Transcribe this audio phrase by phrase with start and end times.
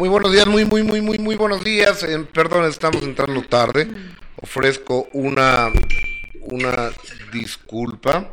[0.00, 2.02] Muy buenos días, muy, muy, muy, muy, muy buenos días.
[2.04, 3.86] Eh, perdón, estamos entrando tarde.
[4.40, 5.70] Ofrezco una,
[6.40, 6.90] una
[7.30, 8.32] disculpa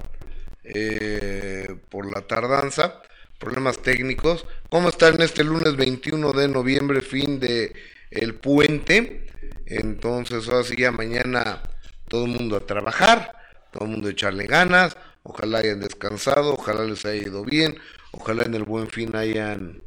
[0.63, 3.01] eh, por la tardanza,
[3.38, 4.46] problemas técnicos.
[4.69, 7.74] ¿Cómo están este lunes 21 de noviembre, fin de
[8.11, 9.28] el puente?
[9.65, 11.63] Entonces, ahora sí, ya mañana
[12.07, 13.34] todo el mundo a trabajar,
[13.74, 14.96] todo el mundo a echarle ganas.
[15.21, 17.77] Ojalá hayan descansado, ojalá les haya ido bien,
[18.11, 19.81] ojalá en el buen fin hayan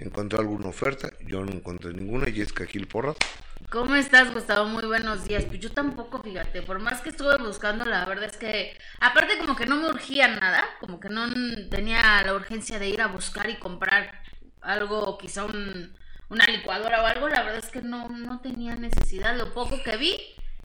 [0.00, 1.10] encontrado alguna oferta.
[1.26, 2.26] Yo no encontré ninguna.
[2.26, 3.16] Jessica Gil Porras.
[3.70, 4.66] ¿Cómo estás, Gustavo?
[4.66, 5.44] Muy buenos días.
[5.44, 9.54] Pues yo tampoco, fíjate, por más que estuve buscando, la verdad es que, aparte como
[9.54, 11.28] que no me urgía nada, como que no
[11.70, 14.22] tenía la urgencia de ir a buscar y comprar
[14.60, 15.96] algo, quizá un,
[16.30, 19.36] una licuadora o algo, la verdad es que no, no tenía necesidad.
[19.36, 20.18] Lo poco que vi,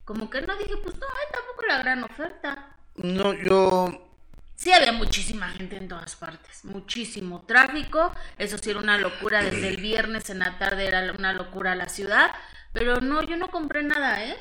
[0.03, 2.77] como que no dije, pues no, hay tampoco la gran oferta.
[2.95, 4.14] No, yo
[4.55, 9.67] Sí, había muchísima gente en todas partes, muchísimo tráfico, eso sí era una locura, desde
[9.67, 12.31] el viernes en la tarde era una locura la ciudad,
[12.71, 14.37] pero no, yo no compré nada, ¿eh?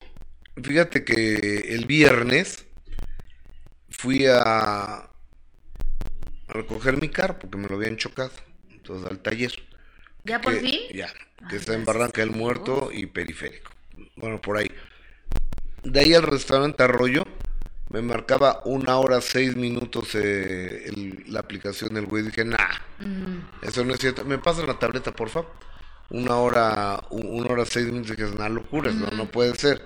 [0.62, 2.64] Fíjate que el viernes
[3.90, 5.10] fui a, a
[6.46, 8.32] recoger mi carro porque me lo habían chocado,
[8.70, 9.52] entonces al taller.
[10.22, 10.80] ¿Ya por fin?
[10.94, 11.12] Ya,
[11.50, 13.72] que está en Barranca del Muerto y Periférico,
[14.16, 14.70] bueno, por ahí.
[15.82, 17.24] De ahí al restaurante Arroyo,
[17.94, 20.90] me marcaba una hora seis minutos eh,
[21.28, 22.24] la aplicación del güey.
[22.24, 22.58] Dije, nah,
[23.62, 24.24] eso no es cierto.
[24.24, 25.52] Me pasa la tableta, por favor.
[26.10, 28.10] Una hora, una hora seis minutos.
[28.10, 29.80] Dije, es una locura, no, no puede ser.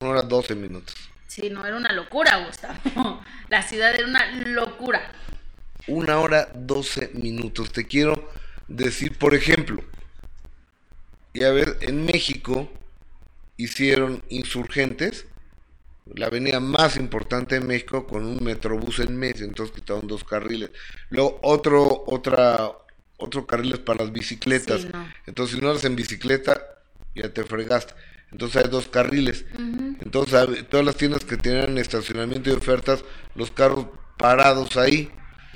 [0.00, 0.96] Una hora doce minutos.
[1.28, 3.22] Sí, no, era una locura, Gustavo.
[3.48, 5.12] La ciudad era una locura.
[5.86, 7.70] Una hora doce minutos.
[7.70, 8.32] Te quiero
[8.66, 9.80] decir, por ejemplo,
[11.32, 12.68] y a ver, en México
[13.56, 15.26] hicieron insurgentes
[16.14, 20.70] la avenida más importante de México con un metrobús en medio, entonces quitaron dos carriles.
[21.10, 22.70] Luego otro, otra,
[23.16, 24.86] otro carril es para las bicicletas.
[25.26, 26.60] Entonces si no eres en bicicleta,
[27.14, 27.94] ya te fregaste.
[28.30, 29.44] Entonces hay dos carriles.
[29.56, 33.04] Entonces todas las tiendas que tienen estacionamiento y ofertas,
[33.34, 33.86] los carros
[34.16, 35.10] parados ahí.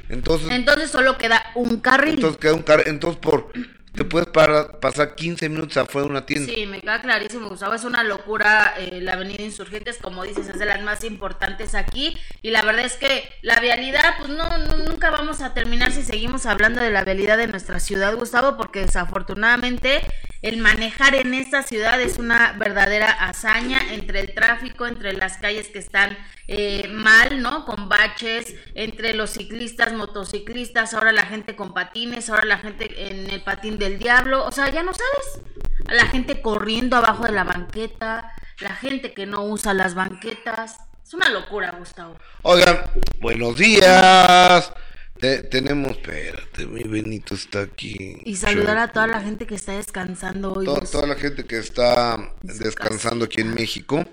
[0.09, 2.14] Entonces, entonces solo queda un carril.
[2.14, 2.88] Entonces queda un carril.
[2.88, 3.53] Entonces por
[3.96, 6.52] te puedes pasar 15 minutos afuera de una tienda.
[6.52, 7.74] Sí, me queda clarísimo, Gustavo.
[7.74, 12.16] Es una locura eh, la Avenida Insurgentes, como dices, es de las más importantes aquí.
[12.42, 16.44] Y la verdad es que la vialidad, pues no, nunca vamos a terminar si seguimos
[16.44, 20.02] hablando de la vialidad de nuestra ciudad, Gustavo, porque desafortunadamente
[20.46, 25.66] el manejar en esta ciudad es una verdadera hazaña entre el tráfico, entre las calles
[25.66, 27.66] que están eh, mal, ¿no?
[27.66, 33.28] Con baches, entre los ciclistas, motociclistas, ahora la gente con patines, ahora la gente en
[33.28, 35.44] el patín del diablo, o sea, ya no sabes.
[35.88, 40.76] La gente corriendo abajo de la banqueta, la gente que no usa las banquetas.
[41.04, 42.16] Es una locura, Gustavo.
[42.42, 42.82] Oigan,
[43.18, 44.72] buenos días.
[45.19, 48.19] Tenemos, espérate, mi Benito está aquí.
[48.25, 50.66] Y saludar a toda la gente que está descansando hoy.
[50.66, 54.04] toda la gente que está descansando aquí en México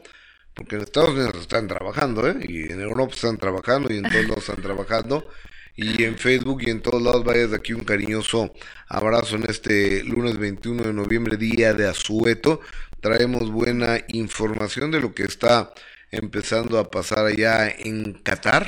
[0.53, 2.35] porque en Estados Unidos están trabajando, ¿eh?
[2.47, 5.27] Y en Europa están trabajando y en todos lados están trabajando.
[5.75, 8.53] Y en Facebook y en todos lados, vaya de aquí un cariñoso
[8.87, 12.61] abrazo en este lunes 21 de noviembre, día de Azueto.
[13.01, 15.73] Traemos buena información de lo que está
[16.11, 18.67] empezando a pasar allá en Qatar.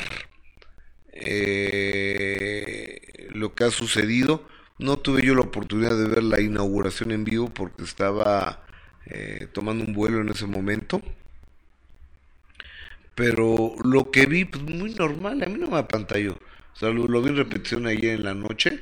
[1.15, 3.01] Eh,
[3.33, 4.47] lo que ha sucedido.
[4.77, 8.65] No tuve yo la oportunidad de ver la inauguración en vivo porque estaba
[9.05, 11.01] eh, tomando un vuelo en ese momento
[13.15, 16.33] pero lo que vi, pues muy normal, a mí no me apantalló.
[16.73, 18.81] O sea, lo, vi en repetición ayer en la noche,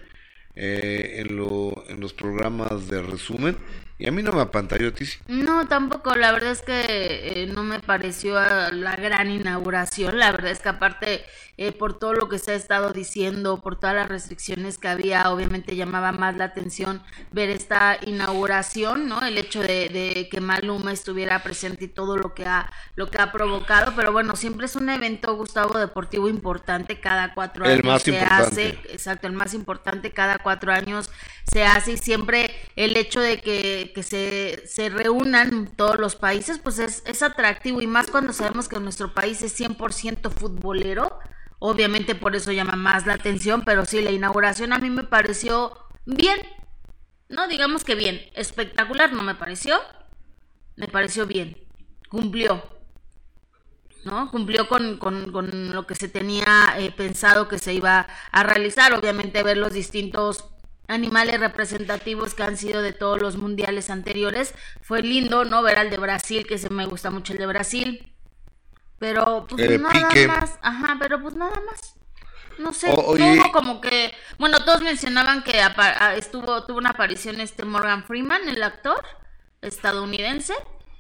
[0.56, 3.56] eh, lo, en los programas de resumen,
[4.04, 5.18] y a mí no me apantalló, Tizi.
[5.30, 10.52] No, tampoco, la verdad es que eh, no me pareció la gran inauguración, la verdad
[10.52, 11.24] es que aparte
[11.56, 15.32] eh, por todo lo que se ha estado diciendo, por todas las restricciones que había,
[15.32, 19.24] obviamente llamaba más la atención ver esta inauguración, ¿no?
[19.24, 23.32] El hecho de, que Maluma estuviera presente y todo lo que ha lo que ha
[23.32, 28.02] provocado, pero bueno, siempre es un evento, Gustavo, deportivo importante, cada cuatro años el más
[28.02, 31.12] se hace, exacto, el más importante, cada cuatro años
[31.52, 36.60] se hace y siempre el hecho de que, que se, se reúnan todos los países,
[36.60, 41.20] pues es, es atractivo y más cuando sabemos que nuestro país es 100% futbolero
[41.66, 45.78] Obviamente por eso llama más la atención, pero sí, la inauguración a mí me pareció
[46.06, 46.38] bien.
[47.30, 49.80] No digamos que bien, espectacular no me pareció.
[50.76, 51.56] Me pareció bien.
[52.10, 52.62] Cumplió.
[54.04, 54.30] ¿no?
[54.30, 55.00] Cumplió con,
[55.72, 58.92] lo que se tenía eh, pensado que se iba a realizar.
[58.94, 60.44] Obviamente ver los distintos
[60.88, 64.54] animales representativos que han sido de todos los mundiales anteriores.
[64.82, 65.64] Fue lindo, ¿no?
[65.64, 68.14] Ver al de Brasil, que se me gusta mucho el de Brasil.
[69.00, 70.60] Pero pues nada más.
[70.62, 71.96] Ajá, pero pues nada más.
[72.60, 75.60] No sé, tuvo como que, bueno, todos mencionaban que
[76.18, 79.04] estuvo, tuvo una aparición este Morgan Freeman, el actor
[79.62, 80.54] estadounidense,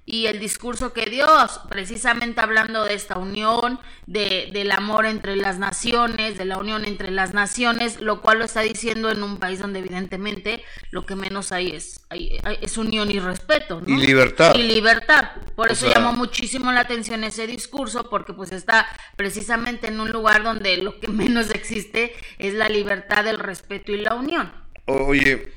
[0.05, 1.25] y el discurso que dio,
[1.69, 7.09] precisamente hablando de esta unión, de, del amor entre las naciones, de la unión entre
[7.09, 10.61] las naciones, lo cual lo está diciendo en un país donde evidentemente
[10.91, 13.81] lo que menos hay es, es unión y respeto.
[13.87, 14.55] Y libertad.
[14.55, 15.31] Y libertad.
[15.55, 18.85] Por eso llamó muchísimo la atención ese discurso, porque pues está
[19.15, 24.01] precisamente en un lugar donde lo que menos existe es la libertad, el respeto y
[24.01, 24.51] la unión.
[24.85, 25.53] Oye,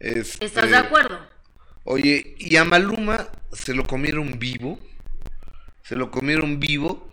[0.00, 1.37] ¿estás de acuerdo?
[1.90, 4.78] Oye, y a Maluma se lo comieron vivo,
[5.82, 7.10] se lo comieron vivo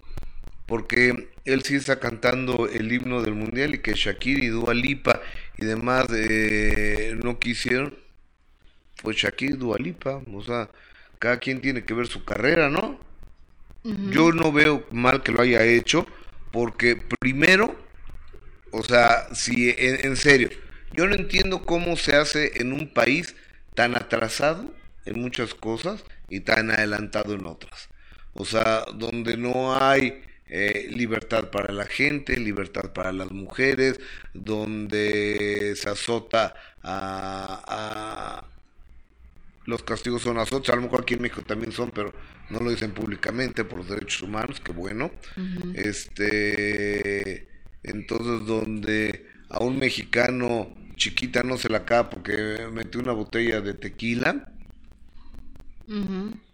[0.66, 5.22] porque él sí está cantando el himno del mundial y que Shakira y Dua Lipa
[5.58, 7.98] y demás eh, no quisieron,
[9.02, 10.70] pues Shakira y Dua Lipa, o sea,
[11.20, 13.00] cada quien tiene que ver su carrera, ¿no?
[14.12, 16.06] Yo no veo mal que lo haya hecho
[16.52, 17.80] porque primero,
[18.72, 20.50] o sea, si en serio,
[20.92, 23.36] yo no entiendo cómo se hace en un país
[23.76, 24.74] tan atrasado
[25.06, 27.90] en muchas cosas y tan adelantado en otras.
[28.34, 34.00] O sea, donde no hay eh, libertad para la gente, libertad para las mujeres,
[34.34, 38.46] donde se azota a,
[39.66, 42.14] los castigos son azotes, a lo mejor aquí en México también son, pero
[42.52, 45.12] no lo dicen públicamente por los derechos humanos, que bueno.
[45.74, 47.48] Este
[47.82, 53.74] entonces donde a un mexicano chiquita no se la acaba porque metió una botella de
[53.74, 54.52] tequila,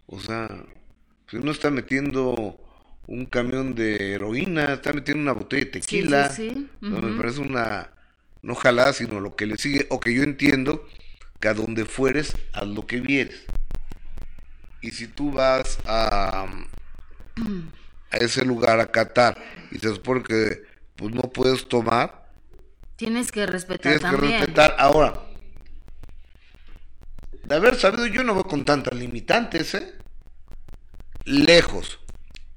[0.06, 0.48] o sea,
[1.28, 2.58] si uno está metiendo
[3.06, 6.32] un camión de heroína, está metiendo una botella de tequila.
[6.80, 7.90] Me parece una,
[8.42, 10.86] no jalada, sino lo que le sigue, o que yo entiendo
[11.40, 13.44] que a donde fueres, haz lo que vieres.
[14.80, 16.46] Y si tú vas a,
[18.10, 20.62] a ese lugar, a Qatar, y se supone que
[20.96, 22.21] pues no puedes tomar,
[23.02, 24.76] tienes que respetar tienes que respetar.
[24.78, 25.14] Ahora,
[27.42, 29.94] de haber sabido, yo no voy con tantas limitantes, ¿eh?
[31.24, 31.98] Lejos,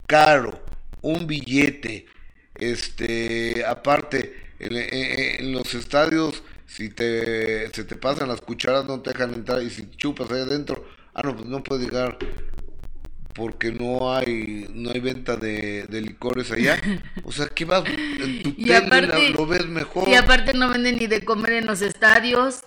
[0.06, 0.64] caro,
[1.02, 2.06] un billete,
[2.54, 9.34] este, aparte, en, los estadios, si te, se te pasan las cucharas, no te dejan
[9.34, 12.20] entrar, y si chupas ahí adentro, ah, no, pues no puedes llegar
[13.36, 16.80] porque no hay no hay venta de, licores allá.
[17.24, 20.08] O sea, ¿qué vas en tu y lo ves mejor.
[20.08, 22.64] Y aparte no venden ni de comer en los estadios.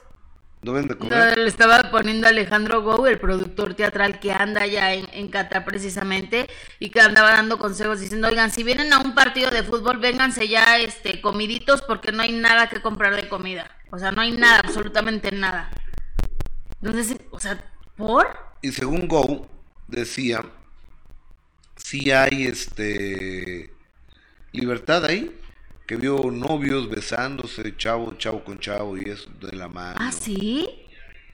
[0.60, 1.38] ¿No vende comer?
[1.38, 6.48] le estaba poniendo Alejandro Gou, el productor teatral que anda allá en, en Qatar precisamente,
[6.80, 10.48] y que andaba dando consejos diciendo, oigan, si vienen a un partido de fútbol, vénganse
[10.48, 13.70] ya este comiditos porque no hay nada que comprar de comida.
[13.90, 15.70] O sea, no hay nada, absolutamente nada.
[16.82, 17.64] Entonces, o sea,
[17.96, 18.26] ¿por?
[18.60, 19.48] Y según Go,
[19.86, 20.44] decía,
[21.78, 23.70] si hay este
[24.52, 25.34] libertad ahí
[25.86, 29.96] que vio novios besándose, chavo, chavo con chavo y eso de la mano.
[29.98, 30.68] Ah, sí.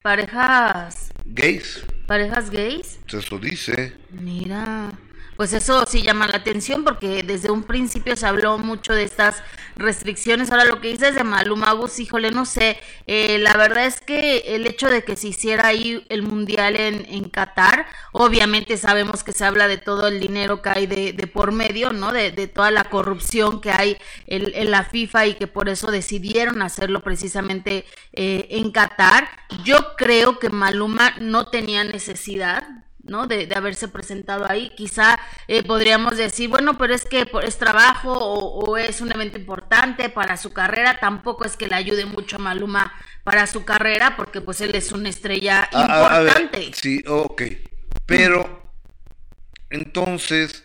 [0.00, 1.10] Parejas.
[1.24, 1.82] Gays.
[2.06, 3.00] Parejas gays.
[3.08, 3.96] Eso dice.
[4.10, 4.92] Mira.
[5.36, 9.42] Pues eso sí llama la atención porque desde un principio se habló mucho de estas
[9.76, 10.50] restricciones.
[10.50, 12.78] Ahora lo que dices de Maluma Bus, híjole, no sé.
[13.06, 17.06] Eh, la verdad es que el hecho de que se hiciera ahí el mundial en,
[17.08, 21.26] en Qatar, obviamente sabemos que se habla de todo el dinero que hay de, de
[21.26, 22.12] por medio, ¿no?
[22.12, 23.96] De, de, toda la corrupción que hay
[24.26, 29.28] en, la FIFA y que por eso decidieron hacerlo precisamente eh, en Qatar.
[29.64, 33.26] Yo creo que Maluma no tenía necesidad ¿no?
[33.26, 34.70] De, haberse presentado ahí.
[34.76, 35.18] Quizá
[35.48, 40.36] eh, podríamos decir, bueno, pero es que es trabajo o, es un evento importante para
[40.36, 40.98] su carrera.
[41.00, 42.92] Tampoco es que le ayude mucho a Maluma
[43.22, 46.72] para su carrera, porque pues él es una estrella importante.
[46.74, 47.42] sí, ok.
[48.06, 48.70] Pero,
[49.70, 50.64] entonces,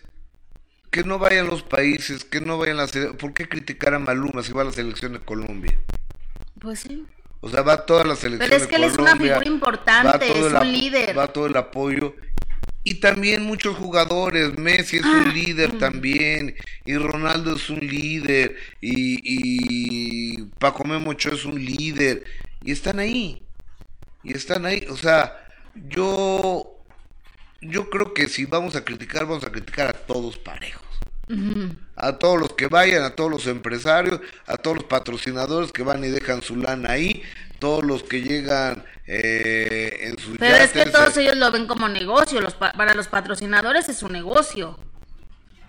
[0.90, 2.92] que no vayan los países, que no vayan las...
[3.18, 5.78] ¿Por qué criticar a Maluma si va a la selección de Colombia?
[6.60, 7.06] Pues sí.
[7.40, 8.50] O sea, va toda la selección.
[8.50, 11.16] Pero es que él es una figura importante, es un líder.
[11.16, 12.14] Va todo el apoyo
[12.82, 16.56] y también muchos jugadores, Messi es un ah, líder también,
[16.86, 22.24] y Ronaldo es un líder, y, y Paco Memocho es un líder,
[22.64, 23.42] y están ahí,
[24.22, 26.82] y están ahí, o sea, yo,
[27.60, 30.89] yo creo que si vamos a criticar, vamos a criticar a todos parejos.
[31.96, 36.02] A todos los que vayan, a todos los empresarios, a todos los patrocinadores que van
[36.04, 37.22] y dejan su lana ahí,
[37.58, 41.88] todos los que llegan eh, en sus Pero es que todos ellos lo ven como
[41.88, 44.78] negocio, los para los patrocinadores es un negocio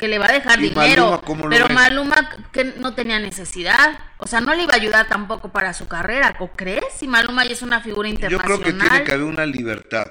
[0.01, 1.21] que le va a dejar dinero.
[1.49, 5.73] pero Maluma que no tenía necesidad, o sea, no le iba a ayudar tampoco para
[5.73, 6.85] su carrera, ¿o crees?
[6.97, 8.49] Si Maluma ya es una figura internacional.
[8.49, 10.07] Yo creo que tiene que haber una libertad.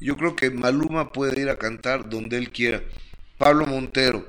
[0.00, 2.80] Yo creo que Maluma puede ir a cantar donde él quiera.
[3.36, 4.26] Pablo Montero,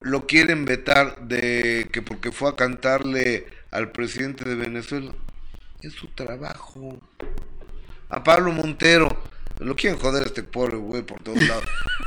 [0.00, 5.12] lo quieren vetar de que porque fue a cantarle al presidente de Venezuela.
[5.80, 6.98] Es su trabajo.
[8.08, 9.08] A Pablo Montero.
[9.58, 11.64] Lo quieren joder a este pobre güey por todos lados.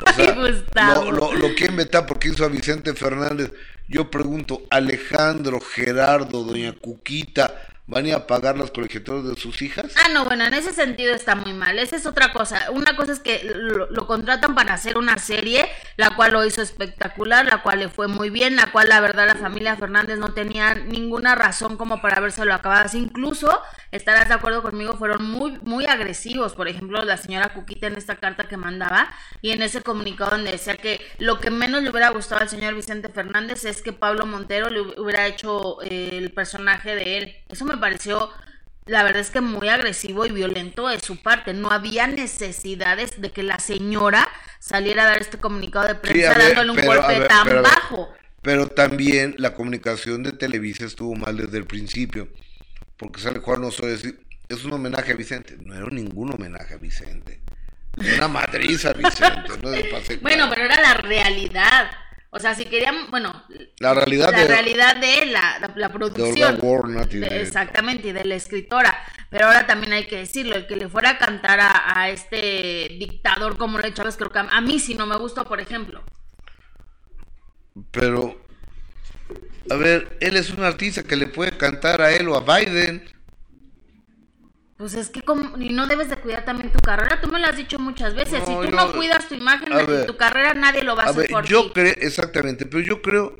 [0.07, 0.13] O
[0.73, 3.51] sea, lo, lo, lo, quieren vetar porque hizo a Vicente Fernández.
[3.89, 7.53] Yo pregunto, Alejandro, Gerardo, Doña Cuquita,
[7.91, 9.93] van a pagar las colegiaturas de sus hijas.
[9.97, 11.77] Ah, no, bueno, en ese sentido está muy mal.
[11.77, 12.71] Esa es otra cosa.
[12.71, 15.67] Una cosa es que lo, contratan para hacer una serie,
[15.97, 19.27] la cual lo hizo espectacular, la cual le fue muy bien, la cual la verdad
[19.27, 22.97] la familia Fernández no tenía ninguna razón como para habérselo acabado así.
[22.97, 26.53] Incluso, estarás de acuerdo conmigo, fueron muy, muy agresivos.
[26.53, 29.09] Por ejemplo, la señora Cuquita en esta carta que mandaba
[29.41, 32.73] y en ese comunicado donde decía que lo que menos le hubiera gustado al señor
[32.73, 37.35] Vicente Fernández es que Pablo Montero le hubiera hecho eh, el personaje de él.
[37.49, 38.29] Eso me pareció,
[38.85, 41.53] la verdad es que muy agresivo y violento de su parte.
[41.53, 46.71] No había necesidades de que la señora saliera a dar este comunicado de prensa dándole
[46.71, 48.13] un golpe tan bajo.
[48.41, 52.29] Pero también la comunicación de Televisa estuvo mal desde el principio,
[52.97, 54.19] porque sale Juan Osorio decir,
[54.49, 55.57] es un homenaje a Vicente.
[55.63, 57.41] No era ningún homenaje a Vicente.
[57.97, 59.51] Una madriza Vicente.
[59.61, 59.69] no
[60.21, 61.91] bueno, pero era la realidad.
[62.33, 63.43] O sea, si querían, bueno,
[63.79, 66.57] la realidad, la de, realidad de la, la, producción.
[67.09, 68.97] De exactamente, y de la escritora.
[69.29, 73.57] Pero ahora también hay que decirlo, el que le fuera a cantar a, este dictador
[73.57, 76.05] como le Chávez, creo que a, a, mí sí no me gustó, por ejemplo.
[77.91, 78.41] Pero,
[79.69, 83.03] a ver, él es un artista que le puede cantar a él o a Biden.
[84.81, 87.45] Pues es que como, y no debes de cuidar también tu carrera, tú me lo
[87.45, 90.95] has dicho muchas veces, si tú no cuidas tu imagen de tu carrera, nadie lo
[90.95, 93.39] va a, hacer por yo creo, exactamente, pero yo creo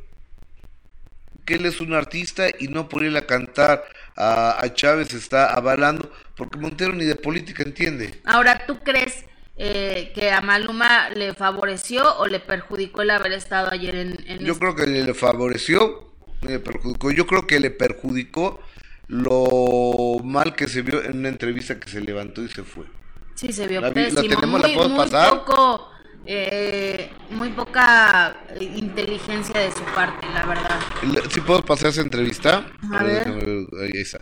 [1.43, 3.83] que él es un artista y no por ir a cantar
[4.15, 8.21] a, Chávez está avalando, porque Montero ni de política entiende.
[8.24, 9.25] Ahora, ¿tú crees
[9.57, 14.24] eh, que a Maluma le favoreció o le perjudicó el haber estado ayer en...
[14.27, 18.62] en yo creo que le favoreció, le perjudicó, yo creo que le perjudicó
[19.11, 22.85] lo mal que se vio en una entrevista que se levantó y se fue.
[23.35, 24.47] Sí, se vio pésimo.
[24.47, 24.61] muy,
[25.29, 25.89] Poco,
[26.25, 30.79] eh, muy poca inteligencia de su parte, la verdad.
[31.29, 32.65] ¿Sí puedo pasar esa entrevista?
[32.93, 33.27] A ver.
[33.81, 34.21] Ahí está.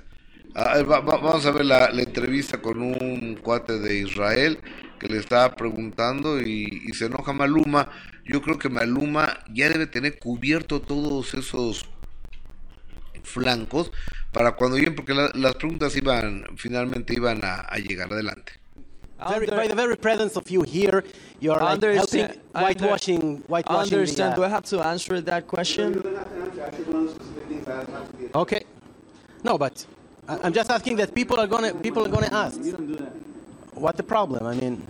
[0.55, 4.57] Ah, vamos a ver la, entrevista con un cuate de Israel
[4.99, 7.89] que le estaba preguntando y, y se enoja Maluma.
[8.25, 11.87] Yo creo que Maluma ya debe tener cubierto todos esos
[13.29, 13.91] flancos
[14.31, 18.53] para cuando lleguen, porque la, las preguntas iban, finalmente iban a, a llegar adelante.
[19.27, 21.03] Very, by the very presence of you here,
[21.41, 23.99] you are like helping whitewashing, whitewashing.
[23.99, 24.31] Understand?
[24.31, 26.01] The, uh, Do I have to answer that question?
[28.33, 28.63] Okay.
[29.43, 29.85] No, but
[30.29, 32.63] I'm just asking that people are gonna people are gonna ask.
[32.63, 33.11] You don't do that.
[33.73, 34.45] What the problem?
[34.45, 34.81] I mean,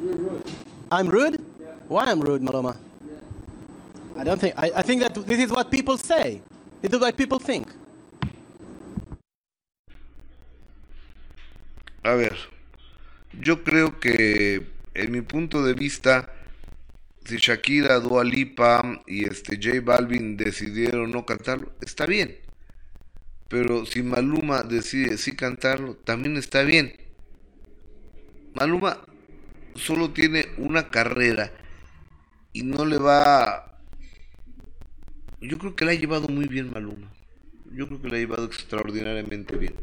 [0.92, 1.44] I'm rude.
[1.88, 2.78] Why I'm rude, Maloma?
[4.16, 4.54] I don't think.
[4.58, 6.42] I, I think that this is what people say.
[6.82, 7.68] This is what people think.
[12.10, 12.36] A ver,
[13.40, 16.34] yo creo que en mi punto de vista,
[17.24, 22.36] si Shakira, Dua Lipa y este J Balvin decidieron no cantarlo, está bien.
[23.48, 26.96] Pero si Maluma decide sí cantarlo, también está bien.
[28.56, 29.06] Maluma
[29.76, 31.52] solo tiene una carrera
[32.54, 33.78] y no le va...
[35.42, 37.12] Yo creo que la ha llevado muy bien Maluma.
[37.72, 39.76] Yo creo que la ha llevado extraordinariamente bien.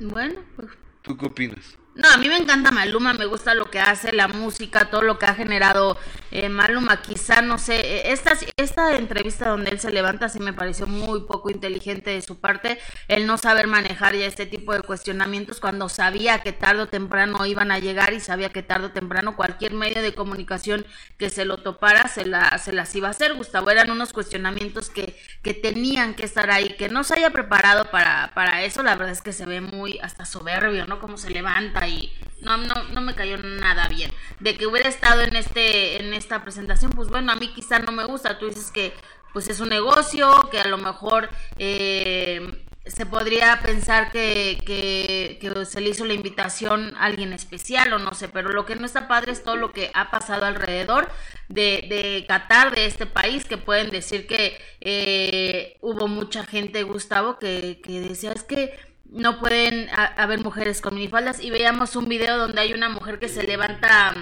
[0.00, 0.70] Bueno, pues
[1.08, 1.78] ¿Tú qué opinas?
[1.98, 5.18] No, a mí me encanta Maluma, me gusta lo que hace, la música, todo lo
[5.18, 5.98] que ha generado
[6.30, 7.02] eh, Maluma.
[7.02, 11.22] Quizá, no sé, eh, esta, esta entrevista donde él se levanta sí me pareció muy
[11.22, 12.78] poco inteligente de su parte,
[13.08, 17.44] el no saber manejar ya este tipo de cuestionamientos cuando sabía que tarde o temprano
[17.46, 20.86] iban a llegar y sabía que tarde o temprano cualquier medio de comunicación
[21.18, 23.34] que se lo topara se, la, se las iba a hacer.
[23.34, 27.90] Gustavo, eran unos cuestionamientos que, que tenían que estar ahí, que no se haya preparado
[27.90, 31.00] para, para eso, la verdad es que se ve muy hasta soberbio, ¿no?
[31.00, 34.12] Cómo se levanta y no, no, no me cayó nada bien.
[34.40, 37.92] De que hubiera estado en este, en esta presentación, pues bueno, a mí quizá no
[37.92, 38.38] me gusta.
[38.38, 38.94] Tú dices que
[39.32, 41.28] pues es un negocio, que a lo mejor
[41.58, 47.98] eh, se podría pensar que, que, se le hizo la invitación a alguien especial o
[47.98, 51.10] no sé, pero lo que no está padre es todo lo que ha pasado alrededor
[51.48, 57.38] de, de Qatar, de este país, que pueden decir que eh, hubo mucha gente, Gustavo,
[57.38, 58.78] que, que decía, es que
[59.10, 63.28] no pueden haber mujeres con minifaldas y veíamos un video donde hay una mujer que
[63.28, 64.14] se levanta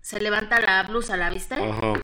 [0.00, 1.54] se levanta la blusa, ¿la viste?
[1.54, 1.94] Ajá.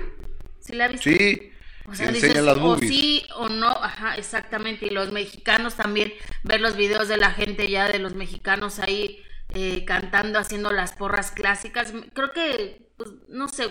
[0.60, 1.16] ¿Sí la viste?
[1.16, 1.52] Sí.
[1.90, 4.86] O sea, dices, o sí o no, ajá, exactamente.
[4.86, 9.22] Y los mexicanos también, ver los videos de la gente ya, de los mexicanos ahí
[9.54, 11.92] eh, cantando, haciendo las porras clásicas.
[12.12, 13.68] Creo que, pues, no sé,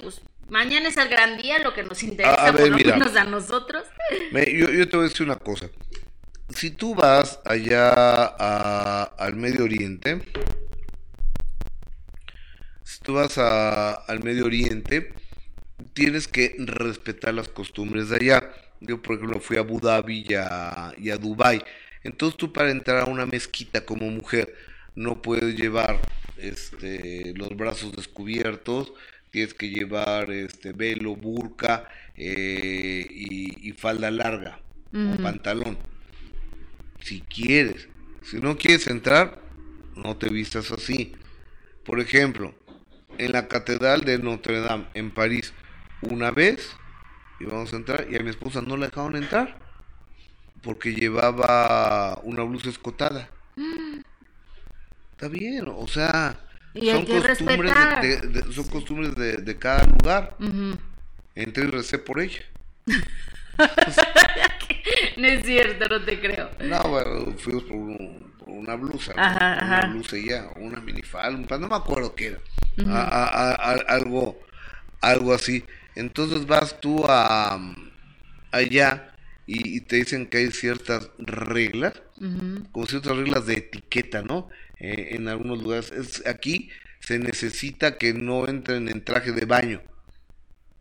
[0.49, 2.95] Mañana es el gran día, lo que nos interesa A- a ver, por lo mira.
[2.97, 3.83] menos a nosotros.
[4.31, 5.69] Me- yo, yo te voy a decir una cosa.
[6.57, 10.23] Si tú vas allá a- al Medio Oriente,
[12.83, 15.13] si tú vas a- al Medio Oriente,
[15.93, 18.51] tienes que respetar las costumbres de allá.
[18.81, 21.61] Yo, por ejemplo, fui a Abu Dhabi y a, y a Dubái.
[22.03, 24.51] Entonces tú para entrar a una mezquita como mujer
[24.95, 26.01] no puedes llevar
[26.37, 28.93] este, los brazos descubiertos,
[29.29, 34.59] tienes que llevar este velo, burka eh, y, y falda larga
[35.13, 35.77] o pantalón.
[37.01, 37.87] Si quieres,
[38.23, 39.39] si no quieres entrar,
[39.95, 41.13] no te vistas así.
[41.85, 42.53] Por ejemplo,
[43.17, 45.53] en la Catedral de Notre Dame en París,
[46.01, 46.75] una vez
[47.39, 49.57] íbamos a entrar y a mi esposa no la dejaron entrar
[50.61, 53.29] porque llevaba una blusa escotada.
[55.11, 56.39] Está bien, o sea,
[56.75, 60.35] son costumbres, de, de- de- son costumbres de, de cada lugar.
[60.39, 60.77] Ujú.
[61.35, 62.41] Entré y recé por ella.
[65.21, 66.49] No es cierto, no te creo.
[66.59, 69.21] No, bueno, fuimos por, un- por una blusa, ¿no?
[69.21, 72.39] Ajá, una blusa y ya, una minifalda, un pan, no me acuerdo qué era,
[72.85, 74.39] A- a- a- a- algo,
[75.01, 75.65] algo así.
[75.95, 77.59] Entonces vas tú a
[78.51, 79.13] allá
[79.45, 82.67] y, y te dicen que hay ciertas reglas, Ujú.
[82.71, 84.49] como ciertas reglas de etiqueta, ¿no?
[84.79, 86.69] Eh, en algunos lugares, es, aquí
[86.99, 89.81] se necesita que no entren en traje de baño.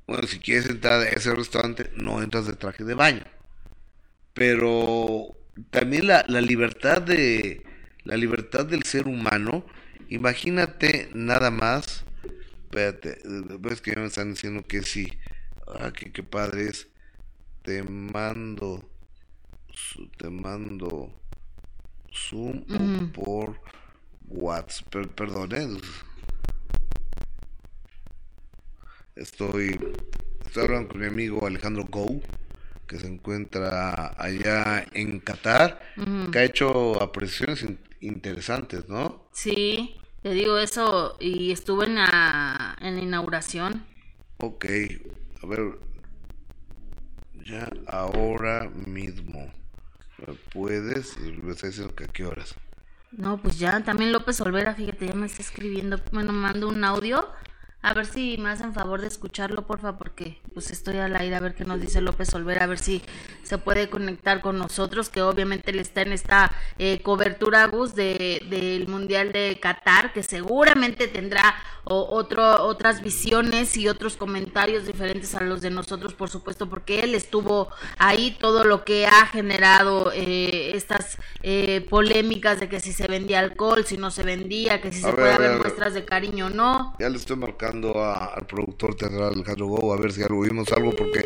[0.06, 3.24] Bueno, si quieres entrar a ese restaurante, no entras de traje de baño.
[4.36, 5.36] Pero
[5.70, 7.64] también la, la libertad de
[8.04, 9.66] la libertad del ser humano,
[10.08, 12.04] imagínate nada más.
[12.64, 13.18] Espérate,
[13.60, 15.08] ves que ya me están diciendo que sí.
[15.68, 16.88] Ah, que qué padre es.
[17.62, 18.90] Te mando
[20.18, 20.90] te mando
[22.12, 23.60] Zoom o por
[24.28, 24.88] WhatsApp.
[24.90, 25.68] Per- perdón, ¿eh?
[29.16, 29.78] Estoy,
[30.44, 32.20] estoy hablando con mi amigo Alejandro Go,
[32.86, 35.80] que se encuentra allá en Qatar,
[36.30, 39.26] que ha hecho apreciaciones in- interesantes, ¿no?
[39.32, 43.86] Sí, te digo eso y estuve en la, en la inauguración.
[44.38, 44.64] Ok,
[45.42, 45.78] a ver,
[47.46, 49.52] ya ahora mismo,
[50.18, 51.16] ¿me ¿puedes?
[51.18, 52.56] Me está diciendo que a qué horas.
[53.12, 57.28] No, pues ya, también López Olvera, fíjate, ya me está escribiendo, bueno, mando un audio,
[57.86, 61.40] a ver si me hacen favor de escucharlo, porfa, porque pues estoy al aire, a
[61.40, 63.00] ver qué nos dice López Olvera, a ver si
[63.44, 68.42] se puede conectar con nosotros, que obviamente él está en esta eh, cobertura, Gus, de,
[68.50, 75.36] del Mundial de Qatar, que seguramente tendrá o- otro, otras visiones y otros comentarios diferentes
[75.36, 77.68] a los de nosotros, por supuesto, porque él estuvo
[77.98, 83.38] ahí, todo lo que ha generado eh, estas eh, polémicas de que si se vendía
[83.38, 86.46] alcohol, si no se vendía, que si A se ver, puede haber muestras de cariño
[86.46, 86.96] o no.
[86.98, 90.72] Ya le estoy marcando a- al productor teatral Alejandro Go a ver si algo vimos
[90.72, 91.24] algo porque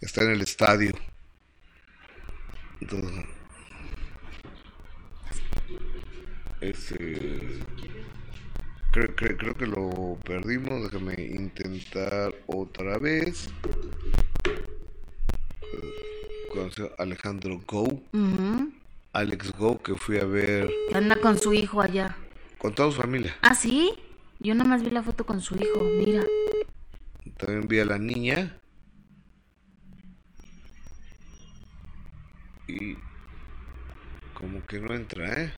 [0.00, 0.92] está en el estadio.
[2.80, 3.24] Entonces,
[6.60, 7.60] este,
[8.92, 10.82] creo, creo, creo que lo perdimos.
[10.90, 13.48] Déjame intentar otra vez.
[15.62, 18.00] Eh, Alejandro Go.
[19.12, 22.16] Alex Go, que fui a ver anda con su hijo allá.
[22.58, 23.36] con toda su familia.
[23.42, 23.92] ¿Ah, sí?
[24.44, 26.22] Yo nada más vi la foto con su hijo, mira.
[27.38, 28.60] También vi a la niña.
[32.68, 32.98] Y
[34.34, 35.54] como que no entra, ¿eh?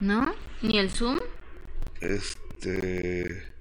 [0.00, 0.32] ¿No?
[0.62, 1.18] ¿Ni el Zoom?
[2.00, 3.52] Este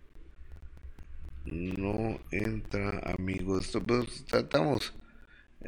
[1.44, 3.60] no entra, amigo.
[3.60, 4.94] Esto pues tratamos.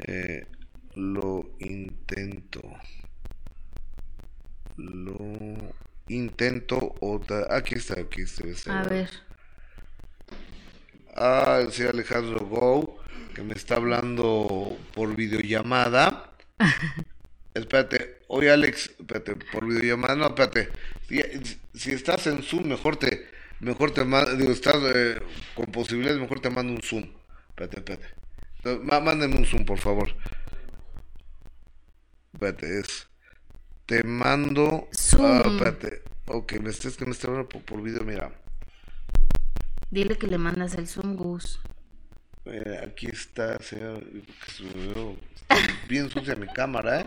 [0.08, 0.46] Eh,
[0.94, 2.62] lo intento.
[4.78, 5.18] Lo
[6.08, 7.46] intento otra.
[7.54, 8.46] Aquí está, aquí está.
[8.46, 8.80] está.
[8.80, 9.10] A ver.
[11.14, 12.98] Ah, sí, Alejandro Go,
[13.34, 16.32] que me está hablando por videollamada.
[17.54, 20.70] espérate, oye Alex, espérate, por videollamada, no, espérate.
[21.08, 21.20] Si,
[21.74, 23.28] si estás en Zoom, mejor te,
[23.60, 25.20] mejor te mando, digo, estás eh,
[25.54, 27.04] con posibilidades, mejor te mando un Zoom.
[27.50, 28.06] Espérate, espérate.
[28.64, 30.14] No, Mándame un Zoom, por favor.
[32.32, 33.08] Espérate, es.
[33.86, 34.88] Te mando.
[34.94, 35.24] Zoom.
[35.24, 36.02] Ah, espérate.
[36.26, 38.32] Ok, me está, es que me está por, por video, mira.
[39.90, 41.60] Dile que le mandas el Zoom, Gus.
[42.46, 44.02] Eh, aquí está, señor.
[45.36, 45.56] Está
[45.88, 47.06] bien sucia mi cámara, ¿eh?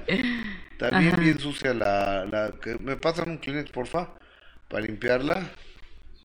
[0.72, 1.18] Está bien, Ajá.
[1.22, 4.10] bien sucia la, la que ¿Me pasan un Kleenex, porfa?
[4.70, 5.50] Para limpiarla.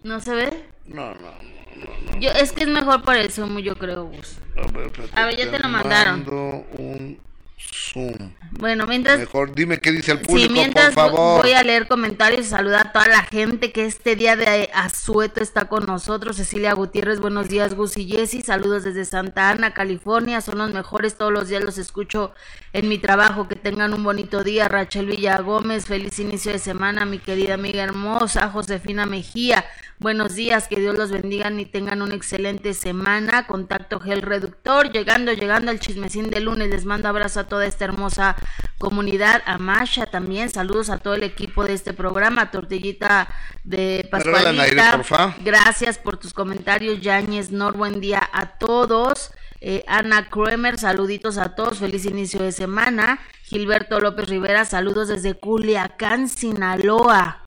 [0.03, 0.65] ¿No se ve?
[0.87, 2.21] No, no, no, no.
[2.21, 4.39] Yo, es que es mejor para el Zoom, yo creo, Gus.
[4.57, 6.13] A ver, espérate, A ver, ya te lo mandaron.
[6.21, 7.19] mando un
[7.63, 8.33] Zoom.
[8.53, 11.43] Bueno, mientras Mejor dime qué dice el Sí, público, mientras por favor.
[11.43, 15.43] voy a leer comentarios y saludar a toda la gente que este día de asueto
[15.43, 16.37] está con nosotros.
[16.37, 18.43] Cecilia Gutiérrez, buenos días, Gus y Jessy.
[18.43, 20.41] Saludos desde Santa Ana, California.
[20.41, 22.33] Son los mejores, todos los días los escucho
[22.73, 23.49] en mi trabajo.
[23.49, 24.69] Que tengan un bonito día.
[24.69, 28.51] Rachel Villa Gómez, feliz inicio de semana, mi querida amiga hermosa.
[28.51, 29.65] Josefina Mejía,
[29.99, 33.47] buenos días, que Dios los bendiga y tengan una excelente semana.
[33.47, 36.69] Contacto Gel Reductor, llegando, llegando al chismecín de lunes.
[36.69, 38.37] Les mando abrazo a toda esta hermosa
[38.81, 43.29] comunidad, a Masha también, saludos a todo el equipo de este programa, Tortillita
[43.63, 49.33] de ¿Me regalan aire, Pascualita, gracias por tus comentarios, Yáñez, Nor, buen día a todos,
[49.63, 55.35] Eh, Ana Kremer, saluditos a todos, feliz inicio de semana, Gilberto López Rivera, saludos desde
[55.35, 57.45] Culiacán, Sinaloa,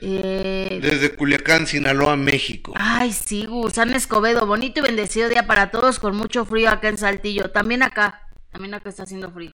[0.00, 2.72] Eh, Desde Culiacán, Sinaloa, México.
[2.76, 6.98] Ay, sí, Gusán Escobedo, bonito y bendecido día para todos, con mucho frío acá en
[6.98, 8.20] Saltillo, también acá,
[8.52, 9.52] también acá está haciendo frío.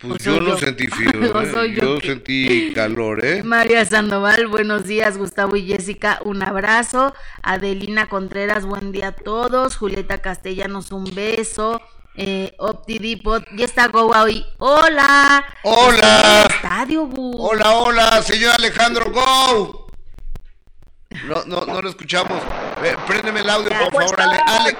[0.00, 0.58] Pues ¿O yo soy no yo?
[0.58, 1.52] sentí frío, ¿O ¿eh?
[1.52, 3.42] soy yo yo sentí calor, ¿eh?
[3.44, 7.14] María Sandoval, buenos días, Gustavo y Jessica, un abrazo.
[7.42, 9.76] Adelina Contreras, buen día a todos.
[9.76, 11.82] Julieta Castellanos, un beso.
[12.16, 14.44] Eh, Optidipot, ya está Go hoy.
[14.58, 15.44] Hola.
[15.62, 16.46] Hola.
[16.48, 17.36] Estadio, Bu.
[17.38, 19.86] Hola, hola, señor Alejandro, go.
[21.26, 22.42] No, no, no lo escuchamos.
[22.82, 24.40] Eh, préndeme el audio, por ¿Cómo favor, Ale-?
[24.46, 24.78] Alex.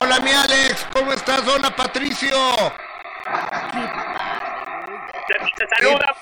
[0.00, 1.42] Hola, mi Alex, ¿cómo estás?
[1.46, 2.36] Hola, Patricio.
[5.28, 6.16] Te, te saluda.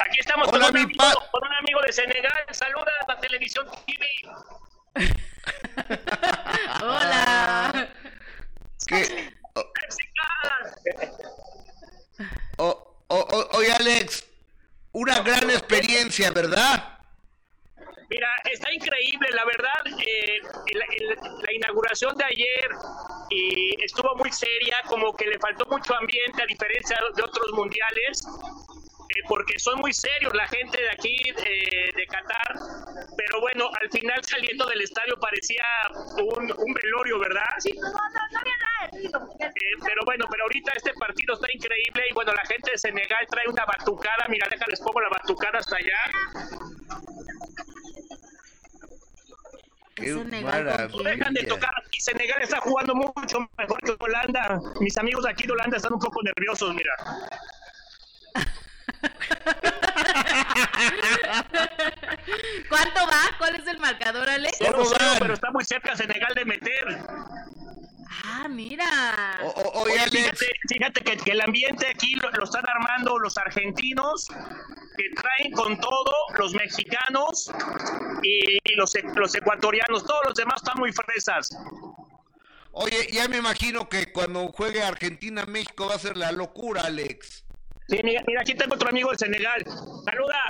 [0.00, 2.32] Aquí estamos Hola, con, un mi amigo, con un amigo de Senegal.
[2.52, 4.06] Saluda a la televisión TV.
[6.82, 7.88] Hola.
[8.86, 9.32] ¿Qué?
[9.54, 11.14] O- Mexican.
[12.58, 14.24] o- o- o- oye, Alex,
[14.92, 16.97] una gran experiencia, ¿verdad?
[18.08, 19.82] Mira, está increíble, la verdad.
[20.06, 20.40] eh,
[21.42, 22.70] la inauguración de ayer
[23.30, 28.26] y estuvo muy seria, como que le faltó mucho ambiente a diferencia de otros mundiales.
[29.08, 32.54] Eh, porque son muy serios la gente de aquí, eh, de Qatar,
[33.16, 35.62] pero bueno, al final saliendo del estadio parecía
[36.18, 37.48] un, un velorio, ¿verdad?
[37.58, 37.92] Sí, no, no,
[38.32, 39.28] no había nada.
[39.40, 39.50] Eh,
[39.82, 43.48] pero bueno, pero ahorita este partido está increíble y bueno, la gente de Senegal trae
[43.48, 45.98] una batucada, mira, déjales pongo la batucada hasta allá.
[49.94, 50.90] Qué Senegal.
[51.02, 54.60] Dejan de tocar y Senegal está jugando mucho mejor que Holanda.
[54.80, 56.92] Mis amigos aquí de Holanda están un poco nerviosos, mira.
[62.68, 63.22] ¿Cuánto va?
[63.38, 64.56] ¿Cuál es el marcador, Alex?
[64.58, 64.82] Cero,
[65.18, 66.98] pero está muy cerca Senegal de meter.
[68.24, 69.38] Ah, mira.
[69.42, 73.18] O- o- oye, Alex, fíjate, fíjate que, que el ambiente aquí lo, lo están armando
[73.18, 74.26] los argentinos,
[74.96, 77.50] que traen con todo los mexicanos
[78.22, 80.04] y, y los, los ecuatorianos.
[80.04, 81.50] Todos los demás están muy fresas.
[82.72, 87.44] oye, ya me imagino que cuando juegue Argentina-México va a ser la locura, Alex.
[87.88, 89.64] Sí, mira, mira, aquí tengo otro amigo de Senegal.
[90.04, 90.42] Saluda.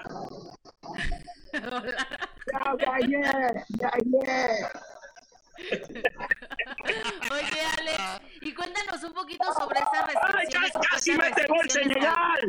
[7.30, 10.72] Oye, Alex, y cuéntanos un poquito sobre esas ¡Ay, restricciones.
[10.72, 12.40] ca- casi mete gol Senegal!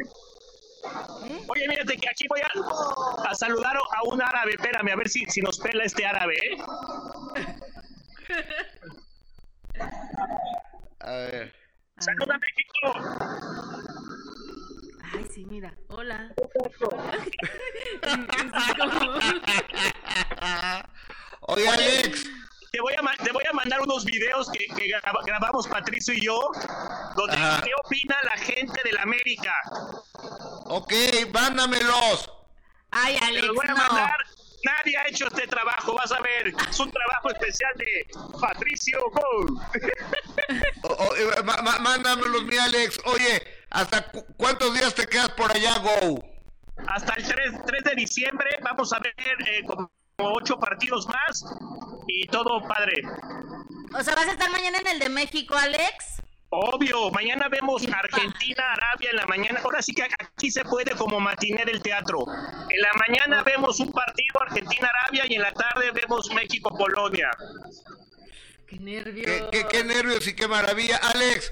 [1.48, 4.52] Oye, mírate que aquí voy a, a saludar a un árabe.
[4.54, 6.58] Espérame, a ver si, si nos pela este árabe, ¿eh?
[11.02, 11.54] A ver.
[12.00, 13.89] ¡Saluda, México!
[15.20, 15.74] Ay, sí, mira.
[15.90, 16.34] Hola.
[21.42, 22.24] Oye, Alex,
[22.72, 26.22] Te voy, a, te voy a mandar unos videos que, que graba- grabamos Patricio y
[26.22, 26.52] yo,
[27.18, 27.62] donde Ajá.
[27.64, 29.54] qué opina la gente del América.
[30.66, 30.94] ok,
[31.34, 32.32] mándamelos.
[32.92, 33.76] Ay, Alex, voy a no.
[33.78, 34.16] mandar.
[34.64, 36.54] Nadie ha hecho este trabajo, vas a ver.
[36.70, 38.08] Es un trabajo especial de
[38.40, 39.58] Patricio Gol.
[40.84, 41.44] O- o- eh,
[41.82, 43.00] mándamelos, mi Alex.
[43.06, 46.24] Oye, ¿hasta cu- cuántos días te quedas por allá, Go?
[46.88, 51.46] Hasta el 3, 3 de diciembre vamos a ver eh, como ocho partidos más
[52.08, 53.02] y todo padre.
[53.98, 56.22] O sea, ¿vas a estar mañana en el de México, Alex?
[56.52, 59.60] Obvio, mañana vemos Argentina, Arabia en la mañana.
[59.64, 62.26] Ahora sí que aquí se puede como matiné del teatro.
[62.70, 67.30] En la mañana vemos un partido Argentina-Arabia y en la tarde vemos México-Polonia.
[68.68, 69.24] Qué nervio.
[69.26, 70.98] Qué, qué- qué nervios y qué maravilla.
[70.98, 71.52] Alex,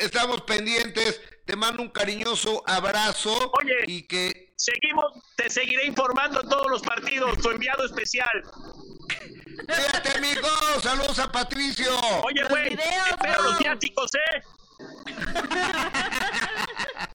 [0.00, 1.20] estamos pendientes.
[1.44, 3.50] Te mando un cariñoso abrazo.
[3.60, 3.74] Oye.
[3.86, 4.52] Y que.
[4.56, 8.28] Seguimos, te seguiré informando en todos los partidos, tu enviado especial.
[9.08, 10.48] Cuídate, amigo.
[10.82, 11.90] Saludos a Patricio.
[12.22, 14.42] Oye, Los güey, videos, espero los viáticos, ¿eh?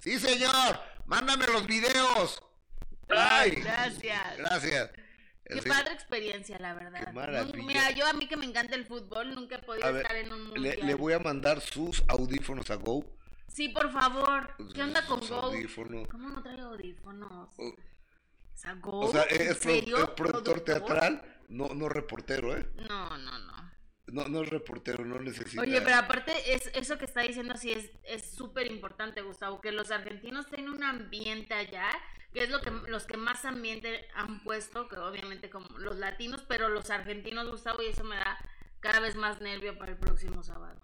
[0.00, 0.80] Sí, señor.
[1.06, 2.42] Mándame los videos.
[3.08, 4.36] Ay, Gracias.
[4.36, 4.90] gracias.
[5.46, 7.04] Qué Así- padre experiencia, la verdad.
[7.06, 7.64] Qué maravilla.
[7.66, 10.32] Mira, yo a mí que me encanta el fútbol, nunca he podido ver, estar en
[10.32, 10.86] un le, mundial.
[10.86, 13.04] le voy a mandar sus audífonos a Go.
[13.48, 14.54] Sí, por favor.
[14.74, 15.36] ¿Qué onda con Sus Go?
[15.42, 16.08] audífonos.
[16.08, 17.50] ¿Cómo no trae audífonos?
[17.58, 17.76] O- O
[18.56, 19.00] sea, Go.
[19.00, 19.98] O sea, ¿En es, serio?
[20.02, 22.66] es productor teatral, no, no reportero, ¿eh?
[22.88, 23.70] No, no, no.
[24.14, 25.60] No, no es reportero, no necesita.
[25.60, 29.72] Oye, pero aparte, es, eso que está diciendo sí es es súper importante, Gustavo, que
[29.72, 31.90] los argentinos tienen un ambiente allá,
[32.32, 36.44] que es lo que los que más ambiente han puesto, que obviamente como los latinos,
[36.46, 38.38] pero los argentinos, Gustavo, y eso me da
[38.78, 40.80] cada vez más nervio para el próximo sábado.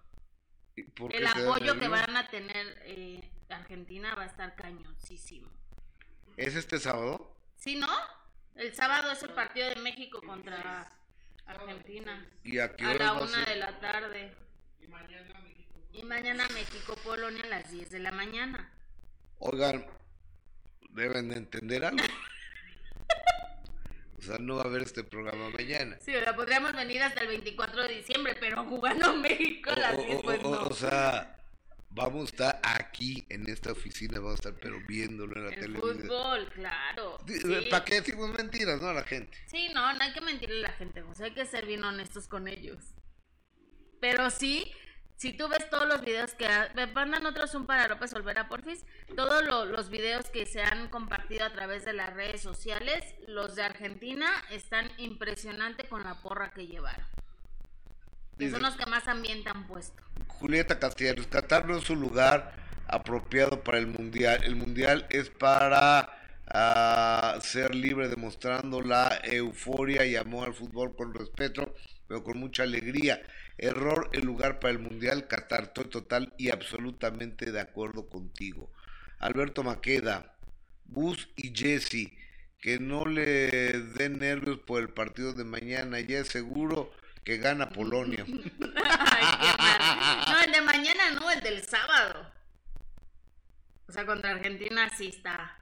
[0.75, 5.49] ¿Y por qué El apoyo que van a tener eh, Argentina va a estar cañoncísimo.
[6.35, 7.33] ¿Es este sábado?
[7.55, 7.87] ¿Sí, no?
[8.55, 10.89] El sábado es el partido de México contra
[11.51, 12.25] Argentina.
[12.43, 14.33] ¿Y a qué A la una de la tarde.
[15.93, 18.71] Y mañana México-Polonia a las 10 de la mañana.
[19.39, 19.85] Oigan,
[20.91, 22.03] deben de entender algo.
[24.17, 25.97] O sea, no va a haber este programa mañana.
[25.99, 29.95] Sí, o sea, podríamos venir hasta el 24 de diciembre, pero jugando México a las
[29.95, 30.49] O- 10, o- pues no.
[30.51, 31.37] o sea,
[31.89, 35.59] vamos a estar aquí en esta oficina, vamos a estar pero viéndolo en la el
[35.59, 35.99] televisión.
[36.01, 37.17] fútbol, claro.
[37.27, 37.67] Sí.
[37.69, 39.37] ¿Para qué decimos mentiras, no, a la gente?
[39.47, 41.83] Sí, no, no hay que mentirle a la gente, o sea, hay que ser bien
[41.83, 42.83] honestos con ellos.
[43.99, 44.71] Pero sí,
[45.17, 46.47] si tú ves todos los videos que...
[46.47, 48.83] ha- Me mandan otros un para López Olvera, porfis.
[49.15, 53.55] Todos lo- los videos que se han compartido a través de las redes sociales, los
[53.55, 57.05] de Argentina, están impresionantes con la porra que llevaron.
[58.41, 60.01] Que Dice- son los que más ambiente han puesto.
[60.25, 62.55] Julieta Castellanos, Qatar no es un lugar
[62.87, 64.43] apropiado para el mundial.
[64.43, 66.09] El mundial es para
[66.47, 71.75] ah, ser libre, demostrando la euforia y amor al fútbol con respeto,
[72.07, 73.21] pero con mucha alegría.
[73.59, 75.65] Error el lugar para el mundial Qatar.
[75.65, 78.71] Estoy total y absolutamente de acuerdo contigo.
[79.19, 80.33] Alberto Maqueda,
[80.85, 82.11] Gus y Jesse,
[82.59, 85.99] que no le den nervios por el partido de mañana.
[85.99, 86.91] Ya es seguro
[87.23, 88.25] que gana Polonia.
[88.75, 89.25] Ay.
[90.31, 92.31] No, el de mañana no, el del sábado.
[93.87, 95.57] O sea, contra Argentina sí está.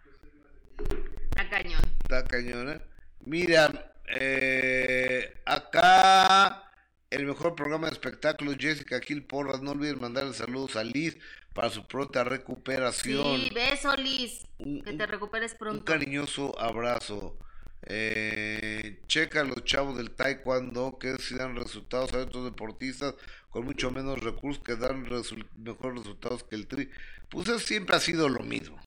[1.29, 1.81] Está cañón.
[2.01, 2.81] Está cañona.
[3.21, 6.63] Mira, eh, acá
[7.09, 9.61] el mejor programa de espectáculos, Jessica Gil Porras.
[9.61, 11.17] No olviden mandarle saludos a Liz
[11.53, 13.41] para su pronta recuperación.
[13.41, 14.45] Sí, beso, Liz.
[14.59, 15.85] Un- Que un- te recuperes Un pronto.
[15.85, 17.37] cariñoso abrazo.
[17.83, 23.15] Eh, checa a los chavos del taekwondo que si dan resultados a otros deportistas
[23.49, 26.89] con mucho menos recursos que dan mejores resultados que el tri.
[27.29, 28.77] Pues eso siempre ha sido lo mismo.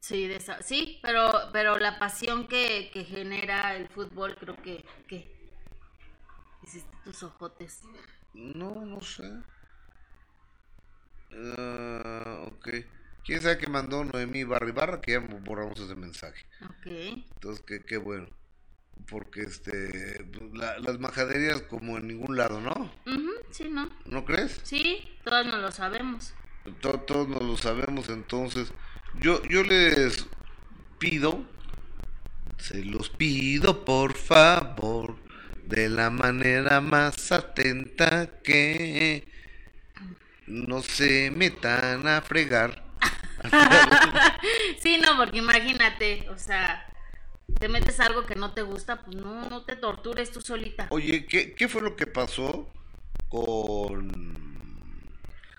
[0.00, 4.84] Sí, de esa- sí pero, pero la pasión que, que genera el fútbol creo que...
[5.08, 5.38] que...
[6.62, 7.80] Hiciste tus ojotes.
[8.34, 9.24] No, no sé.
[11.32, 12.68] Ah, ok.
[13.30, 15.00] ¿Quién sabe qué mandó Noemí Barra Barra?
[15.00, 16.44] Que ya borramos ese mensaje.
[16.64, 16.86] Ok.
[17.34, 18.26] Entonces, qué, qué bueno.
[19.08, 22.72] Porque este, pues, la- las majaderías como en ningún lado, ¿no?
[23.06, 23.88] Ujú, sí, ¿no?
[24.04, 24.58] ¿No crees?
[24.64, 26.34] Sí, todos nos lo sabemos.
[26.80, 28.72] To- todos nos lo sabemos, entonces
[29.20, 30.26] yo, yo les
[30.98, 31.44] pido,
[32.58, 35.14] se los pido por favor,
[35.66, 39.28] de la manera más atenta que
[40.48, 42.89] no se metan a fregar.
[44.78, 46.86] Sí, no, porque imagínate, o sea,
[47.58, 50.86] te metes algo que no te gusta, pues no, no te tortures tú solita.
[50.90, 52.68] Oye, ¿qué, qué fue lo que pasó
[53.28, 54.30] con...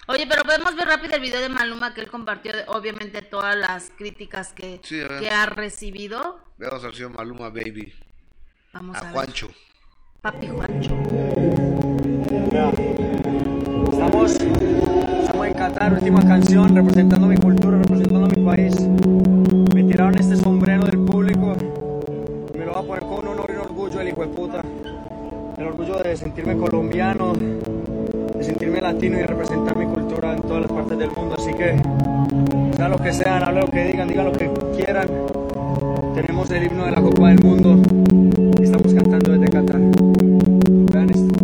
[0.07, 3.91] Oye, pero podemos ver rápido el video de Maluma que él compartió, obviamente, todas las
[3.97, 6.43] críticas que, Sí, que ha recibido.
[6.57, 7.93] Veamos al señor Maluma Baby,
[8.73, 9.13] Vamos a, a ver.
[9.13, 9.51] Juancho.
[10.21, 11.03] Papi Juancho.
[12.51, 12.69] Ya.
[13.91, 14.37] Estamos,
[15.41, 18.75] estamos en Qatar, última canción, representando mi cultura, representando mi país.
[19.73, 21.55] Me tiraron este sombrero del público.
[22.57, 24.61] Me lo voy a poner con honor y orgullo el hijo de puta.
[25.57, 30.61] El orgullo de sentirme colombiano, de sentirme latino y de representar mi cultura en todas
[30.63, 31.35] las partes del mundo.
[31.37, 31.81] Así que,
[32.75, 35.07] sea lo que sean, hable lo que digan, digan lo que quieran.
[36.15, 37.79] Tenemos el himno de la Copa del Mundo
[38.59, 39.79] y estamos cantando desde Qatar.
[40.91, 41.40] Vean esto.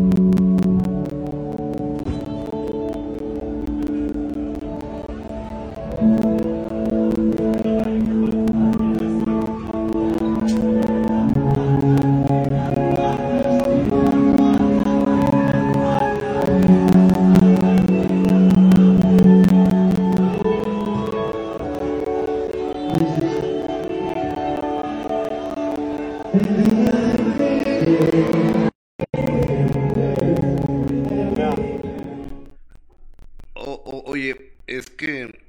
[34.77, 35.43] Es que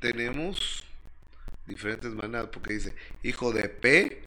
[0.00, 0.84] tenemos
[1.66, 4.22] diferentes maneras, porque dice, hijo de P,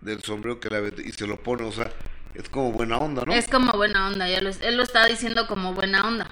[0.00, 1.90] del sombrero que la ve y se lo pone, o sea,
[2.34, 3.32] es como buena onda, ¿no?
[3.32, 6.30] Es como buena onda, ya lo, él lo está diciendo como buena onda.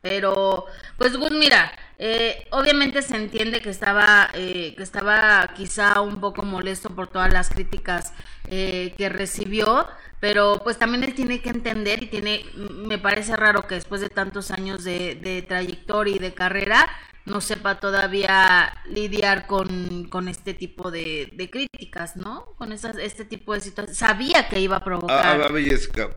[0.00, 6.20] Pero, pues Gus, mira, eh, obviamente se entiende que estaba, eh, que estaba quizá un
[6.20, 8.12] poco molesto por todas las críticas
[8.48, 9.88] eh, que recibió,
[10.20, 14.08] pero pues también él tiene que entender y tiene, me parece raro que después de
[14.10, 16.88] tantos años de, de trayectoria y de carrera
[17.24, 22.46] no sepa todavía lidiar con, con este tipo de, de críticas, ¿no?
[22.56, 23.98] Con esas, este tipo de situaciones.
[23.98, 25.40] Sabía que iba a A, provocar.
[25.40, 26.10] a, a Jessica,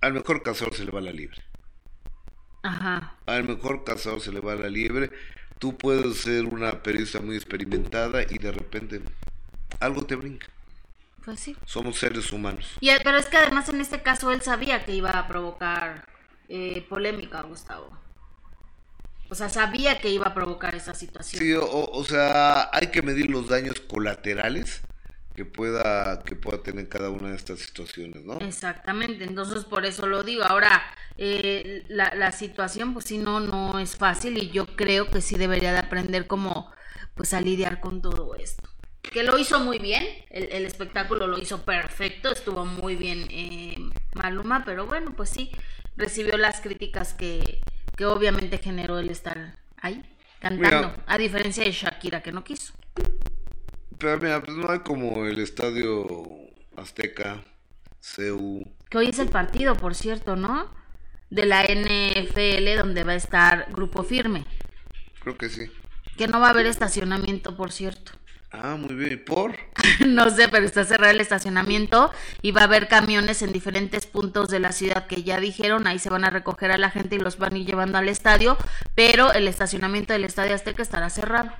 [0.00, 1.42] al mejor cazador se le va la libre.
[2.62, 3.18] Ajá.
[3.26, 5.10] Al mejor cazador se le va la liebre.
[5.58, 9.02] Tú puedes ser una periodista muy experimentada y de repente
[9.80, 10.51] algo te brinca.
[11.24, 11.56] Pues sí.
[11.66, 12.66] Somos seres humanos.
[12.80, 16.06] Y, eh, pero es que además en este caso él sabía que iba a provocar
[16.48, 17.96] eh, polémica, Gustavo.
[19.28, 21.42] O sea, sabía que iba a provocar esa situación.
[21.42, 24.82] Sí, o, o sea, hay que medir los daños colaterales
[25.34, 28.38] que pueda que pueda tener cada una de estas situaciones, ¿no?
[28.40, 30.44] Exactamente, entonces por eso lo digo.
[30.44, 30.82] Ahora,
[31.16, 35.36] eh, la, la situación, pues sí, no, no es fácil y yo creo que sí
[35.36, 36.70] debería de aprender como,
[37.14, 38.71] pues a lidiar con todo esto.
[39.02, 43.76] Que lo hizo muy bien, el, el espectáculo lo hizo perfecto, estuvo muy bien eh,
[44.14, 45.50] Maluma, pero bueno, pues sí,
[45.96, 47.60] recibió las críticas que,
[47.96, 50.02] que obviamente generó el estar ahí
[50.40, 51.04] cantando, Mira.
[51.06, 52.72] a diferencia de Shakira que no quiso.
[53.98, 56.26] Pero mira, pues no hay como el estadio
[56.76, 57.44] Azteca,
[58.00, 58.64] CEU.
[58.90, 60.68] Que hoy es el partido, por cierto, ¿no?
[61.30, 64.44] De la NFL donde va a estar Grupo Firme.
[65.20, 65.70] Creo que sí.
[66.16, 68.12] Que no va a haber estacionamiento, por cierto.
[68.52, 69.14] Ah, muy bien.
[69.14, 69.56] ¿Y por?
[70.06, 72.12] no sé, pero está cerrado el estacionamiento
[72.42, 75.98] y va a haber camiones en diferentes puntos de la ciudad que ya dijeron, ahí
[75.98, 78.58] se van a recoger a la gente y los van a ir llevando al estadio,
[78.94, 81.50] pero el estacionamiento del Estadio Azteca estará cerrado.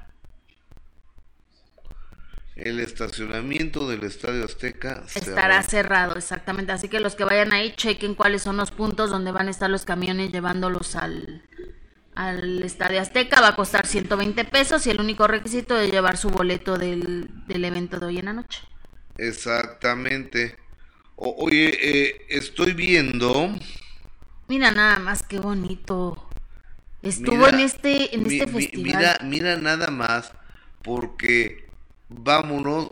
[2.54, 5.62] El estacionamiento del estadio Azteca Estará cerrado.
[5.62, 6.72] cerrado, exactamente.
[6.72, 9.70] Así que los que vayan ahí, chequen cuáles son los puntos donde van a estar
[9.70, 11.42] los camiones llevándolos al,
[12.14, 13.40] al Estadio Azteca.
[13.40, 17.64] Va a costar 120 pesos y el único requisito es llevar su boleto del, del
[17.64, 18.60] evento de hoy en la noche.
[19.18, 20.56] Exactamente.
[21.16, 23.50] O- oye, eh, estoy viendo.
[24.48, 26.28] Mira nada más qué bonito.
[27.02, 28.84] Estuvo Mira, en este, en mi- este mi- festival.
[28.96, 30.32] Mira, mira nada más,
[30.82, 31.64] porque
[32.08, 32.90] vámonos.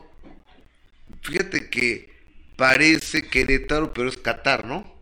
[1.23, 2.11] Fíjate que
[2.57, 5.00] parece Querétaro, pero es Qatar, ¿no?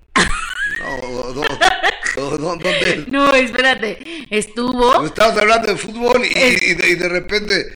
[0.78, 3.04] No, no, no, no, ¿dónde?
[3.08, 3.98] No, espérate.
[4.30, 5.04] Estuvo.
[5.04, 7.74] Estamos hablando de fútbol y, y de, y de repente.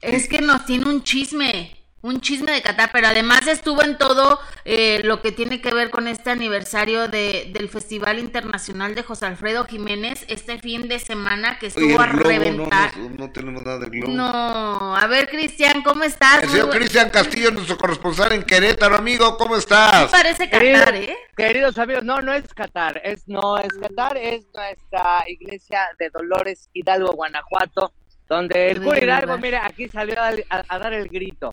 [0.00, 1.76] Es que nos tiene un chisme.
[2.02, 5.90] Un chisme de Qatar, pero además estuvo en todo eh, lo que tiene que ver
[5.90, 11.58] con este aniversario de, del Festival Internacional de José Alfredo Jiménez este fin de semana
[11.58, 12.96] que Oye, estuvo a globo, reventar.
[12.98, 14.12] no, no tenemos nada de globo.
[14.12, 16.44] No, a ver, Cristian, ¿cómo estás?
[16.44, 20.08] El señor Cristian Castillo, nuestro corresponsal en Querétaro, amigo, ¿cómo estás?
[20.10, 21.16] Parece Querido- Qatar, ¿eh?
[21.36, 26.68] Queridos amigos, no, no es Qatar, es, no es Qatar, es nuestra iglesia de Dolores
[26.72, 27.92] Hidalgo, Guanajuato,
[28.28, 31.52] donde el cura Hidalgo, mira, aquí salió a, a- a dar el grito.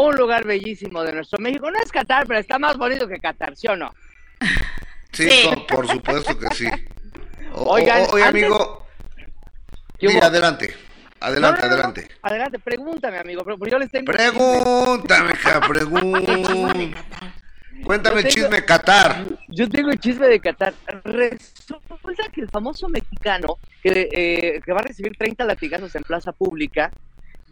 [0.00, 1.70] Un lugar bellísimo de nuestro México.
[1.70, 3.92] No es Qatar, pero está más bonito que Qatar, ¿sí o no?
[5.12, 5.48] Sí, Sí.
[5.48, 6.68] con- por supuesto que sí.
[7.54, 8.86] O- Oigan, o- oye, antes- amigo,
[9.98, 10.24] ¿Qué sí, hubo?
[10.24, 10.74] adelante,
[11.20, 11.74] adelante, No, no, no, no.
[11.74, 12.08] adelante.
[12.22, 14.12] Adelante, pregúntame, amigo, pero yo les tengo...
[14.12, 16.90] Pregúntame, de pregúntame.
[16.92, 17.32] Qatar.
[17.84, 19.24] Cuéntame Yo tengo- chisme Qatar.
[19.48, 20.74] Yo tengo el chisme de Qatar.
[21.04, 26.32] Resulta que el famoso mexicano que, eh, que va a recibir 30 latigazos en plaza
[26.32, 26.90] pública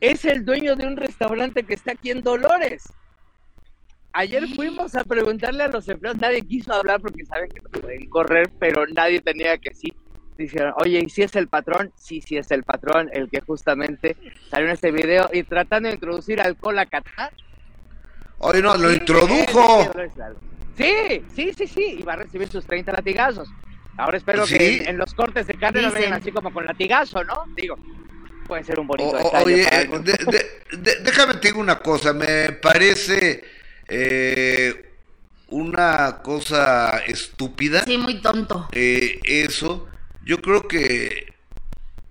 [0.01, 2.93] es el dueño de un restaurante que está aquí en Dolores.
[4.13, 8.09] Ayer fuimos a preguntarle a los empleados, nadie quiso hablar porque saben que no pueden
[8.09, 9.93] correr, pero nadie tenía que sí.
[10.39, 11.93] Dijeron, oye, ¿y si es el patrón?
[11.97, 14.17] Sí, sí es el patrón, el que justamente
[14.51, 17.33] salió en este video y tratando de introducir alcohol a Qatar.
[18.39, 19.93] Oye, no, lo Sí, introdujo.
[20.77, 21.23] sí.
[21.35, 23.49] Sí, sí, sí, y va a recibir sus 30 latigazos.
[23.97, 24.59] Ahora espero ¿Sí?
[24.59, 26.03] que en, en los cortes de carne no Dicen.
[26.03, 27.45] vengan así como con latigazo, ¿no?
[27.57, 27.77] Digo,
[28.47, 31.61] puede ser un bonito O- detalle oye, para eh, de- de- de- déjame te digo
[31.61, 33.45] una cosa, me parece
[33.89, 34.93] eh,
[35.49, 37.85] una cosa estúpida.
[37.85, 38.69] Sí, muy tonto.
[38.73, 39.87] eh, eso.
[40.25, 41.33] Yo creo que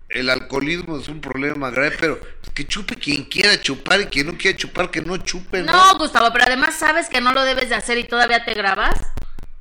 [0.09, 2.19] el alcoholismo es un problema grave, pero
[2.53, 5.73] que chupe quien quiera chupar y quien no quiera chupar, que no chupe, ¿no?
[5.73, 8.97] No, Gustavo, pero además sabes que no lo debes de hacer y todavía te grabas.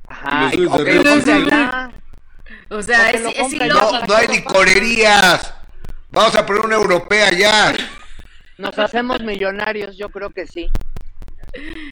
[0.07, 0.73] Ajá, y y, los
[2.69, 3.65] o sea, O que es, ilógico.
[3.65, 5.53] No, no hay licorerías.
[6.15, 7.73] Vamos a poner una europea ya.
[8.57, 10.69] Nos hacemos millonarios, yo creo que sí.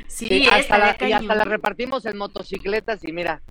[0.07, 3.41] Sí, Sí, hasta la, y hasta la repartimos en motocicletas y mira,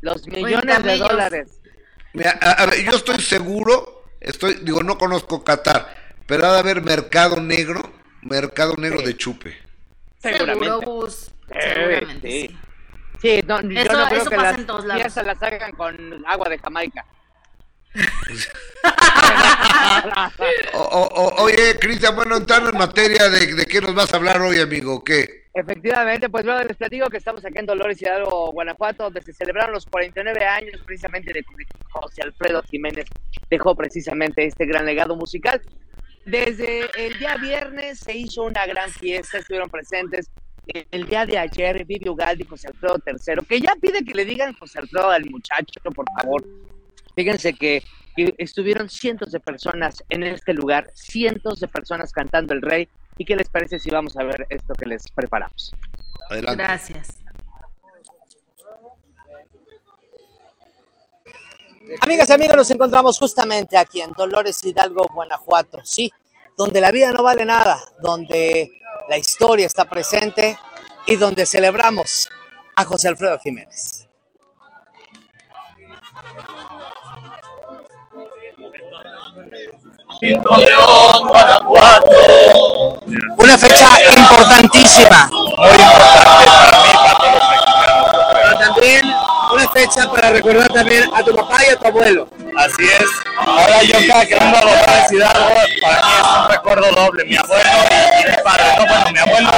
[0.00, 1.60] los millones de dólares.
[2.12, 5.92] Mira, a, a ver, yo estoy seguro, estoy, digo, no conozco Qatar,
[6.26, 9.06] pero ha de haber mercado negro, mercado negro Sí.
[9.06, 9.58] de chupe.
[10.18, 10.66] Seguramente.
[10.66, 11.30] Seguro, Gus.
[11.50, 12.48] Eh, Seguramente, sí.
[12.48, 12.58] sí.
[13.20, 15.02] Sí, no, yo Eso- no creo eso que pasa las en todos lados.
[15.02, 17.04] fiestas las hagan con agua de Jamaica.
[21.38, 25.02] Oye, Cristian, bueno, entrando en materia de, de qué nos vas a hablar hoy, amigo,
[25.02, 25.40] ¿qué?
[25.52, 29.74] Efectivamente, pues bueno, les platico que estamos aquí en Dolores Hidalgo, Guanajuato, donde se celebraron
[29.74, 31.44] los 49 años precisamente de
[31.90, 33.06] José Alfredo Jiménez
[33.50, 35.60] dejó precisamente este gran legado musical.
[36.24, 40.30] Desde el día viernes se hizo una gran fiesta, estuvieron presentes
[40.66, 44.52] el día de ayer Vivi Ugaldi José Alfredo III, que ya pide que le digan
[44.54, 46.46] José Alfredo al muchacho, por favor.
[47.14, 47.82] Fíjense que,
[48.16, 52.88] que estuvieron cientos de personas en este lugar, cientos de personas cantando el rey.
[53.18, 55.72] ¿Y qué les parece si vamos a ver esto que les preparamos?
[56.30, 56.62] Adelante.
[56.62, 57.18] Gracias.
[62.00, 66.12] Amigas y amigos, nos encontramos justamente aquí en Dolores Hidalgo, Guanajuato, sí,
[66.56, 68.70] donde la vida no vale nada, donde
[69.08, 70.56] la historia está presente
[71.06, 72.28] y donde celebramos
[72.76, 74.08] a José Alfredo Jiménez.
[83.38, 85.30] Una fecha importantísima.
[85.30, 88.04] Muy importante para mí, para todos los mexicanos.
[88.32, 89.14] Pero también
[89.50, 92.28] una fecha para recordar también a tu papá y a tu abuelo.
[92.58, 93.06] Así es.
[93.38, 97.24] Ahora yo cada que vengo a Dolores Hidalgo, para mí es un recuerdo doble.
[97.24, 97.70] Mi abuelo
[98.20, 98.64] y mi padre.
[98.76, 99.50] No, bueno, mi abuelo,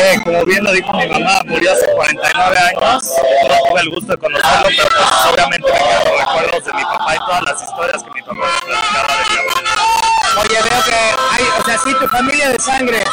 [0.00, 3.04] eh, como bien lo dijo mi mamá, murió hace 49 años.
[3.48, 7.16] No tuve el gusto de conocerlo, pero pues obviamente me quedan recuerdos de mi papá
[7.16, 9.70] y todas las historias que mi papá platicaba de mi abuelo.
[10.40, 13.04] Oye, veo que hay, o sea, sí, tu familia de sangre,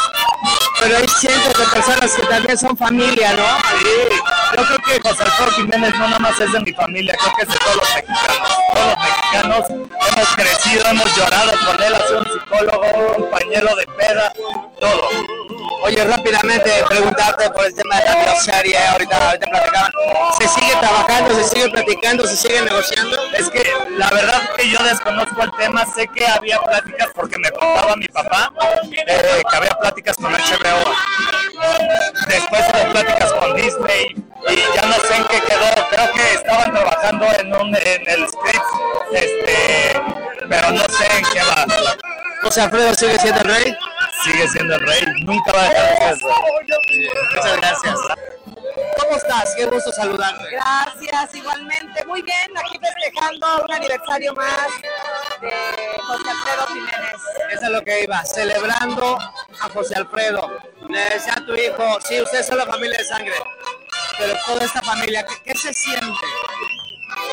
[0.80, 3.44] pero hay cientos de personas que también son familia, ¿no?
[3.80, 4.16] Sí,
[4.58, 7.42] yo creo que José Alfredo Jiménez no nada más es de mi familia, creo que
[7.44, 8.58] es de todos los mexicanos.
[8.74, 13.76] Todos los mexicanos hemos crecido, hemos llorado con él, ha sido un psicólogo, un compañero
[13.76, 14.34] de peda,
[14.80, 15.10] todo.
[15.82, 19.92] Oye, rápidamente preguntarte por el tema de la bioserie, ahorita, ahorita platicaban.
[20.38, 23.18] ¿Se sigue trabajando, se sigue platicando, se sigue negociando?
[23.34, 23.64] Es que
[23.98, 28.08] la verdad que yo desconozco el tema, sé que había pláticas porque me contaba mi
[28.08, 28.52] papá
[28.92, 30.34] eh, que había pláticas con
[30.70, 30.94] HBO.
[32.28, 34.16] Después hubo pláticas con Disney
[34.50, 35.88] y ya no sé en qué quedó.
[35.90, 38.66] Creo que estaban trabajando en, un, en el script,
[39.14, 40.02] este,
[40.48, 41.66] pero no sé en qué va.
[42.42, 43.78] José Alfredo sigue siendo el rey.
[44.24, 46.28] Sigue siendo el rey, nunca va a dejar de ser eso.
[47.36, 48.00] Muchas gracias.
[48.56, 49.56] ¿Cómo estás?
[49.56, 50.44] Qué gusto saludarte.
[50.52, 52.06] Gracias, igualmente.
[52.06, 54.68] Muy bien, aquí festejando un aniversario más
[55.42, 55.52] de
[56.02, 57.22] José Alfredo Jiménez.
[57.52, 60.60] Eso es lo que iba, celebrando a José Alfredo.
[60.88, 63.36] Le decía a tu hijo, sí, ustedes son la familia de sangre,
[64.18, 66.28] pero toda esta familia, ¿qué, qué se siente?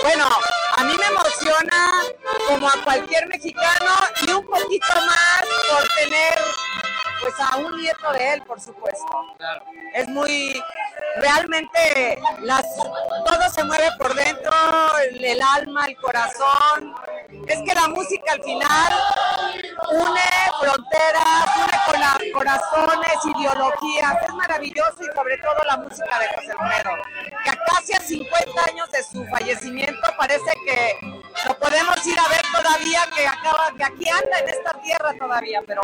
[0.02, 0.28] Bueno,
[0.76, 1.90] a mí me emociona
[2.46, 3.92] como a cualquier mexicano
[4.26, 6.38] y un poquito más por tener
[7.20, 9.34] pues a un nieto de él, por supuesto.
[9.94, 10.62] Es muy
[11.16, 12.64] realmente las
[13.24, 14.52] todo se mueve por dentro,
[15.10, 16.94] el, el alma, el corazón.
[17.48, 18.92] Es que la música al final
[19.92, 20.20] une
[20.60, 24.22] fronteras, une cora- corazones, ideologías.
[24.26, 26.90] Es maravilloso y sobre todo la música de José Alfredo.
[27.44, 30.98] Que a casi a 50 años de su fallecimiento parece que
[31.44, 35.62] lo podemos ir a ver todavía, que acaba, que aquí anda en esta tierra todavía,
[35.66, 35.82] pero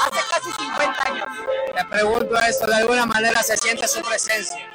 [0.00, 1.26] hace casi 50 años.
[1.74, 4.72] Te pregunto esto, de alguna manera se siente su presencia.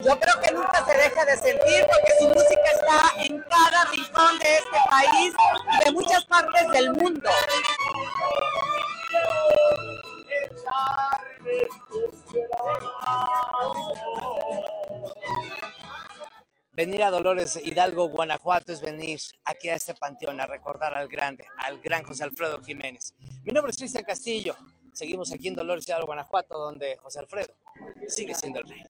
[0.00, 4.38] Yo creo que nunca se deja de sentir porque su música está en cada rincón
[4.38, 5.34] de este país
[5.72, 7.30] y de muchas partes del mundo.
[16.74, 21.44] Venir a Dolores Hidalgo, Guanajuato, es venir aquí a este panteón a recordar al grande,
[21.58, 23.14] al gran José Alfredo Jiménez.
[23.44, 24.56] Mi nombre es Cristian Castillo.
[24.94, 27.54] Seguimos aquí en Dolores Hidalgo, Guanajuato, donde José Alfredo
[28.08, 28.82] sigue siendo el rey.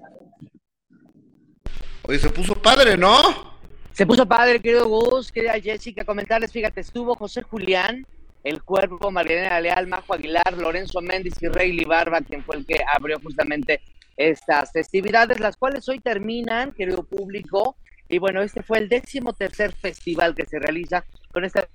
[2.02, 3.58] Oye, se puso padre, ¿no?
[3.92, 8.06] Se puso padre, querido Gus, querida Jessica, comentarles, fíjate, estuvo José Julián,
[8.44, 12.78] el cuerpo, Mariana Leal, Majo Aguilar, Lorenzo Méndez y Rey Barba, quien fue el que
[12.94, 13.82] abrió justamente
[14.30, 17.76] estas festividades, las cuales hoy terminan, querido público,
[18.08, 21.66] y bueno, este fue el décimo tercer festival que se realiza con esta...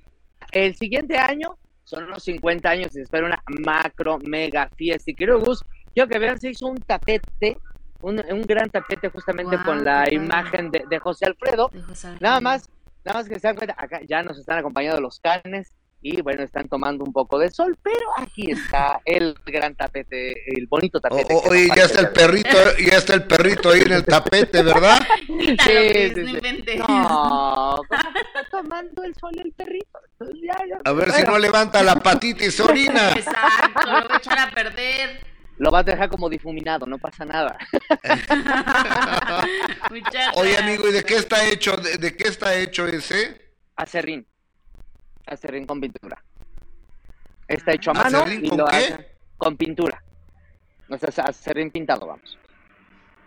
[0.52, 5.10] El siguiente año son los 50 años y se espera una macro, mega fiesta.
[5.10, 7.58] Y querido Gus, quiero que vean, se hizo un tapete,
[8.02, 12.30] un, un gran tapete justamente con la imagen de, de José Alfredo, de José Alfredo.
[12.30, 12.70] Nada más,
[13.04, 16.44] nada más que se dan cuenta, acá ya nos están acompañando los canes y bueno,
[16.44, 21.34] están tomando un poco de sol, pero aquí está el gran tapete, el bonito tapete.
[21.34, 24.62] o- que oye, ya está el perrito, ya está el perrito ahí en el tapete,
[24.62, 25.00] ¿verdad?
[25.28, 25.56] Sí,
[26.14, 26.78] sí, no sí.
[26.78, 30.00] No, ¿cómo está tomando el sol el perrito?
[30.44, 30.78] Ya, ya.
[30.86, 33.12] A ver si no levanta la patita y se orina.
[33.16, 35.20] Exacto, lo voy a echar a perder.
[35.58, 37.58] lo vas a dejar como difuminado, no pasa nada.
[40.36, 41.76] Oye, amigo, ¿y de qué está hecho?
[41.78, 43.54] ¿De, de qué está hecho ese?
[43.76, 44.28] Acerrín.
[45.28, 46.24] Acerrín con pintura.
[47.48, 48.76] Está hecho a mano ¿Acerrín y con lo qué?
[48.76, 49.08] hace
[49.38, 50.04] con pintura.
[50.90, 52.38] O sea, acerrín pintado, vamos.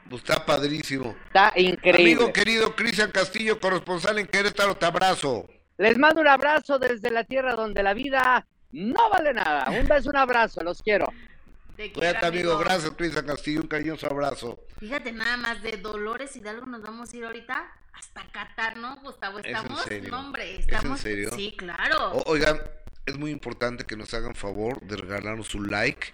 [0.09, 1.15] Pues está padrísimo.
[1.27, 2.13] Está increíble.
[2.15, 5.47] Amigo querido Cristian Castillo, corresponsal en Querétaro, te abrazo.
[5.79, 9.71] Les mando un abrazo desde la tierra donde la vida no vale nada.
[9.71, 11.07] Un beso, un abrazo, los quiero.
[11.89, 12.59] Te Cuídate, amigo.
[12.59, 13.63] Gracias, Cristian Castillo.
[13.63, 14.63] Un cariñoso abrazo.
[14.79, 19.39] Fíjate nada más de Dolores Hidalgo nos vamos a ir ahorita hasta Qatar, ¿no, Gustavo?
[19.39, 21.01] ¿Es en Estamos, no, hombre, ¿Es en estamos.
[21.01, 21.31] serio?
[21.35, 22.13] Sí, claro.
[22.13, 22.61] O- oigan,
[23.07, 26.09] es muy importante que nos hagan favor de regalarnos su like,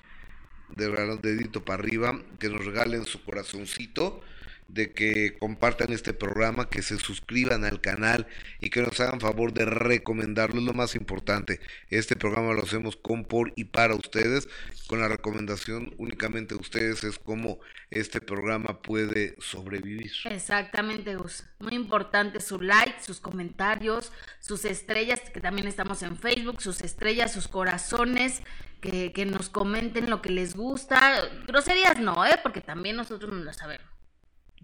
[0.69, 4.23] de regalar un dedito para arriba, que nos regalen su corazoncito,
[4.69, 8.27] de que compartan este programa, que se suscriban al canal
[8.61, 10.61] y que nos hagan favor de recomendarlo.
[10.61, 11.61] Es lo más importante.
[11.89, 14.49] Este programa lo hacemos con, por y para ustedes.
[14.87, 17.59] Con la recomendación únicamente de ustedes es cómo
[17.91, 20.13] este programa puede sobrevivir.
[20.25, 21.45] Exactamente, Gus.
[21.59, 27.33] Muy importante su like, sus comentarios, sus estrellas, que también estamos en Facebook, sus estrellas,
[27.33, 28.43] sus corazones,
[28.81, 31.23] que, que nos comenten lo que les gusta.
[31.47, 32.39] Groserías no, ¿eh?
[32.43, 33.96] Porque también nosotros no lo sabemos.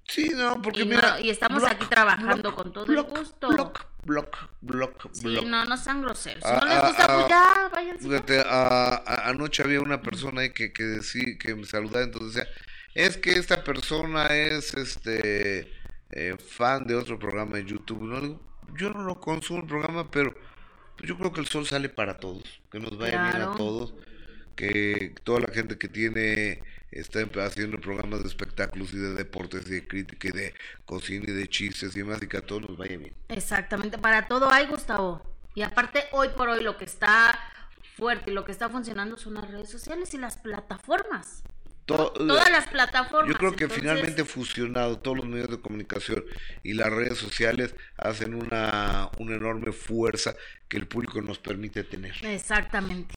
[0.09, 1.21] Sí, no, porque Y, no- mira.
[1.21, 3.49] y estamos block, aquí trabajando block, con todo block, el gusto.
[3.49, 6.45] Block, block, block, Sí, no, no sean groseros.
[6.45, 8.09] Ah, no les ah, gusta, ah, pues ya, váyanse.
[8.09, 12.35] Fíjate, a- a- anoche había una persona ahí que, que decía, que me saludaba, entonces
[12.35, 12.51] decía,
[12.95, 15.73] es que esta persona es este
[16.11, 18.03] eh, fan de otro programa de YouTube.
[18.03, 18.21] ¿no?
[18.21, 18.41] Digo,
[18.77, 20.35] yo no lo consumo el programa, pero
[20.97, 23.95] pues, yo creo que el sol sale para todos, que nos vaya bien a todos,
[24.57, 26.63] que toda la gente que tiene
[26.93, 31.33] está haciendo programas de espectáculos y de deportes y de crítica y de cocina y
[31.33, 33.15] de chistes y demás y que a todos nos vaya bien.
[33.29, 35.23] Exactamente, para todo hay, Gustavo.
[35.55, 37.39] Y aparte, hoy por hoy lo que está
[37.97, 41.43] fuerte y lo que está funcionando son las redes sociales y las plataformas.
[41.85, 43.29] To- Todas las plataformas.
[43.33, 46.25] Yo creo que entonces- finalmente fusionado todos los medios de comunicación
[46.63, 50.35] y las redes sociales hacen una, una enorme fuerza
[50.69, 52.15] que el público nos permite tener.
[52.25, 53.17] Exactamente.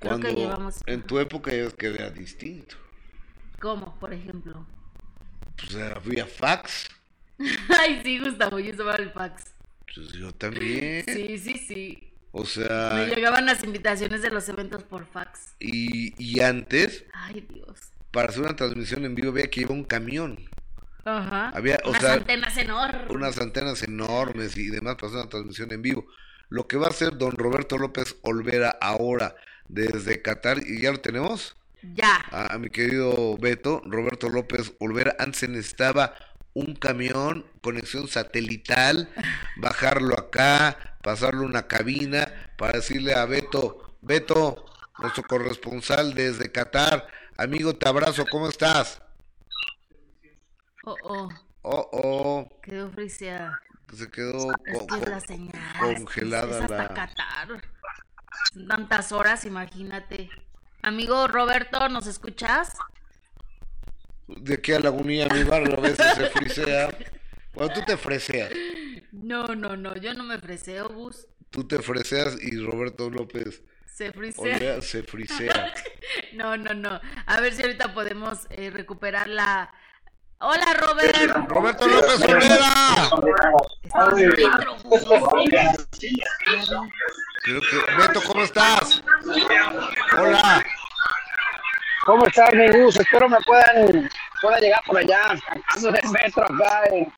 [0.00, 0.82] Creo Cuando que llevamos.
[0.86, 2.76] en tu época ya que era distinto.
[3.60, 4.66] ¿Cómo, por ejemplo?
[5.56, 6.88] Pues había fax,
[7.68, 9.54] Ay, sí, Gustavo, yo usaba el fax.
[9.94, 11.04] pues yo también.
[11.06, 12.12] Sí, sí, sí.
[12.32, 15.56] O Me sea, llegaban las invitaciones de los eventos por fax.
[15.58, 17.92] y, y antes, Ay, Dios.
[18.10, 20.48] para hacer una transmisión en vivo, había que a un camión.
[21.04, 21.50] Ajá.
[21.50, 23.10] Había, o Unas sea, antenas enormes.
[23.10, 26.06] unas antenas enormes y demás para hacer una transmisión en vivo.
[26.48, 29.36] Lo que va a hacer don Roberto López Olvera ahora
[29.72, 31.56] desde Qatar, y ya lo tenemos,
[31.94, 32.16] Ya.
[32.30, 36.14] a, a mi querido Beto, Roberto López Olvera, antes se necesitaba
[36.52, 39.08] un camión, conexión satelital,
[39.56, 44.64] bajarlo acá, pasarlo una cabina para decirle a Beto, Beto,
[44.98, 47.06] nuestro corresponsal desde Qatar,
[47.38, 49.00] amigo, te abrazo, ¿cómo estás?
[50.84, 51.28] Oh, oh.
[51.62, 53.60] Oh, oh, Quedó friseada.
[53.94, 55.94] se quedó Es que la señal.
[55.96, 56.88] congelada es hasta la...
[56.88, 57.48] Qatar.
[58.68, 60.28] Tantas horas, imagínate.
[60.82, 62.74] Amigo Roberto, ¿nos escuchas?
[64.26, 66.88] De aquí a Lagunilla, mi barrio, a veces se frisea.
[67.52, 68.50] Bueno, tú te freseas,
[69.12, 71.26] No, no, no, yo no me freseo, Gus.
[71.50, 74.42] tú te freseas y Roberto López Se frisea.
[74.56, 75.74] Olvera se frisea.
[76.32, 77.00] No, no, no.
[77.26, 79.72] A ver si ahorita podemos eh, recuperar la.
[80.42, 81.48] Hola, Robert.
[81.48, 83.10] Roberto López Olvera.
[87.98, 89.02] Beto, ¿cómo estás?
[90.16, 90.64] Hola.
[92.06, 92.96] ¿Cómo estás, mi Gus?
[92.96, 94.10] Espero me puedan,
[94.40, 95.38] pueda llegar por allá.
[95.76, 97.12] Ando en el metro acá, en,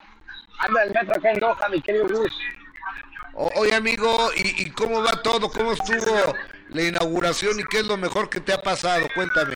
[0.59, 2.37] ando en el metro acá en Doha, mi querido Gus.
[3.35, 5.49] Oye, amigo, ¿y, ¿y cómo va todo?
[5.49, 6.35] ¿Cómo estuvo
[6.71, 9.07] la inauguración y qué es lo mejor que te ha pasado?
[9.15, 9.55] Cuéntame.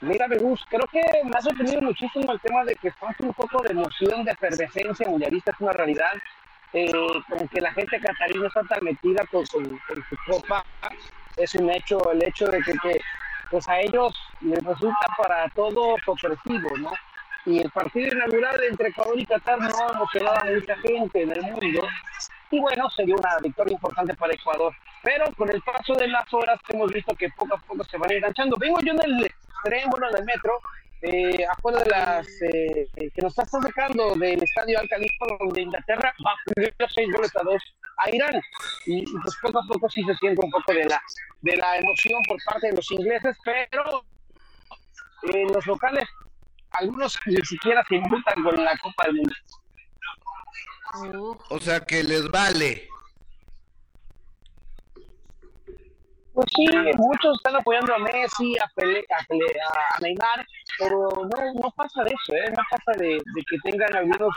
[0.00, 3.34] Mira, mi Gus, creo que me ha sorprendido muchísimo el tema de que falta un
[3.34, 6.12] poco de emoción, de efervescencia mundialista, es una realidad.
[6.72, 6.92] Eh,
[7.28, 10.64] como que la gente catarina está tan metida con su, con su copa,
[11.36, 13.00] es un hecho, el hecho de que, que,
[13.50, 16.92] pues a ellos les resulta para todo sorpresivo, ¿no?
[17.46, 21.32] Y el partido inaugural entre Ecuador y Qatar no ha emocionado a mucha gente en
[21.32, 21.88] el mundo.
[22.50, 24.74] Y bueno, sería una victoria importante para Ecuador.
[25.02, 28.12] Pero con el paso de las horas hemos visto que poco a poco se van
[28.12, 28.56] enganchando.
[28.58, 29.34] Vengo yo en el
[29.64, 30.60] tren, bueno, en el metro,
[31.02, 34.88] eh, afuera de las eh, que nos está sacando del estadio Al
[35.38, 37.62] donde Inglaterra va a seis goles a dos
[37.98, 38.40] a Irán.
[38.86, 41.00] Y, y, pues poco a poco sí se siente un poco de la,
[41.42, 44.04] de la emoción por parte de los ingleses, pero
[45.32, 46.08] en los locales
[46.72, 49.34] algunos ni siquiera se invitan con la Copa del Mundo.
[51.50, 52.88] O sea, que les vale.
[56.38, 56.66] Pues sí,
[56.96, 60.46] muchos están apoyando a Messi, a, Pele, a, Pele, a Neymar,
[60.78, 62.44] pero no, no pasa de eso, ¿eh?
[62.56, 64.32] no pasa de, de que tengan algunos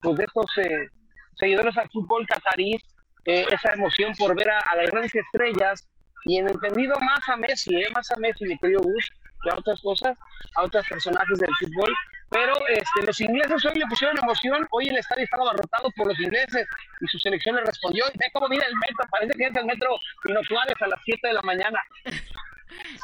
[0.00, 0.88] pues, de estos eh,
[1.34, 2.80] seguidores al fútbol catarí
[3.26, 5.86] eh, esa emoción por ver a, a, las grandes estrellas
[6.24, 7.88] y en entendido más a Messi, ¿eh?
[7.94, 9.10] más a Messi, mi querido Gus,
[9.42, 10.16] que a otras cosas,
[10.56, 11.92] a otros personajes del fútbol.
[12.32, 16.18] Pero este, los ingleses hoy le pusieron emoción, hoy el estadio estaba abarrotado por los
[16.18, 16.66] ingleses
[17.00, 18.06] y su selección le respondió.
[18.14, 21.00] Y ve cómo mira el metro, parece que es el metro Pino Suárez a las
[21.04, 21.80] 7 de la mañana.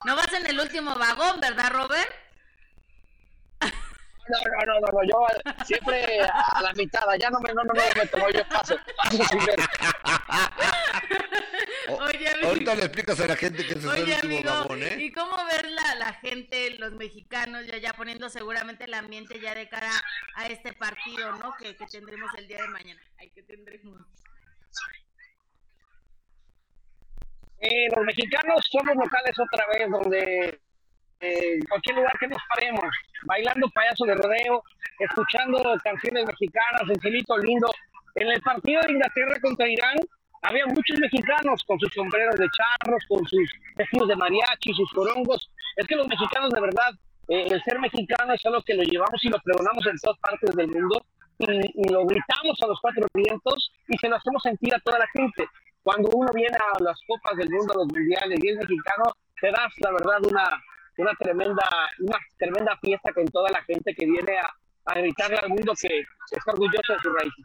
[0.07, 2.11] No vas en el último vagón, ¿verdad, Robert?
[4.29, 5.26] No, no, no, no, yo
[5.64, 9.24] siempre a la mitad, ya no me, no, no, no, me tomo, yo paso, paso
[9.31, 9.62] primero.
[11.89, 14.97] Oye, amigo, Ahorita le explicas a la gente que se Oye, último amigo, vagón, ¿eh?
[14.99, 19.55] ¿y cómo ver la, la gente, los mexicanos, ya, ya poniendo seguramente el ambiente ya
[19.55, 19.91] de cara
[20.35, 21.55] a este partido, ¿no?
[21.57, 23.01] Que, que tendremos el día de mañana.
[23.18, 24.03] Ay, que tendremos.
[27.61, 30.61] Eh, los mexicanos somos locales otra vez, donde
[31.21, 32.85] en cualquier lugar que nos paremos,
[33.25, 34.62] bailando payaso de rodeo,
[34.99, 37.69] escuchando canciones mexicanas, el cielito lindo.
[38.14, 39.97] En el partido de Inglaterra contra Irán,
[40.43, 45.51] había muchos mexicanos con sus sombreros de charros, con sus vestidos de mariachi, sus corongos.
[45.77, 46.91] Es que los mexicanos, de verdad,
[47.29, 50.55] eh, el ser mexicano es algo que lo llevamos y lo pregonamos en todas partes
[50.55, 51.03] del mundo
[51.39, 54.99] y, y, lo gritamos a los cuatro vientos y se lo hacemos sentir a toda
[54.99, 55.47] la gente.
[55.83, 59.51] Cuando uno viene a las copas del mundo, a los mundiales y es mexicano, te
[59.51, 60.62] das, la verdad, una,
[60.99, 61.64] una tremenda
[62.01, 64.53] una tremenda fiesta con toda la gente que viene a,
[64.86, 67.44] a gritarle al mundo que está orgulloso de sus raíces.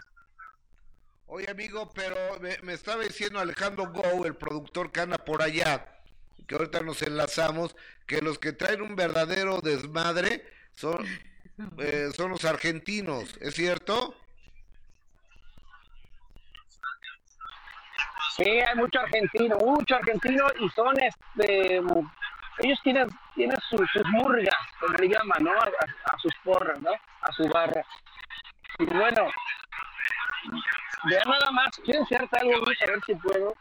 [1.25, 5.85] Oye, amigo, pero me, me, estaba diciendo Alejandro Go, el productor que anda por allá,
[6.47, 7.75] que ahorita nos enlazamos,
[8.05, 11.05] que los que traen un verdadero desmadre son,
[11.79, 14.15] eh, son los argentinos, ¿es cierto?
[18.35, 21.81] Sí, hay mucho argentino, mucho argentino y son, este,
[22.59, 25.51] ellos tienen, tienen sus, sus murgas, como le llaman, ¿no?
[25.51, 26.91] A, a, sus porras, ¿no?
[26.91, 27.83] A su barra.
[28.79, 29.27] Y bueno,
[31.05, 33.53] vean nada más, quiero enseñarte algo, Luis, a ver si puedo.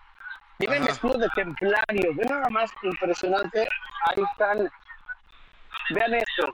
[0.59, 3.69] Tienen vestidos de templarios, vean nada más impresionante.
[4.07, 4.71] Ahí están.
[5.91, 6.53] Vean esto,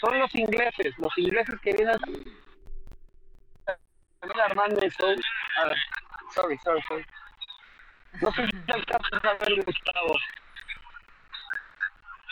[0.00, 1.96] son los ingleses, los ingleses que vienen
[4.44, 5.06] armando esto.
[5.06, 5.76] A ver,
[6.34, 7.06] sorry, sorry, sorry.
[8.20, 10.14] No sé si alcanzas a ver, Gustavo.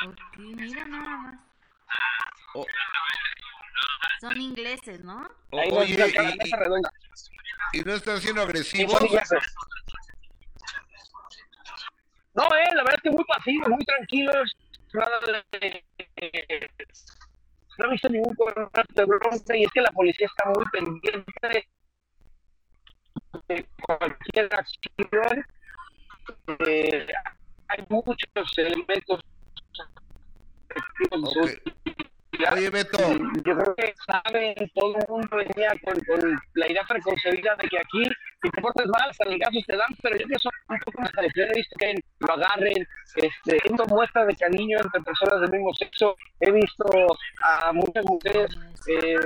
[0.05, 1.41] Ok, mira nada más.
[2.55, 2.67] Oh.
[4.21, 5.29] Son ingleses, ¿no?
[5.51, 6.91] Oye, y, la mesa redonda.
[7.73, 9.01] ¿y no están siendo agresivos?
[12.35, 14.57] No, eh, la verdad es que muy pasivos, muy tranquilos.
[14.93, 15.21] Nada
[15.53, 15.85] de,
[17.79, 21.69] no he visto ningún contrato de bronce y es que la policía está muy pendiente
[23.49, 25.47] de cualquier acción.
[26.67, 27.07] Eh,
[27.69, 29.21] hay muchos elementos
[31.13, 31.59] okay.
[32.53, 32.99] Oye, Beto.
[33.45, 37.79] Yo creo que saben, todo el mundo venía con, con, la idea preconcebida de que
[37.79, 38.05] aquí,
[38.43, 41.03] si te portas mal, hasta legazos te dan, pero yo creo que son un poco
[41.03, 41.11] más.
[41.17, 45.75] He visto que lo agarren, este, he visto muestras de cariño entre personas del mismo
[45.75, 46.85] sexo, he visto
[47.43, 48.51] a muchas mujeres
[48.89, 49.17] eh,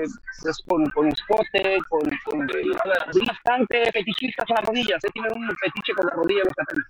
[0.42, 5.09] pues, con, con escote, con, con eh, bastante fetichistas en las rodillas, ¿eh?
[5.12, 6.84] tienen un fetiche con las rodillas los.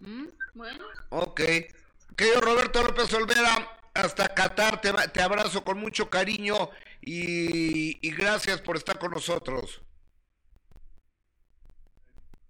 [0.00, 0.84] Mm, bueno.
[1.10, 1.40] Ok.
[2.16, 8.60] Querido Roberto López Olvera, hasta Qatar, te, te, abrazo con mucho cariño y, y, gracias
[8.60, 9.82] por estar con nosotros.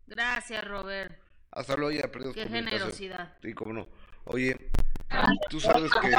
[0.06, 1.18] Gracias, Robert.
[1.50, 3.36] Hasta luego, ya Qué generosidad.
[3.40, 3.88] Sí, cómo no.
[4.24, 4.70] Oye,
[5.48, 6.10] tú sabes que...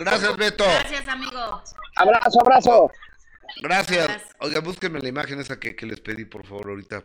[0.00, 0.64] Gracias, Beto.
[0.64, 1.62] Gracias, amigo.
[1.96, 2.92] Abrazo, abrazo.
[3.62, 4.06] Gracias.
[4.08, 4.36] Gracias.
[4.40, 7.04] Oiga, búsquenme la imagen esa que, que les pedí, por favor, ahorita.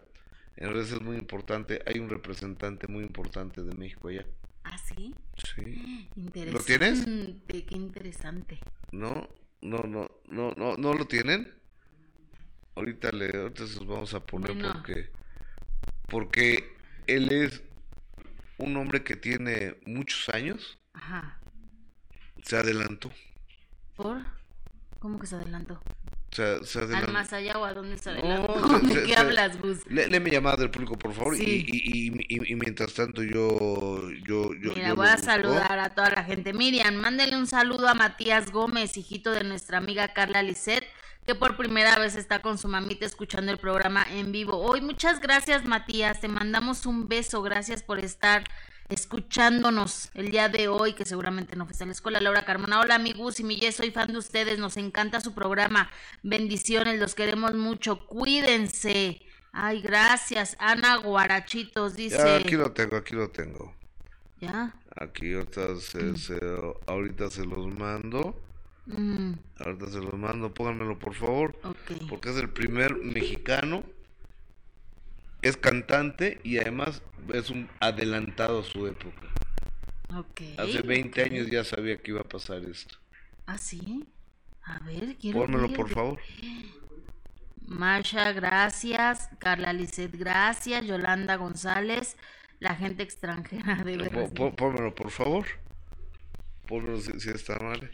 [0.55, 1.81] En redes es muy importante.
[1.85, 4.25] Hay un representante muy importante de México allá.
[4.63, 5.13] ¿Ah, sí?
[5.37, 6.09] Sí.
[6.15, 6.51] Interesante.
[6.51, 7.05] ¿Lo tienes?
[7.47, 8.59] Qué interesante.
[8.91, 9.29] No,
[9.61, 11.53] no, no, no, no, no lo tienen.
[12.75, 14.73] Ahorita le, ahorita se los vamos a poner bueno.
[14.73, 15.09] porque,
[16.07, 16.75] porque
[17.07, 17.61] él es
[18.57, 20.79] un hombre que tiene muchos años.
[20.93, 21.39] Ajá.
[22.43, 23.11] Se adelantó.
[23.95, 24.23] ¿Por?
[24.99, 25.81] ¿Cómo que se adelantó?
[26.33, 28.55] Se, se ¿Al más allá o a dónde se adelantó?
[28.59, 29.85] No, ¿De qué hablas, Gus?
[29.87, 31.35] Le, le me llamada del público, por favor.
[31.35, 31.65] Sí.
[31.67, 34.09] Y, y, y, y, mientras tanto, yo.
[34.25, 36.51] yo, yo Mira, yo voy a saludar a toda la gente.
[36.51, 40.83] Miriam, mándale un saludo a Matías Gómez, hijito de nuestra amiga Carla Lisset,
[41.25, 44.57] que por primera vez está con su mamita escuchando el programa en vivo.
[44.57, 46.19] Hoy, muchas gracias, Matías.
[46.19, 47.43] Te mandamos un beso.
[47.43, 48.43] Gracias por estar
[48.89, 52.19] escuchándonos el día de hoy, que seguramente no fue en la escuela.
[52.21, 55.89] Laura Carmona, hola amigos y mi soy fan de ustedes, nos encanta su programa.
[56.23, 58.05] Bendiciones, los queremos mucho.
[58.05, 59.21] Cuídense.
[59.51, 60.55] Ay, gracias.
[60.59, 62.17] Ana Guarachitos dice.
[62.17, 63.75] Ya, aquí lo tengo, aquí lo tengo.
[64.41, 64.73] ¿Ya?
[64.95, 66.39] Aquí ahorita se, se-
[66.87, 68.39] ahorita se los mando.
[68.85, 71.55] Mm, Ahorita se los mando, pónganmelo por favor.
[71.63, 72.07] ok.
[72.09, 73.83] Porque es el primer mexicano.
[75.43, 77.01] Es cantante y además
[77.33, 79.27] es un adelantado a su época.
[80.15, 80.41] Ok.
[80.57, 81.27] Hace 20 ok.
[81.31, 82.95] años ya sabía que iba a pasar esto.
[83.45, 84.05] ¿Ah, sí?
[84.63, 85.75] A ver, quiero Pónmelo ver.
[85.77, 86.19] por favor.
[87.67, 89.29] Marsha, gracias.
[89.39, 90.85] Carla Lisset, gracias.
[90.85, 92.15] Yolanda González,
[92.59, 93.97] la gente extranjera de
[94.35, 95.45] po- Pónmelo por favor.
[96.67, 97.91] Pónmelo si, si está mal.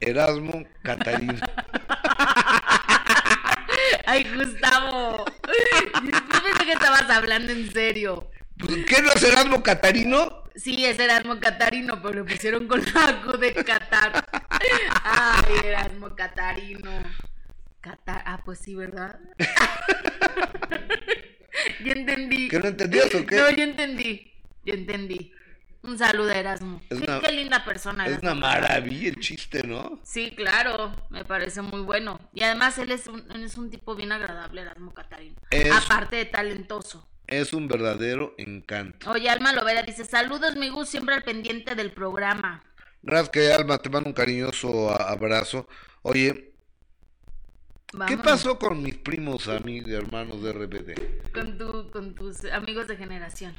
[0.00, 1.34] Erasmo Catarino.
[4.06, 5.24] Ay, Gustavo.
[5.24, 8.30] Yo pensé que estabas hablando en serio.
[8.58, 10.44] Pues, ¿Qué no es Erasmo Catarino?
[10.54, 14.24] Sí, es Erasmo Catarino, pero le pusieron con la Q de Qatar.
[15.02, 16.90] Ay, Erasmo Catarino.
[17.80, 18.22] Qatar.
[18.24, 19.18] Ah, pues sí, ¿verdad?
[21.84, 22.48] ya entendí.
[22.48, 23.36] ¿Que no entendías o qué?
[23.36, 24.32] No, yo entendí.
[24.64, 25.32] Yo entendí.
[25.84, 26.80] Un saludo a Erasmo.
[26.88, 28.06] Es qué, una- qué linda persona.
[28.06, 30.00] Es una maravilla el chiste, ¿no?
[30.02, 32.18] Sí, claro, me parece muy bueno.
[32.32, 35.36] Y además él es un, es un tipo bien agradable, Erasmo Catarino.
[35.50, 37.06] Es- Aparte de talentoso.
[37.26, 39.10] Es un verdadero encanto.
[39.10, 42.62] Oye, Alma Lovera dice, saludos, mi Gus, siempre al pendiente del programa.
[43.02, 45.68] Gracias, que Alma, te mando un cariñoso abrazo.
[46.02, 46.52] Oye,
[48.06, 51.32] ¿qué pasó con mis primos, amigos y hermanos de RBD?
[51.32, 53.54] Con, tu, con tus amigos de generación.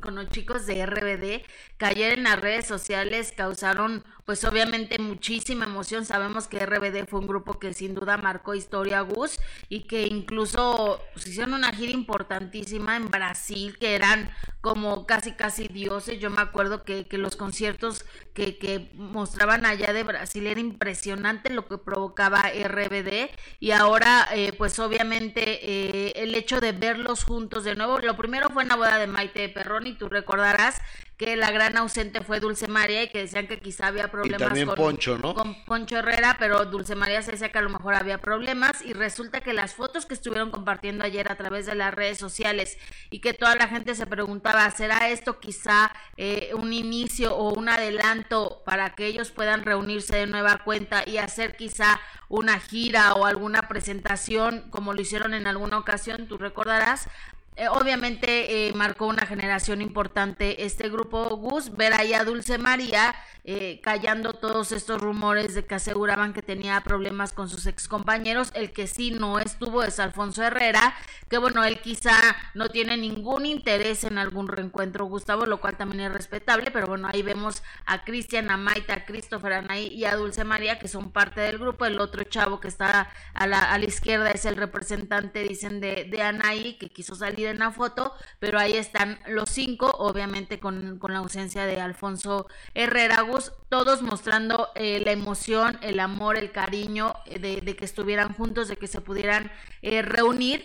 [0.00, 1.44] Con, los chicos de RBD
[1.78, 6.04] que ayer en las redes sociales causaron pues obviamente muchísima emoción.
[6.04, 11.00] Sabemos que RBD fue un grupo que sin duda marcó historia Gus y que incluso
[11.12, 16.20] pues, hicieron una gira importantísima en Brasil que eran como casi casi dioses.
[16.20, 21.52] Yo me acuerdo que, que los conciertos que, que mostraban allá de Brasil era impresionante
[21.52, 27.64] lo que provocaba RBD y ahora eh, pues obviamente eh, el hecho de verlos juntos
[27.64, 30.80] de nuevo, lo primero fue en la boda de Maite Perroni, tú recordarás
[31.16, 34.66] que la gran ausente fue Dulce María y que decían que quizá había problemas también
[34.66, 35.34] con, Poncho, ¿no?
[35.34, 38.94] con Poncho Herrera, pero Dulce María se decía que a lo mejor había problemas y
[38.94, 42.78] resulta que las fotos que estuvieron compartiendo ayer a través de las redes sociales
[43.10, 47.68] y que toda la gente se preguntaba, ¿será esto quizá eh, un inicio o un
[47.68, 53.26] adelanto para que ellos puedan reunirse de nueva cuenta y hacer quizá una gira o
[53.26, 57.08] alguna presentación como lo hicieron en alguna ocasión, tú recordarás?
[57.56, 63.14] Eh, obviamente eh, marcó una generación importante este grupo Gus, ver ahí a Dulce María
[63.44, 68.50] eh, callando todos estos rumores de que aseguraban que tenía problemas con sus ex compañeros,
[68.54, 70.96] el que sí no estuvo es Alfonso Herrera,
[71.28, 72.16] que bueno, él quizá
[72.54, 77.08] no tiene ningún interés en algún reencuentro, Gustavo, lo cual también es respetable, pero bueno,
[77.12, 81.12] ahí vemos a Cristian, a Maita, a Christopher Anaí y a Dulce María, que son
[81.12, 84.56] parte del grupo, el otro chavo que está a la, a la izquierda es el
[84.56, 89.50] representante, dicen, de, de Anaí, que quiso salir en la foto, pero ahí están los
[89.50, 95.78] cinco, obviamente con, con la ausencia de Alfonso Herrera Gus, todos mostrando eh, la emoción,
[95.82, 99.50] el amor, el cariño eh, de, de que estuvieran juntos, de que se pudieran
[99.82, 100.64] eh, reunir.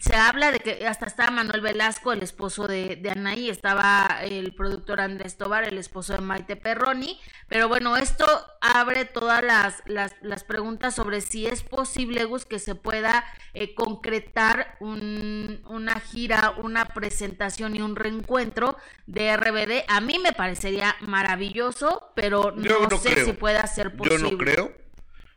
[0.00, 4.54] Se habla de que hasta estaba Manuel Velasco, el esposo de, de Anaí, estaba el
[4.54, 7.18] productor Andrés Tobar, el esposo de Maite Perroni,
[7.48, 8.24] pero bueno, esto
[8.60, 13.74] abre todas las, las, las preguntas sobre si es posible, Gus, que se pueda eh,
[13.74, 19.84] concretar un- una gira, una presentación y un reencuentro de RBD.
[19.88, 23.24] A mí me parecería maravilloso, pero Yo no, no sé creo.
[23.26, 24.30] si pueda ser Yo posible.
[24.30, 24.72] no creo.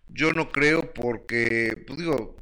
[0.09, 2.37] Yo no creo porque, pues digo,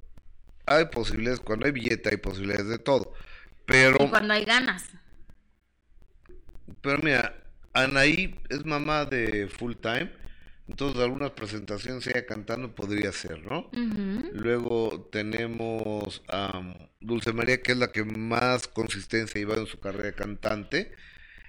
[0.66, 3.13] hay posibilidades, cuando hay billete hay posibilidades de todo.
[3.66, 4.86] Pero, Y cuando hay ganas.
[6.82, 7.36] pero mira,
[7.74, 10.11] Anaí es mamá de full time,
[10.68, 13.70] entonces algunas presentaciones ella cantando podría ser, ¿no?
[14.34, 16.61] Luego tenemos a
[16.99, 20.91] Dulce María, que es la que más consistencia lleva en su carrera de cantante.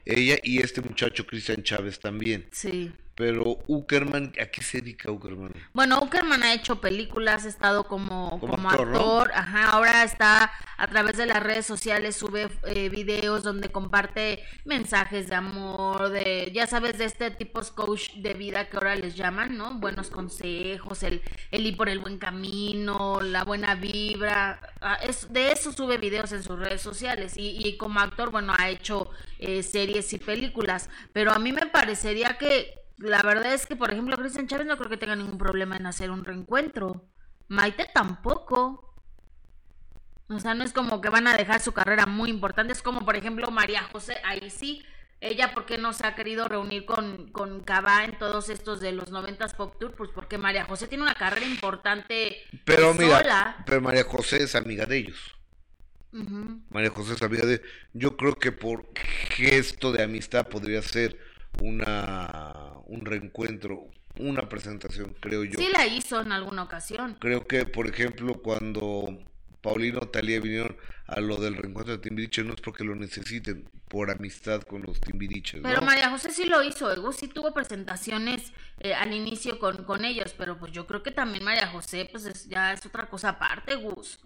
[0.05, 2.47] Ella y este muchacho Cristian Chávez también.
[2.53, 2.93] Sí.
[3.17, 5.55] Pero Uckerman, ¿a qué se dedica Uckerman?
[5.73, 9.35] Bueno, Uckerman ha hecho películas, ha estado como, Como como, actor, actor, ¿no?
[9.35, 15.29] ajá, ahora está a través de las redes sociales, sube eh, videos donde comparte mensajes
[15.29, 19.17] de amor, de, ya sabes, de este tipo de coach de vida que ahora les
[19.17, 19.73] llaman, ¿no?
[19.81, 25.53] Buenos consejos, el, el ir por el buen camino, la buena vibra, ah, es, de
[25.53, 29.63] eso sube videos en sus redes sociales y, y como actor, bueno, ha hecho eh,
[29.63, 34.17] series y películas, pero a mí me parecería que la verdad es que, por ejemplo,
[34.17, 37.09] Cristian Chávez no creo que tenga ningún problema en hacer un reencuentro.
[37.49, 38.95] Maite tampoco.
[40.29, 42.73] O sea, no es como que van a dejar su carrera muy importante.
[42.73, 44.85] Es como, por ejemplo, María José, ahí sí.
[45.21, 48.93] Ella, ¿por qué no se ha querido reunir con, con Cabá en todos estos de
[48.93, 49.95] los 90s Pop Tour?
[49.95, 53.57] Pues porque María José tiene una carrera importante Pero mira, sola.
[53.65, 55.37] pero María José es amiga de ellos.
[56.71, 57.63] María José sabía de...
[57.93, 58.89] Yo creo que por
[59.31, 61.19] gesto de amistad podría ser
[61.63, 63.89] una un reencuentro,
[64.19, 65.59] una presentación, creo yo.
[65.59, 67.17] Sí la hizo en alguna ocasión.
[67.19, 69.19] Creo que, por ejemplo, cuando
[69.61, 70.77] Paulino Talía vinieron
[71.07, 75.01] a lo del reencuentro de Timbiriche, no es porque lo necesiten, por amistad con los
[75.01, 75.83] Timbiriches, Pero.
[75.83, 80.35] María José sí lo hizo, Gus sí tuvo presentaciones eh, al inicio con, con ellos,
[80.39, 83.75] pero pues yo creo que también María José pues es- ya es otra cosa aparte,
[83.77, 84.19] Gus.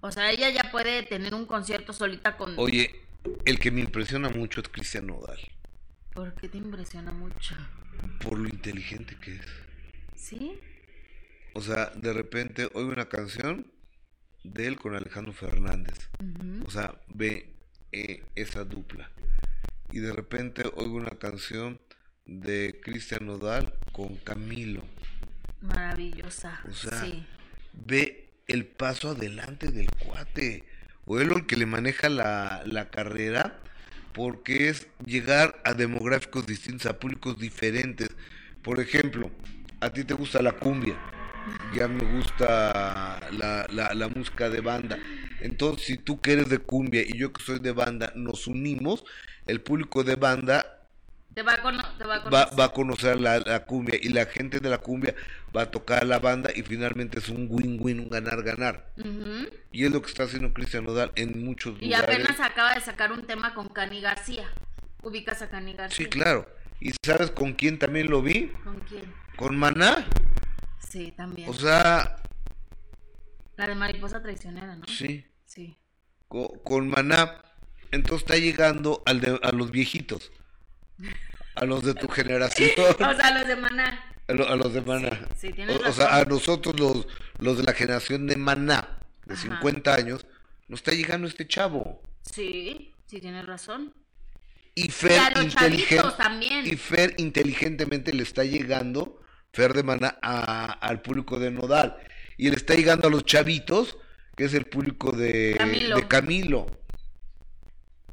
[0.00, 2.54] O sea, ella ya puede tener un concierto solita con...
[2.58, 2.90] Oye,
[3.44, 5.38] el que me impresiona mucho es Cristian Nodal,
[6.14, 7.54] ¿Por qué te impresiona mucho?
[8.22, 9.46] por lo inteligente que es.
[10.14, 10.58] ¿Sí?
[11.54, 13.70] O sea, de repente oigo una canción
[14.44, 16.08] de él con Alejandro Fernández.
[16.64, 17.54] O sea, ve
[17.92, 19.10] eh, esa dupla.
[19.90, 21.80] Y de repente oigo una canción
[22.24, 24.82] de Cristian Nodal con Camilo.
[25.60, 26.60] Maravillosa.
[26.68, 27.26] O sea, sí.
[27.72, 30.64] ve el paso adelante del cuate.
[31.04, 33.60] O él el que le maneja la, la carrera,
[34.12, 38.08] porque es llegar a demográficos distintos, a públicos diferentes.
[38.62, 39.30] Por ejemplo,
[39.80, 40.96] a ti te gusta la cumbia,
[41.74, 44.98] ya me gusta la, la, la música de banda.
[45.40, 49.04] Entonces, si tú que eres de cumbia y yo que soy de banda, nos unimos,
[49.46, 50.81] el público de banda
[51.34, 52.58] Te va a, cono- te va a conocer.
[52.60, 55.14] va a conocer la, la cumbia y la gente de la cumbia
[55.56, 58.92] va a tocar la banda y finalmente es un win-win, un ganar-ganar.
[59.72, 62.16] Y es lo que está haciendo Cristian Nodal en muchos Y lugares.
[62.16, 64.46] apenas acaba de sacar un tema con Cani García.
[65.02, 65.96] ¿Ubicas a Cani García?
[65.96, 66.46] Sí, claro.
[66.80, 68.48] ¿Y sabes con quién también lo vi?
[68.64, 69.04] ¿Con quién?
[69.36, 70.06] Con Maná.
[70.86, 71.48] Sí, también.
[71.48, 72.16] O sea,
[73.56, 74.84] La de Mariposa Traicionera, ¿no?
[74.86, 75.76] sí, Sí.
[76.28, 77.42] co- con, Maná.
[77.90, 80.32] Entonces está llegando al de- a los viejitos,
[81.54, 84.04] a los de tu generación, O sea, los de Maná.
[84.28, 85.10] a, lo- a los de Maná.
[85.36, 87.06] Sí, sí, tienes o, o sea, a nosotros los,
[87.38, 89.42] los de la generación de Maná, de Ajá.
[89.42, 90.26] 50 años,
[90.68, 92.00] nos está llegando este chavo.
[92.22, 93.92] Sí, sí tienes razón.
[94.74, 96.66] Y Y Fer, a los inteligen- chavitos también.
[96.66, 99.20] y Fer inteligentemente le está llegando,
[99.52, 101.96] Fer de Maná, a- al público de Nodal.
[102.38, 103.98] Y le está llegando a los chavitos,
[104.34, 105.96] que es el público de Camilo.
[105.96, 106.66] de Camilo.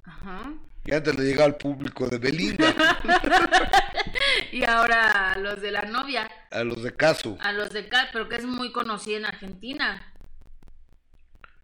[0.03, 0.53] Ajá.
[0.91, 2.73] Antes le llegaba al público de Belinda,
[4.51, 7.37] Y ahora a los de la novia, a los de Casu.
[7.39, 10.13] a los de Cal, pero que es muy conocida en Argentina.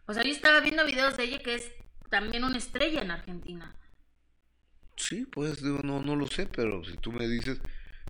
[0.05, 1.71] O sea, yo estaba viendo videos de ella que es
[2.09, 3.75] también una estrella en Argentina.
[4.97, 7.59] Sí, pues digo, no, no lo sé, pero si tú me dices,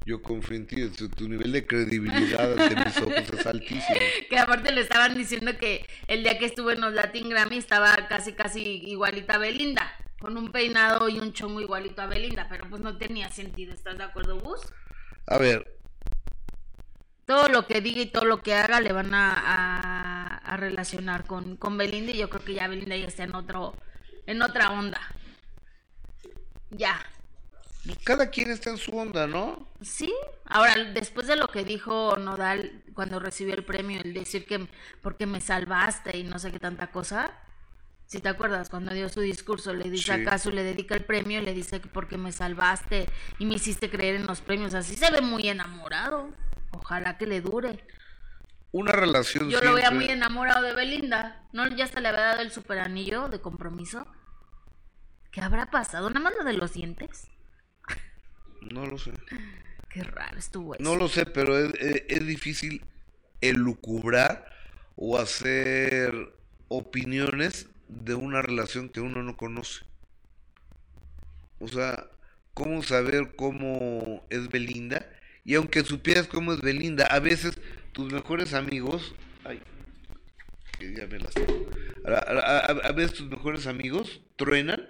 [0.06, 4.00] yo confío en ti, tu, tu nivel de credibilidad ante mis ojos es altísimo.
[4.30, 7.96] Que aparte le estaban diciendo que el día que estuve en los Latin Grammy estaba
[8.08, 9.92] casi casi igualita a Belinda,
[10.26, 13.98] con un peinado y un chongo igualito a Belinda, pero pues no tenía sentido, ¿estás
[14.00, 14.60] de acuerdo, Gus?
[15.28, 15.68] A ver,
[17.26, 21.26] Todo lo que diga y todo lo que haga le van a, a- a relacionar
[21.26, 23.76] con, con Belinda y yo creo que ya Belinda ya está en otro,
[24.28, 25.02] en otra onda.
[26.70, 27.00] Ya.
[28.04, 29.68] cada quien está en su onda, ¿no?
[29.82, 30.14] Sí,
[30.46, 34.68] ahora después de lo que dijo Nodal cuando recibió el premio, el decir que
[35.02, 37.34] porque me salvaste y no sé qué tanta cosa,
[38.08, 40.22] si te acuerdas, cuando dio su discurso, le dice Sí.
[40.22, 43.08] a Casu, le dedica el premio, le dice que porque me salvaste
[43.40, 46.30] y me hiciste creer en los premios, así se ve muy enamorado,
[46.72, 47.84] ojalá que le dure.
[48.72, 51.68] Una relación Yo lo veía muy enamorado de Belinda, ¿no?
[51.70, 54.06] Ya se le había dado el super anillo de compromiso.
[55.32, 56.10] ¿Qué habrá pasado?
[56.10, 57.28] ¿Nada más lo de los dientes?
[58.62, 59.12] No lo sé.
[59.90, 60.84] Qué raro estuvo eso.
[60.84, 62.84] No lo sé, pero es, es- es difícil
[63.42, 64.46] elucubrar
[64.96, 66.14] o hacer
[66.68, 69.84] opiniones de una relación que uno no conoce.
[71.60, 72.08] O sea,
[72.54, 75.10] ¿cómo saber cómo es Belinda?
[75.44, 77.58] Y aunque supieras cómo es Belinda, a veces
[77.94, 79.16] tus mejores amigos...
[79.44, 79.62] Ay,
[80.78, 81.34] que ya me las.
[82.06, 84.90] A, a- veces tus mejores amigos truenan.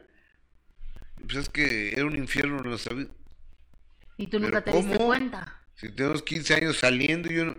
[1.23, 3.09] Pues es que era un infierno en nuestra vida.
[4.17, 5.07] Y tú ¿Pero nunca te diste cómo?
[5.07, 5.61] cuenta.
[5.75, 7.57] Si tenemos 15 años saliendo y yo no...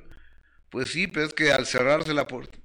[0.70, 2.58] Pues sí, pero es que al cerrarse la puerta,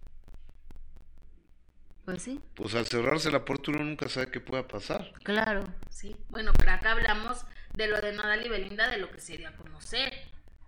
[2.12, 5.14] Pues sí, pues al cerrarse la puerta uno nunca sabe qué pueda pasar.
[5.24, 6.14] claro, sí.
[6.30, 9.48] Bueno, pero acá hablamos de lo de Nodal y Belinda, de lo que se dio
[9.48, 10.12] a conocer.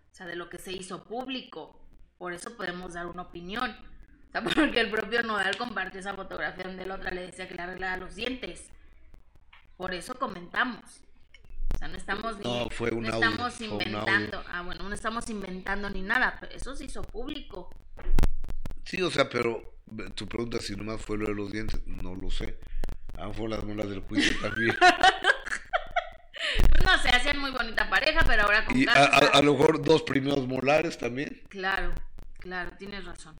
[0.09, 1.77] O sea, de lo que se hizo público.
[2.17, 3.71] Por eso podemos dar una opinión.
[3.71, 7.55] O sea, porque el propio Nodal compartió esa fotografía donde la otra le decía que
[7.55, 8.69] le arreglara los dientes.
[9.75, 11.01] Por eso comentamos.
[11.73, 14.43] O sea, no estamos ni, No, fue un no audio, estamos fue un inventando.
[14.47, 17.69] Ah, bueno, no estamos inventando ni nada, pero eso se hizo público.
[18.85, 19.72] Sí, o sea, pero
[20.15, 22.57] tu pregunta si nomás fue lo de los dientes, no lo sé.
[23.17, 24.75] A lo mejor las muelas del juicio también.
[26.85, 29.07] No sé, hacían muy bonita pareja, pero ahora con Y a, a-
[29.37, 31.41] a lo mejor dos primeros molares también.
[31.49, 31.93] Claro,
[32.39, 33.35] claro, tienes razón.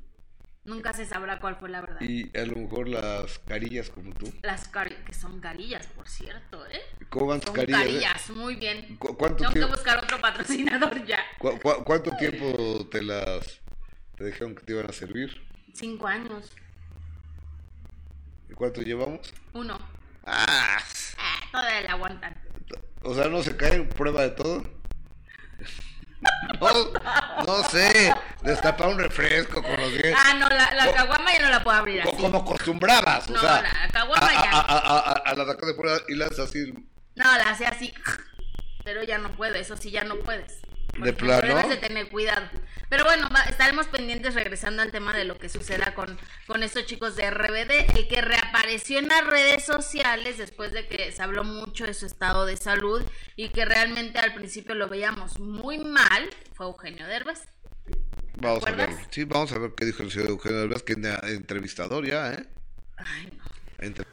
[0.65, 1.99] Nunca se sabrá cuál fue la verdad.
[1.99, 4.31] Y a lo mejor las carillas como tú.
[4.43, 6.79] Las carillas, que son carillas, por cierto, ¿eh?
[7.09, 7.81] ¿Cómo van Son carillas?
[7.81, 7.83] eh?
[7.83, 8.95] carillas, muy bien.
[8.95, 11.19] ¿Cu- cuánto Tengo que buscar otro patrocinador ya.
[11.39, 13.59] ¿Cu- cu- cuánto tiempo te las
[14.15, 15.41] te dijeron que te iban a servir?
[15.73, 16.51] Cinco años.
[18.49, 19.33] ¿Y cuánto llevamos?
[19.53, 19.77] Uno.
[20.25, 20.77] Ah,
[21.17, 22.35] Ah, todavía la aguantan.
[23.03, 24.63] o sea, no se cae prueba de todo.
[26.59, 30.15] No, no sé, destapar un refresco con los dientes.
[30.17, 32.15] Ah, no, la, la caguama ya no la puedo abrir así.
[32.15, 34.51] Como acostumbrabas, o No, sea, la caguama a, ya.
[34.51, 36.71] a, a, a, la de fuera y las así
[37.15, 37.93] No, la hace así.
[38.85, 40.59] Pero ya no puedo, eso sí, ya no puedes.
[40.93, 41.47] De Por plano.
[41.47, 42.47] Debes de tener cuidado.
[42.89, 46.85] Pero bueno, va- estaremos pendientes regresando al tema de lo que suceda con, con estos
[46.85, 47.97] chicos de RBD.
[47.97, 52.05] El que reapareció en las redes sociales después de que se habló mucho de su
[52.05, 53.01] estado de salud
[53.35, 57.41] y que realmente al principio lo veíamos muy mal fue Eugenio Derbez.
[58.35, 58.95] Vamos a acuerdas?
[58.97, 59.07] ver.
[59.09, 60.99] Sí, vamos a ver qué dijo el señor Eugenio Derbez, que es
[61.31, 62.45] entrevistador ya, ¿eh?
[62.97, 63.43] Ay, no.
[63.79, 64.05] Entre-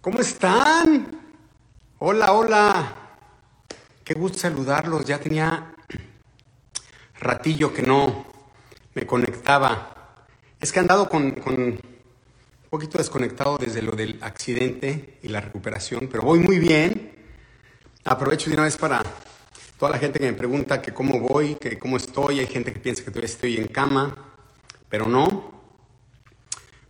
[0.00, 1.20] ¿Cómo están?
[1.98, 2.96] Hola, hola.
[4.04, 5.04] Qué gusto saludarlos.
[5.04, 5.74] Ya tenía
[7.20, 8.26] ratillo que no
[8.94, 10.24] me conectaba.
[10.60, 11.80] Es que he andado con, un
[12.70, 17.12] poquito desconectado desde lo del accidente y la recuperación, pero voy muy bien.
[18.04, 19.02] Aprovecho de una vez para
[19.78, 22.40] toda la gente que me pregunta que cómo voy, que cómo estoy.
[22.40, 24.16] Hay gente que piensa que todavía estoy en cama,
[24.88, 25.58] pero no.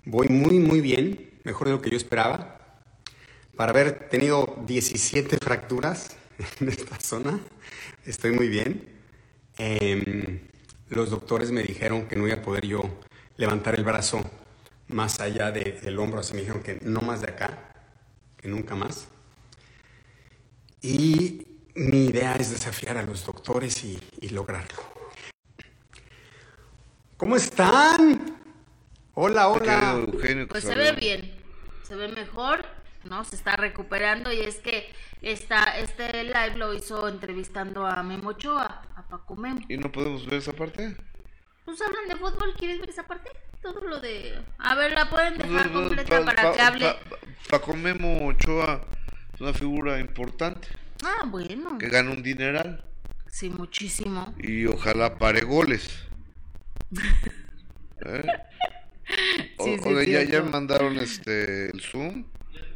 [0.04, 2.58] Voy muy, muy bien, mejor de lo que yo esperaba
[3.58, 6.16] para haber tenido 17 fracturas
[6.60, 7.40] en esta zona.
[8.06, 8.97] Estoy muy bien.
[9.58, 10.40] Em,
[10.88, 12.82] los doctores me dijeron que no iba a poder yo
[13.36, 14.20] levantar el brazo
[14.88, 17.58] más allá de- del hombro, así me dijeron que no más de acá,
[18.36, 19.08] que nunca más.
[20.80, 24.78] Y mi idea es desafiar a los doctores y, y lograrlo.
[27.16, 28.36] ¿Cómo están?
[29.14, 30.06] Hola, hola.
[30.48, 31.34] Pues se ve bien,
[31.82, 32.64] se ve mejor,
[33.04, 33.24] ¿no?
[33.24, 38.82] Se está recuperando y es que esta, este live lo hizo entrevistando a Memo Ochoa,
[39.08, 39.60] a Paco Memo.
[39.68, 40.96] ¿Y no podemos ver esa parte?
[41.64, 43.30] Pues hablan de fútbol, ¿quieres ver esa parte?
[43.62, 44.38] Todo lo de...
[44.58, 46.86] A ver, la pueden Pues, dejar completa para que hable...
[47.50, 48.86] Paco Memo Ochoa
[49.34, 50.68] es una figura importante
[51.04, 51.78] Ah, bueno.
[51.78, 52.84] que gana un dineral
[53.28, 54.34] Sí, muchísimo.
[54.38, 55.88] y ojalá pare goles.
[58.00, 58.24] ¿Eh?
[59.58, 59.76] O- Sí,
[60.10, 62.24] ya, ya me mandaron este el Zoom.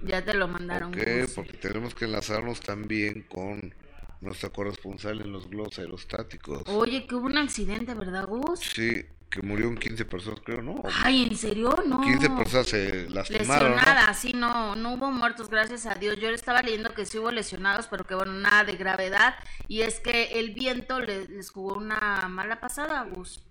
[0.03, 0.93] Ya te lo mandaron.
[0.93, 1.01] Ok,
[1.35, 3.75] porque tenemos que enlazarnos también con
[4.23, 6.63] nuestra corresponsal en los globos aerostáticos.
[6.69, 8.61] Oye, que hubo un accidente, ¿verdad, Gus?
[8.61, 10.83] Sí, que murieron 15 personas, creo, ¿no?
[11.03, 11.75] Ay, ¿en serio?
[11.87, 12.01] No.
[12.03, 13.77] 15 personas se lastimaron, ¿no?
[13.77, 16.17] Lesionadas, sí, no, no hubo muertos, gracias a Dios.
[16.21, 19.35] Yo estaba leyendo que sí hubo lesionados, pero que bueno, nada de gravedad.
[19.69, 23.43] Y es que el viento le- les jugó una mala pasada, Gus.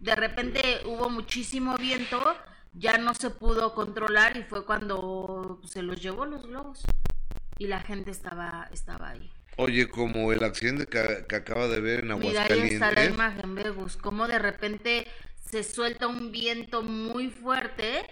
[0.00, 2.20] De repente hubo muchísimo viento,
[2.72, 6.82] ya no se pudo controlar y fue cuando se los llevó los globos.
[7.58, 9.32] Y la gente estaba, estaba ahí.
[9.60, 13.14] Oye, como el accidente que, que acaba de ver en Mira, ahí está la Aguascalientes.
[13.14, 15.06] imagen, ve, Gus, cómo de repente
[15.50, 18.04] se suelta un viento muy fuerte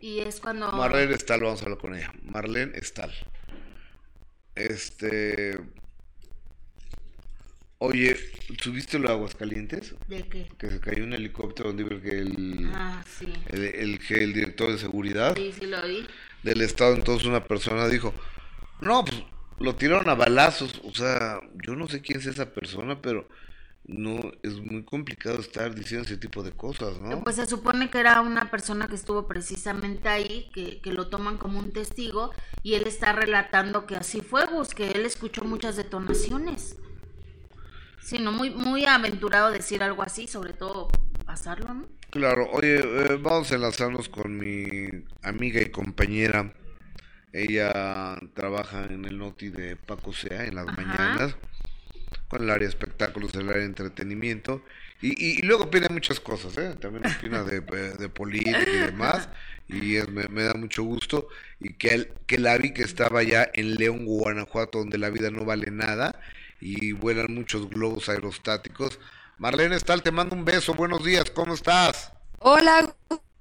[0.00, 0.70] y es cuando...
[0.72, 2.12] Marlene Stahl, vamos a hablar con ella.
[2.24, 3.10] Marlene Stahl.
[4.54, 5.58] Este.
[7.78, 8.14] Oye,
[8.60, 9.94] ¿subiste lo de Aguascalientes?
[10.08, 10.46] ¿De qué?
[10.58, 13.32] Que se cayó un helicóptero donde iba el, el, Ah, sí.
[13.48, 16.06] el, el que el director de seguridad Sí, sí lo vi.
[16.42, 16.94] del estado.
[16.94, 18.12] Entonces una persona dijo:
[18.82, 19.22] No, pues
[19.60, 20.80] lo tiraron a balazos.
[20.84, 23.28] O sea, yo no sé quién es esa persona, pero
[23.86, 27.22] no es muy complicado estar diciendo ese tipo de cosas, ¿no?
[27.22, 31.38] Pues se supone que era una persona que estuvo precisamente ahí, que, que lo toman
[31.38, 32.32] como un testigo,
[32.62, 36.76] y él está relatando que así fue, Gus, que él escuchó muchas detonaciones.
[38.02, 40.88] Sí, no, muy, muy aventurado decir algo así, sobre todo
[41.26, 41.86] pasarlo, ¿no?
[42.10, 44.88] Claro, oye, eh, vamos a enlazarnos con mi
[45.22, 46.52] amiga y compañera.
[47.32, 50.76] Ella trabaja en el Noti de Paco Sea en las Ajá.
[50.76, 51.36] mañanas,
[52.28, 54.64] con el área de espectáculos, el área de entretenimiento.
[55.00, 56.76] Y, y, y luego opina muchas cosas, ¿eh?
[56.80, 59.28] También opina de, eh, de política y demás.
[59.68, 61.28] Y es- me, me da mucho gusto.
[61.60, 65.30] Y que, el- que la vi que estaba ya en León, Guanajuato, donde la vida
[65.30, 66.20] no vale nada
[66.60, 68.98] y vuelan muchos globos aerostáticos.
[69.38, 70.74] Marlene Stahl, te mando un beso.
[70.74, 72.12] Buenos días, ¿cómo estás?
[72.38, 72.94] Hola,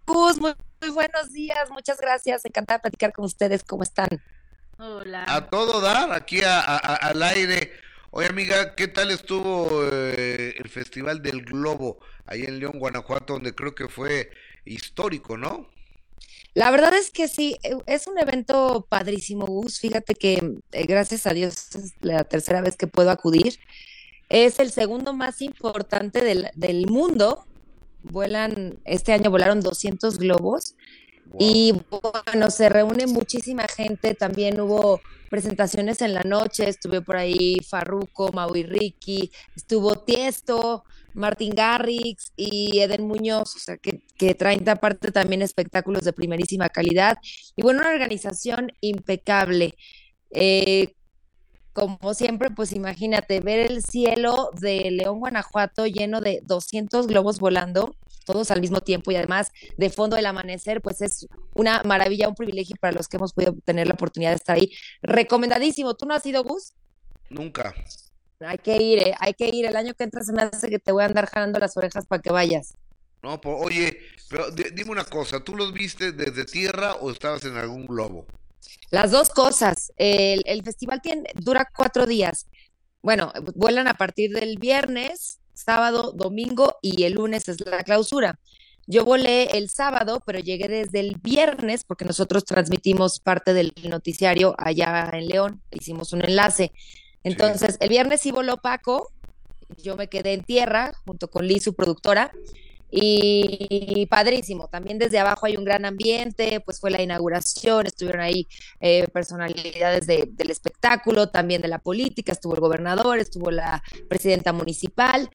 [0.08, 4.08] Gus, muy, muy buenos días, muchas gracias, encantada de platicar con ustedes, ¿cómo están?
[4.78, 5.26] Hola.
[5.28, 7.74] A todo dar, aquí a- a- a- al aire.
[8.12, 13.54] Oye, amiga, ¿qué tal estuvo eh, el Festival del Globo ahí en León, Guanajuato, donde
[13.54, 14.32] creo que fue
[14.66, 15.70] histórico, ¿no?
[16.54, 21.28] La verdad es que sí, eh, es un evento padrísimo, Gus, fíjate que eh, gracias
[21.28, 23.60] a Dios es la tercera vez que puedo acudir,
[24.30, 27.46] es el segundo más importante del, del mundo
[28.04, 30.76] Vuelan, este año volaron 200 globos.
[31.38, 31.74] Y
[32.26, 34.16] bueno, se reúne muchísima gente.
[34.16, 36.68] También hubo presentaciones en la noche.
[36.68, 40.84] Estuve por ahí Farruko, Maui Ricky, estuvo Tiesto,
[41.14, 46.70] Martin Garrix y Eden Muñoz, o sea, que, que traen aparte también espectáculos de primerísima
[46.70, 47.18] calidad.
[47.56, 49.76] Y bueno, una organización impecable.
[50.32, 50.96] Eh,
[51.74, 57.96] como siempre, pues imagínate ver el cielo de León, Guanajuato lleno de 200 globos volando,
[58.26, 62.36] todos al mismo tiempo y además de fondo del amanecer, pues es una maravilla, un
[62.36, 64.72] privilegio para los que hemos podido tener la oportunidad de estar ahí.
[65.02, 65.96] Recomendadísimo.
[65.96, 66.74] ¿Tú no has ido, Gus?
[67.30, 67.74] Nunca.
[68.42, 69.16] Hay que ir, ¿eh?
[69.20, 69.66] hay que ir.
[69.66, 72.06] El año que entra se me hace que te voy a andar jalando las orejas
[72.06, 72.74] para que vayas.
[73.22, 74.00] No, oye,
[74.30, 78.26] pero di- dime una cosa, ¿tú los viste desde tierra o estabas en algún globo?
[78.92, 79.92] Las dos cosas.
[79.98, 82.48] El, el festival tiene, dura cuatro días.
[83.02, 88.40] Bueno, vuelan a partir del viernes, sábado, domingo y el lunes es la clausura.
[88.92, 94.56] Yo volé el sábado, pero llegué desde el viernes porque nosotros transmitimos parte del noticiario
[94.58, 96.72] allá en León, hicimos un enlace.
[97.24, 99.12] Entonces, el viernes sí voló Paco,
[99.78, 102.32] yo me quedé en tierra junto con Liz, su productora,
[102.92, 104.68] y padrísimo.
[104.68, 108.48] También desde abajo hay un gran ambiente, pues fue la inauguración, estuvieron ahí
[108.80, 114.54] eh, personalidades de- del espectáculo, también de la política, estuvo el gobernador, estuvo la presidenta
[114.54, 115.30] municipal.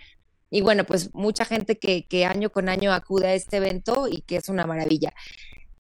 [0.51, 4.23] Y bueno, pues mucha gente que, que año con año acude a este evento y
[4.23, 5.13] que es una maravilla.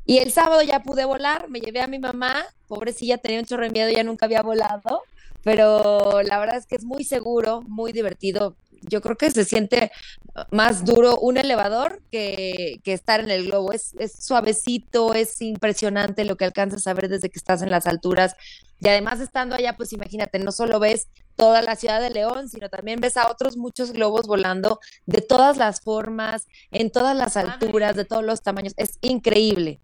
[0.06, 3.64] Y el sábado ya pude volar, me llevé a mi mamá, pobrecilla, tenía un chorro
[3.64, 5.02] de miedo, ya nunca había volado,
[5.42, 8.56] pero la verdad es que es muy seguro, muy divertido.
[8.88, 9.90] Yo creo que se siente
[10.50, 13.72] más duro un elevador que, que estar en el globo.
[13.72, 17.86] Es, es suavecito, es impresionante lo que alcanzas a ver desde que estás en las
[17.86, 18.34] alturas.
[18.80, 22.68] Y además estando allá, pues imagínate, no solo ves toda la ciudad de León, sino
[22.68, 27.96] también ves a otros muchos globos volando de todas las formas, en todas las alturas,
[27.96, 28.74] de todos los tamaños.
[28.76, 29.80] Es increíble.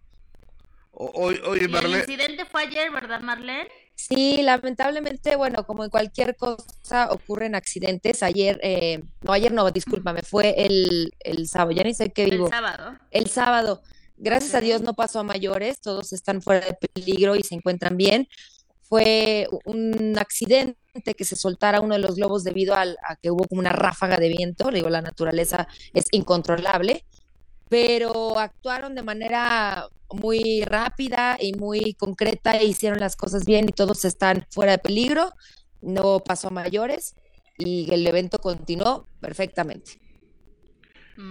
[0.93, 3.69] O- oye, oye, Y el Marlene, incidente fue ayer, ¿verdad, Marlene?
[4.09, 8.23] Sí, lamentablemente, bueno, como en cualquier cosa ocurren accidentes.
[8.23, 12.31] Ayer, eh, no, ayer no, discúlpame, fue el, el sábado, ya ni sé qué El
[12.31, 12.49] vivo.
[12.49, 12.97] sábado.
[13.11, 13.83] El sábado.
[14.17, 14.61] Gracias a.
[14.61, 18.27] Dios no pasó a mayores, todos están fuera de peligro y se encuentran bien.
[18.83, 23.45] Fue un accidente que se soltara uno de los globos debido al- a que hubo
[23.47, 24.71] como una ráfaga de viento.
[24.71, 27.05] Le digo, la naturaleza es incontrolable,
[27.71, 33.73] pero actuaron de manera muy rápida y muy concreta e hicieron las cosas bien y
[33.73, 35.33] todos están fuera de peligro.
[35.81, 37.15] No pasó a mayores
[37.57, 40.01] y el evento continuó perfectamente.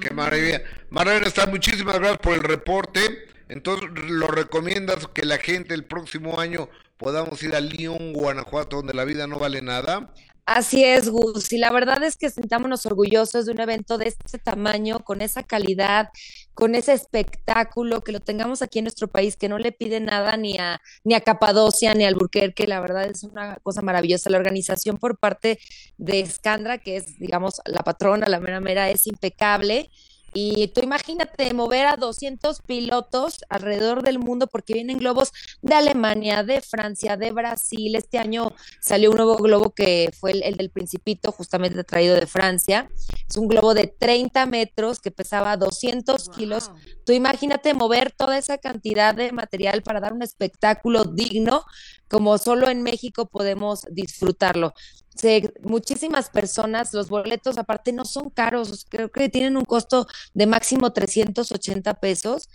[0.02, 0.62] qué maravilla.
[0.90, 3.02] Marlene, está muchísimas gracias por el reporte.
[3.50, 6.70] Entonces, ¿lo recomiendas que la gente el próximo año
[7.00, 10.14] podamos ir a Lyon, Guanajuato, donde la vida no vale nada?
[10.45, 11.54] Así es, Gus.
[11.54, 15.43] Y la verdad es que sentámonos orgullosos de un evento de este tamaño, con esa
[15.43, 16.10] calidad,
[16.56, 20.38] con ese espectáculo, que lo tengamos aquí en nuestro país, que no le pide nada
[20.38, 22.66] ni a, ni a Capadocia ni al Burquerque.
[22.66, 24.32] La verdad es una cosa maravillosa.
[24.32, 25.60] La organización por parte
[25.97, 29.91] de Scandra, que es, digamos, la patrona, la mera mera, es impecable.
[30.34, 36.43] Y tú imagínate mover a 200 pilotos alrededor del mundo porque vienen globos de Alemania,
[36.43, 37.95] de Francia, de Brasil.
[37.95, 42.27] Este año salió un nuevo globo que fue el, el del Principito, justamente traído de
[42.27, 42.89] Francia.
[43.27, 46.71] Es un globo de 30 metros que pesaba 200 kilos.
[47.05, 51.63] Tú imagínate mover toda esa cantidad de material para dar un espectáculo digno,
[52.07, 54.73] como solo en México podemos disfrutarlo.
[55.20, 60.47] Se- muchísimas personas, los boletos aparte no son caros, creo que tienen un costo de
[60.47, 62.47] máximo 380 pesos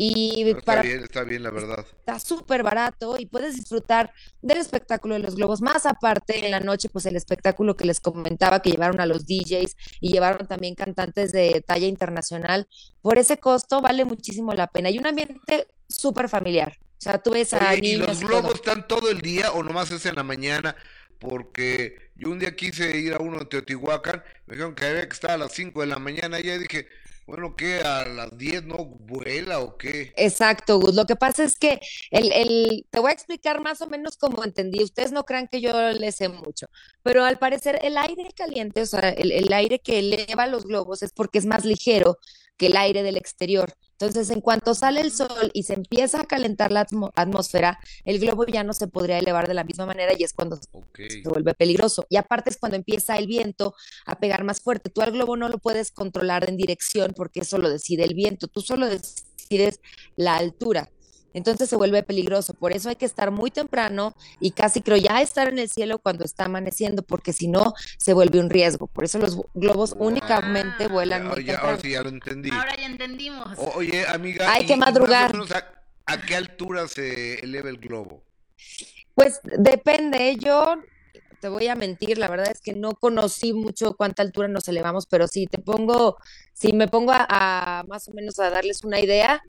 [0.00, 1.84] y Pero está bien, está bien, la verdad.
[2.00, 4.12] está súper barato y puedes disfrutar
[4.42, 5.60] del espectáculo de los globos.
[5.60, 9.26] Más aparte, en la noche, pues el espectáculo que les comentaba que llevaron a los
[9.26, 12.68] DJs y llevaron también cantantes de talla internacional.
[13.02, 14.88] Por ese costo vale muchísimo la pena.
[14.90, 16.78] Y un ambiente súper familiar.
[16.80, 18.54] O sea, tú ves a Oye, ¿y niños los y globos todo.
[18.54, 20.74] están todo el día o nomás es en la mañana?
[21.18, 25.14] Porque yo un día quise ir a uno en Teotihuacán, me dijeron que había que
[25.14, 26.88] estar a las 5 de la mañana y ya dije,
[27.28, 27.82] bueno, ¿qué?
[27.82, 30.14] ¿A las 10 no vuela o qué?
[30.16, 30.94] Exacto, Gus.
[30.94, 31.78] Lo que pasa es que
[32.10, 34.82] el, el, te voy a explicar más o menos cómo entendí.
[34.82, 36.68] Ustedes no crean que yo le sé mucho,
[37.02, 41.02] pero al parecer el aire caliente, o sea, el, el aire que eleva los globos
[41.02, 42.18] es porque es más ligero
[42.58, 43.72] que el aire del exterior.
[43.92, 46.86] Entonces, en cuanto sale el sol y se empieza a calentar la
[47.16, 50.56] atmósfera, el globo ya no se podría elevar de la misma manera y es cuando
[50.56, 52.06] se vuelve peligroso.
[52.08, 53.74] Y aparte es cuando empieza el viento
[54.06, 54.90] a pegar más fuerte.
[54.90, 58.46] Tú al globo no lo puedes controlar en dirección porque eso lo decide el viento.
[58.46, 59.80] Tú solo decides
[60.16, 60.90] la altura.
[61.34, 62.54] Entonces se vuelve peligroso.
[62.54, 65.98] Por eso hay que estar muy temprano y casi creo ya estar en el cielo
[65.98, 68.86] cuando está amaneciendo, porque si no se vuelve un riesgo.
[68.86, 71.68] Por eso los globos únicamente vuelan muy Ya, temprano.
[71.70, 72.50] ahora sí ya lo entendí.
[72.50, 73.58] Ahora ya entendimos.
[73.58, 74.50] O- oye, amiga.
[74.52, 75.32] Hay y- que madrugar.
[76.06, 78.24] ¿A, a qué altura se eleva el globo?
[79.14, 80.82] Pues depende, yo
[81.40, 85.06] te voy a mentir, la verdad es que no conocí mucho cuánta altura nos elevamos,
[85.06, 86.16] pero si te pongo,
[86.52, 89.40] si me pongo a, a más o menos a darles una idea,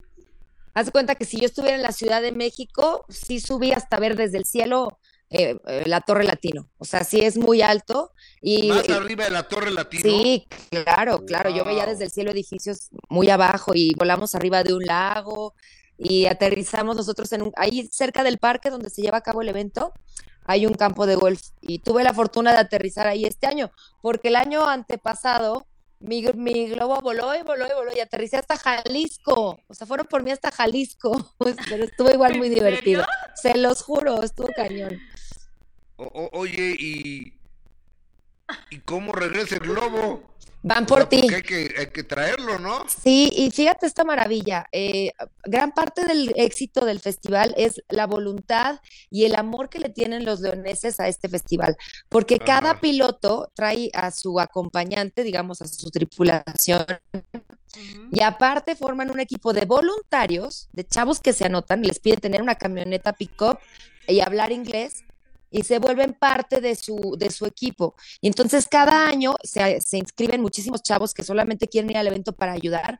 [0.74, 4.16] haz cuenta que si yo estuviera en la Ciudad de México, sí subí hasta ver
[4.16, 5.00] desde el cielo
[5.32, 9.30] eh, eh, la Torre Latino, o sea, sí es muy alto y Más arriba de
[9.30, 10.02] la Torre Latino.
[10.02, 11.52] Sí, claro, claro.
[11.52, 15.54] Yo veía desde el cielo edificios muy abajo y volamos arriba de un lago
[16.00, 19.50] y aterrizamos nosotros en un, ahí cerca del parque donde se lleva a cabo el
[19.50, 19.94] evento,
[20.46, 23.72] hay un campo de golf y tuve la fortuna de aterrizar ahí este año,
[24.02, 25.68] porque el año antepasado
[26.00, 29.60] mi, mi globo voló y voló y voló y aterricé hasta Jalisco.
[29.68, 31.34] O sea, fueron por mí hasta Jalisco,
[31.70, 33.04] pero estuvo igual muy ¿En divertido.
[33.04, 33.54] serio?
[33.54, 35.00] Se los juro, estuvo cañón.
[35.98, 37.34] O- o- oye, ¿y,
[38.70, 40.24] ¿y cómo regresa el globo?
[40.62, 41.28] Van por ti.
[41.34, 42.86] hay que, hay que traerlo, ¿no?
[42.90, 44.68] Sí, y fíjate esta maravilla.
[44.72, 45.12] eh,
[45.44, 48.80] gran parte del éxito del festival es la voluntad
[49.10, 51.78] y el amor que le tienen los leoneses a este festival,
[52.10, 56.86] porque cada piloto trae a su acompañante, digamos, a su tripulación.
[58.12, 62.42] Y aparte forman un equipo de voluntarios, de chavos que se anotan, les piden tener
[62.42, 63.60] una camioneta pick-up
[64.08, 65.04] y hablar inglés
[65.52, 67.96] y se vuelven parte de su, de su equipo.
[68.22, 72.34] Y entonces cada año se, se inscriben muchísimos chavos que solamente quieren ir al evento
[72.34, 73.00] para ayudar.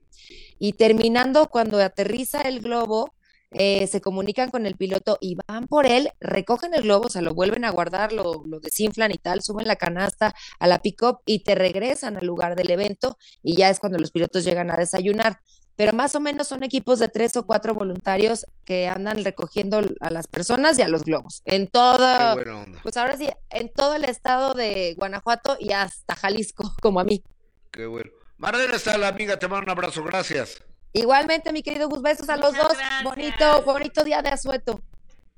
[0.60, 3.14] Y terminando, cuando aterriza el globo,
[3.52, 7.34] eh, se comunican con el piloto y van por él, recogen el globo, se lo
[7.34, 11.40] vuelven a guardar, lo, lo desinflan y tal, suben la canasta a la pick-up y
[11.40, 15.40] te regresan al lugar del evento y ya es cuando los pilotos llegan a desayunar.
[15.80, 20.10] Pero más o menos son equipos de tres o cuatro voluntarios que andan recogiendo a
[20.10, 21.42] las personas y a los globos.
[21.46, 22.38] En todo,
[22.84, 27.24] pues ahora sí, en todo el estado de Guanajuato y hasta Jalisco, como a mí.
[27.72, 28.12] Qué bueno.
[28.36, 30.62] Marlene está la amiga, te mando un abrazo, gracias.
[30.92, 32.74] Igualmente, mi querido Gus, besos a los dos.
[33.06, 34.82] Bonito, bonito día de asueto.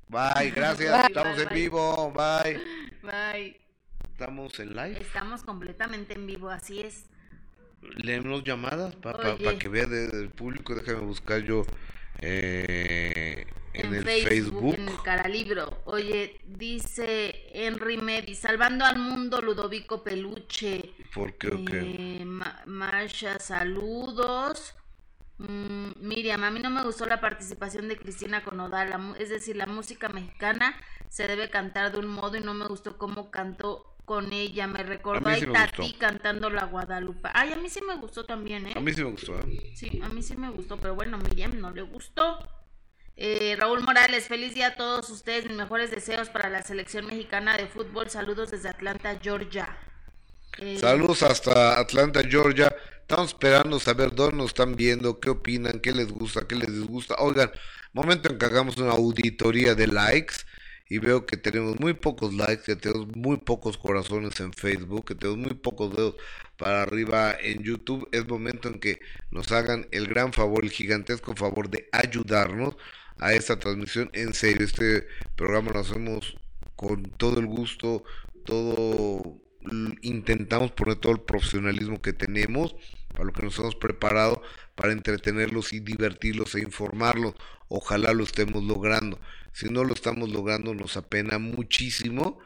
[0.08, 0.90] Bye, gracias.
[0.90, 1.58] Bye, Estamos bye, en bye.
[1.60, 2.60] vivo, bye.
[3.00, 3.60] Bye.
[4.10, 5.00] Estamos en live.
[5.00, 7.04] Estamos completamente en vivo, así es.
[7.96, 9.58] Leemos llamadas para Oye.
[9.58, 10.74] que vea de- del público.
[10.74, 11.64] Déjame buscar yo
[12.20, 14.74] eh, en, el Facebook, Facebook.
[14.74, 15.82] en el Caralibro.
[15.84, 20.92] Oye, dice Henry Medi, salvando al mundo Ludovico Peluche.
[21.14, 22.18] ¿Por qué o qué?
[22.20, 24.74] Eh, Ma- Masha, saludos.
[25.38, 29.14] Mm, Miriam, a mí no me gustó la participación de Cristina con Odal, la mu-
[29.16, 30.76] es decir, la música mexicana
[31.08, 34.82] se debe cantar de un modo y no me gustó cómo cantó con ella, me
[34.82, 35.84] recordó A sí gustó.
[35.98, 37.28] cantando la Guadalupe.
[37.32, 38.72] Ay, a mí sí me gustó también, ¿eh?
[38.76, 39.38] A mí sí me gustó.
[39.38, 39.72] ¿eh?
[39.74, 42.38] Sí, a mí sí me gustó, pero bueno, Miriam no le gustó.
[43.16, 47.56] Eh, Raúl Morales, feliz día a todos ustedes, mis mejores deseos para la selección mexicana
[47.56, 49.76] de fútbol, saludos desde Atlanta, Georgia.
[50.58, 52.74] Eh, Saludos hasta Atlanta, Georgia.
[53.00, 57.14] Estamos esperando saber dónde nos están viendo, qué opinan, qué les gusta, qué les disgusta.
[57.18, 57.50] Oigan,
[57.92, 60.36] momento en que hagamos una auditoría de likes
[60.88, 65.14] y veo que tenemos muy pocos likes, que tenemos muy pocos corazones en Facebook, que
[65.14, 66.16] tenemos muy pocos dedos
[66.56, 68.08] para arriba en YouTube.
[68.12, 69.00] Es momento en que
[69.30, 72.76] nos hagan el gran favor, el gigantesco favor de ayudarnos
[73.18, 74.10] a esta transmisión.
[74.12, 75.06] En serio, este
[75.36, 76.36] programa lo hacemos
[76.76, 78.04] con todo el gusto,
[78.44, 79.40] todo
[80.02, 82.74] intentamos poner todo el profesionalismo que tenemos
[83.12, 84.42] para lo que nos hemos preparado
[84.74, 87.34] para entretenerlos y divertirlos e informarlos.
[87.68, 89.18] Ojalá lo estemos logrando.
[89.52, 92.38] Si no lo estamos logrando, nos apena muchísimo,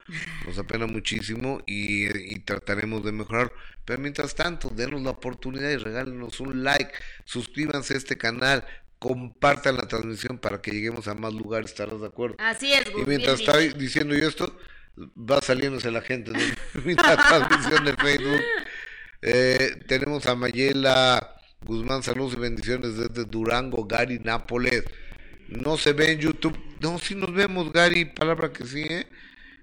[0.45, 3.53] nos apena muchísimo y, y trataremos de mejorar.
[3.85, 6.91] Pero mientras tanto, denos la oportunidad y regálenos un like,
[7.25, 8.65] suscríbanse a este canal,
[8.99, 12.37] compartan la transmisión para que lleguemos a más lugares, ¿estarás de acuerdo?
[12.39, 14.59] Así es, Gus, Y mientras bien diciendo yo esto,
[14.99, 18.43] va saliéndose la gente de la transmisión de Facebook.
[19.23, 24.85] Eh, tenemos a Mayela Guzmán, saludos y bendiciones desde Durango, Gary Nápoles.
[25.49, 26.59] No se ve en YouTube.
[26.81, 29.09] No, sí nos vemos, Gary, palabra que sí, ¿eh?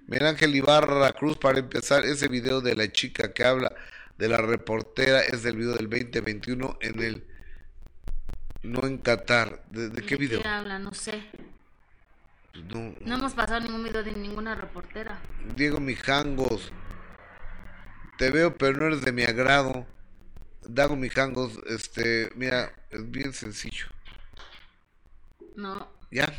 [0.07, 3.73] Miguel Ángel Ibarra Cruz, para empezar, ese video de la chica que habla
[4.18, 7.23] de la reportera es del video del 2021 en el...
[8.64, 9.64] No en Qatar.
[9.69, 10.41] ¿De, de qué video?
[10.41, 10.80] ¿Qué habla?
[10.80, 11.23] No sé.
[12.53, 15.19] Pues no, No hemos pasado ningún video de ninguna reportera.
[15.56, 16.72] Diego Mijangos.
[18.18, 19.85] Te veo, pero no eres de mi agrado.
[20.61, 23.88] Dago Mijangos, este, mira, es bien sencillo.
[25.56, 26.31] No, Ya,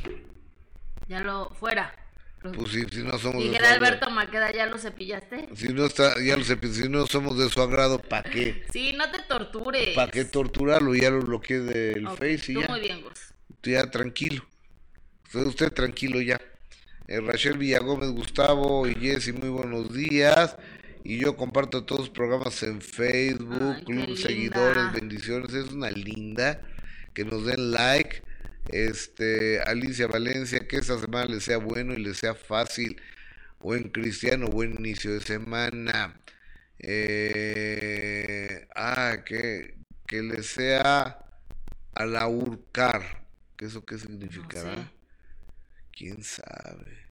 [1.09, 1.95] ya lo fuera.
[2.43, 5.49] pues si, si no somos de Dijera agrado, Alberto Maqueda, ¿ya lo cepillaste?
[5.55, 8.65] si no está, ya lo sé, si no somos de su agrado, ¿para qué?
[8.73, 9.95] Sí, no te tortures.
[9.95, 10.95] ¿Para qué torturarlo?
[10.95, 12.69] Ya lo bloqueé del Ok, Face y tú ya.
[12.69, 13.35] muy bien, Gus.
[13.63, 14.45] Ya tranquilo.
[15.27, 16.41] Usted, usted tranquilo ya.
[17.07, 20.57] Eh, Rachel Villagómez, Gustavo y Jessy, muy buenos días.
[21.03, 24.17] Y yo comparto todos los programas en Facebook, Ay, Club.
[24.17, 25.53] Seguidores, bendiciones.
[25.53, 26.61] Es una linda.
[27.13, 28.23] Que nos den like.
[28.69, 33.01] Este, Alicia Valencia, que esta semana les sea bueno y les sea fácil.
[33.61, 36.21] Buen cristiano, buen inicio de semana.
[36.79, 39.77] Eh, ah, que,
[40.07, 41.19] que le sea
[41.95, 43.25] a la urcar.
[43.57, 44.75] ¿Qué eso qué significará?
[44.75, 44.91] sé.
[45.93, 47.05] ¿Quién sabe?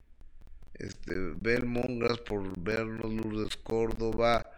[0.73, 4.51] Este, Bel Mongas por vernos, Lourdes Córdoba,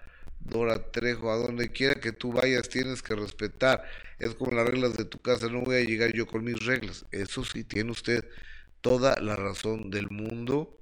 [0.46, 3.84] Dora Trejo, a donde quiera que tú vayas tienes que respetar.
[4.20, 7.06] Es como las reglas de tu casa, no voy a llegar yo con mis reglas.
[7.12, 8.26] Eso sí, tiene usted
[8.82, 10.80] toda la razón del mundo.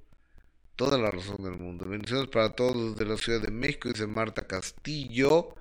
[0.76, 1.86] Toda la razón del mundo.
[1.86, 5.54] Bendiciones para todos desde la Ciudad de México, dice Marta Castillo.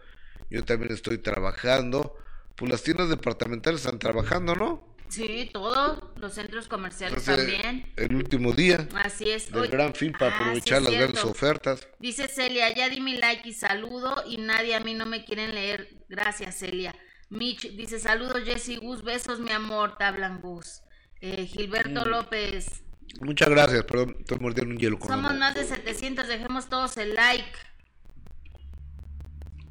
[0.49, 2.15] Yo también estoy trabajando.
[2.55, 4.92] Pues las tiendas departamentales están trabajando, ¿no?
[5.13, 7.93] Sí, todos los centros comerciales Entonces, también.
[7.97, 9.51] el último día Así es.
[9.51, 11.87] del gran fin para ah, sí aprovechar es las grandes ofertas.
[11.99, 15.53] Dice Celia, ya di mi like y saludo y nadie a mí no me quieren
[15.53, 15.87] leer.
[16.09, 16.95] Gracias, Celia.
[17.29, 20.81] Mitch dice, saludos Jessy Gus, besos mi amor, te hablan Gus.
[21.21, 22.09] Eh, Gilberto Mm.
[22.09, 22.83] López,
[23.21, 27.13] Muchas gracias, perdón, estoy mordiendo un hielo con somos más de 700, dejemos todos el
[27.13, 27.45] like.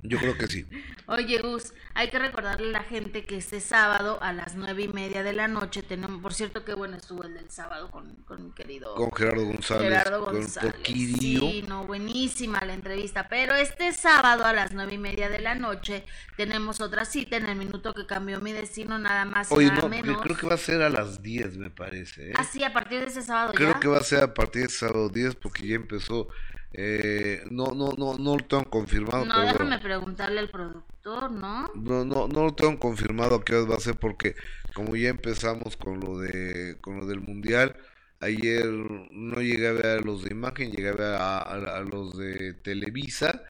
[0.05, 0.67] Yo creo que sí.
[1.07, 4.89] Oye, Gus, hay que recordarle a la gente que este sábado a las nueve y
[4.89, 8.45] media de la noche tenemos, por cierto, que bueno estuvo el del sábado con, con
[8.47, 10.73] mi querido Con Gerardo González, Gerardo con González.
[10.75, 11.41] Poquirío.
[11.41, 13.29] Sí, no, buenísima la entrevista.
[13.29, 16.05] Pero este sábado a las nueve y media de la noche
[16.37, 19.83] tenemos otra cita en el minuto que cambió mi destino, nada más y Oye, nada
[19.83, 20.21] no, menos.
[20.21, 22.31] creo que va a ser a las 10, me parece.
[22.31, 22.35] ¿eh?
[22.37, 23.79] Ah, sí, a partir de ese sábado Creo ya.
[23.79, 26.27] que va a ser a partir de sábado 10 porque ya empezó.
[26.75, 29.25] Eh, no, no, no, no lo tengo confirmado.
[29.27, 29.83] No, pero déjame bueno.
[29.83, 31.69] preguntarle al productor, ¿no?
[31.75, 34.35] No, no, no lo tengo confirmado a qué hora va a ser porque
[34.75, 37.77] como ya empezamos con lo de con lo del mundial,
[38.21, 41.81] ayer no llegué a ver a los de imagen, llegué a ver a, a- a
[41.83, 43.43] los de Televisa,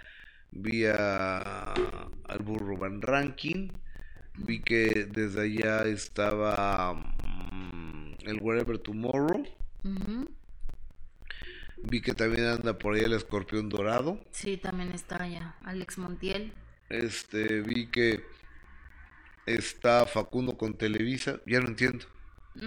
[0.50, 3.70] vi a, al burro Van Ranking,
[4.36, 9.44] vi que desde allá estaba mm, el Wherever Tomorrow.
[11.84, 14.18] Vi que también anda por ahí el escorpión dorado.
[14.30, 15.56] Sí, también está allá.
[15.64, 16.52] Alex Montiel.
[16.88, 18.24] Este, vi que
[19.46, 22.06] está Facundo con Televisa, ya no entiendo.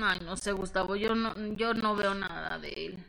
[0.02, 3.06] Ay, no sé, Gustavo, yo no, yo no veo nada de él.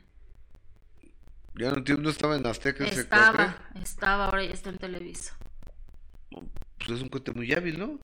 [1.54, 2.84] Ya no entiendo, no estaba en Azteca.
[2.84, 5.36] Estaba, estaba, ahora ya está en Televisa.
[6.30, 7.98] Pues es un cuate muy hábil, ¿no?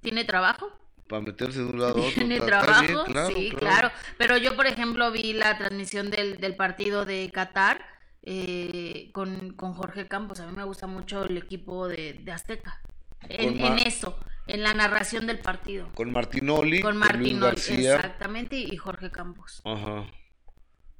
[0.00, 0.70] ¿Tiene trabajo?
[1.10, 2.12] Para meterse de un lado a otro.
[2.14, 2.82] ¿Tiene está- está trabajo?
[2.86, 3.58] bien, claro, sí, claro.
[3.58, 3.90] claro.
[4.16, 7.84] Pero yo, por ejemplo, vi la transmisión del, del partido de Qatar
[8.22, 10.40] eh, con, con Jorge Campos.
[10.40, 12.80] A mí me gusta mucho el equipo de, de Azteca.
[13.28, 15.90] En, en eso, en la narración del partido.
[15.94, 17.96] Con Martinoli, Con García.
[17.96, 19.60] exactamente, y Jorge Campos.
[19.64, 20.06] Ajá.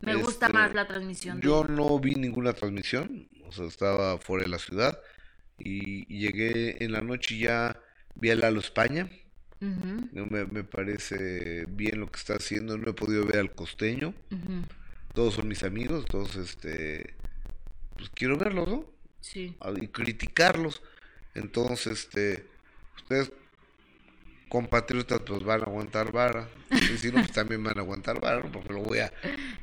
[0.00, 1.40] Me gusta Este, más la transmisión.
[1.40, 4.98] de- Yo no vi ninguna transmisión, o sea, estaba fuera de la ciudad
[5.58, 7.78] y, y llegué en la noche y ya
[8.16, 9.08] vi a Lalo España.
[9.60, 12.78] No me, me parece bien lo que está haciendo.
[12.78, 14.14] No he podido ver al costeño.
[15.12, 17.14] Todos son mis amigos, todos este
[17.96, 18.84] pues quiero verlos, ¿no?
[19.20, 19.54] Sí.
[19.80, 20.82] Y criticarlos.
[21.34, 22.46] Entonces, este
[22.96, 23.30] ustedes
[24.48, 26.48] compatriotas pues van a aguantar vara.
[26.70, 28.50] Y si no, pues también van a aguantar vara, ¿no?
[28.50, 29.12] porque lo voy a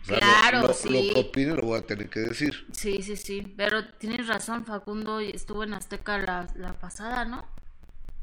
[0.03, 1.11] o sea, lo- Claro, lo, lo sí.
[1.13, 2.67] que opine lo voy a tener que decir.
[2.71, 3.53] Sí, sí, sí.
[3.57, 7.45] Pero tienes razón, Facundo estuvo en Azteca la, la pasada, ¿no?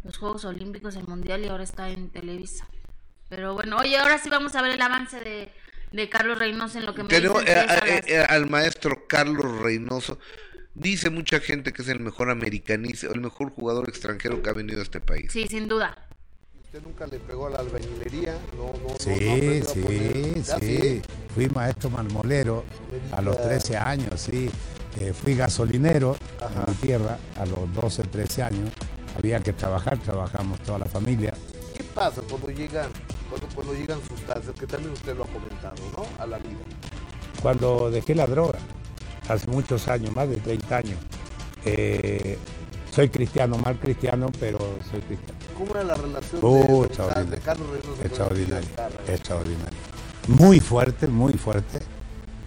[0.04, 2.66] Los Juegos Olímpicos, el Mundial y ahora está en Televisa.
[3.28, 5.50] Pero bueno, oye, ahora sí vamos a ver el avance de,
[5.92, 8.48] de Carlos Reynoso en lo que me Tenemos dicen eh, a eh, las- eh, al
[8.50, 10.18] maestro Carlos Reynoso.
[10.74, 14.80] Dice mucha gente que es el mejor americanista, el mejor jugador extranjero que ha venido
[14.80, 15.32] a este país.
[15.32, 15.96] Sí, sin duda.
[16.64, 18.36] ¿Usted nunca le pegó a la albañilería?
[18.56, 21.02] No, no, Sí, sí, sí.
[21.32, 22.64] Fui maestro marmolero
[23.12, 24.50] a los 13 años, sí.
[25.00, 28.70] Eh, fui gasolinero en mi tierra a los 12, 13 años.
[29.16, 31.34] Había que trabajar, trabajamos toda la familia.
[31.76, 32.90] ¿Qué pasa cuando llegan,
[33.28, 36.04] cuando, cuando llegan sustancias, que también usted lo ha comentado, ¿no?
[36.22, 36.58] A la vida.
[37.42, 38.58] Cuando dejé la droga,
[39.28, 40.98] hace muchos años, más de 30 años,
[41.64, 42.38] eh,
[42.90, 44.58] soy cristiano, mal cristiano, pero
[44.90, 45.38] soy cristiano.
[45.58, 47.96] ¿Cómo era la relación Oh, de, de, extraordinario.
[48.00, 48.68] de Extraordinario,
[49.08, 49.78] extraordinario.
[50.28, 51.80] Muy fuerte, muy fuerte.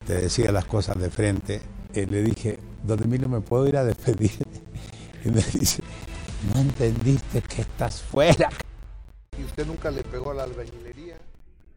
[0.06, 1.62] Te decía las cosas de frente.
[1.94, 4.32] Eh, le dije, don Emilio, ¿me puedo ir a despedir?
[5.26, 5.84] Y me dice,
[6.54, 8.50] no entendiste que estás fuera.
[9.38, 11.18] ¿Y usted nunca le pegó a la albañilería?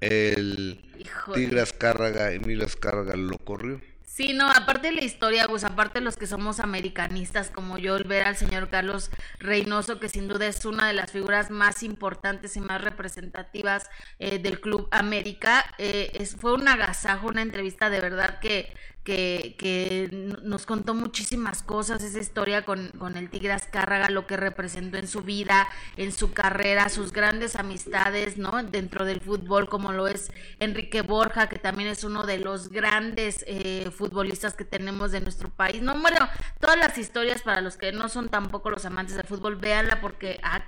[0.01, 1.39] El Híjole.
[1.39, 3.81] Tigre Azcárraga, Emilio Azcárraga lo corrió.
[4.21, 7.97] Sí, no, aparte de la historia, pues aparte de los que somos americanistas como yo,
[7.97, 11.83] el ver al señor Carlos Reynoso, que sin duda es una de las figuras más
[11.83, 13.89] importantes y más representativas
[14.19, 18.75] eh, del Club América, eh, es, fue un agasajo, una entrevista de verdad que
[19.05, 24.37] que, que nos contó muchísimas cosas, esa historia con, con el Tigre Azcárraga, lo que
[24.37, 25.67] representó en su vida,
[25.97, 28.63] en su carrera, sus grandes amistades, ¿no?
[28.63, 33.45] Dentro del fútbol, como lo es Enrique Borja, que también es uno de los grandes
[33.47, 35.83] eh, futbolistas que tenemos de nuestro país.
[35.83, 36.29] No, bueno,
[36.61, 40.41] todas las historias para los que no son tampoco los amantes del fútbol, véanla porque
[40.43, 40.65] ah,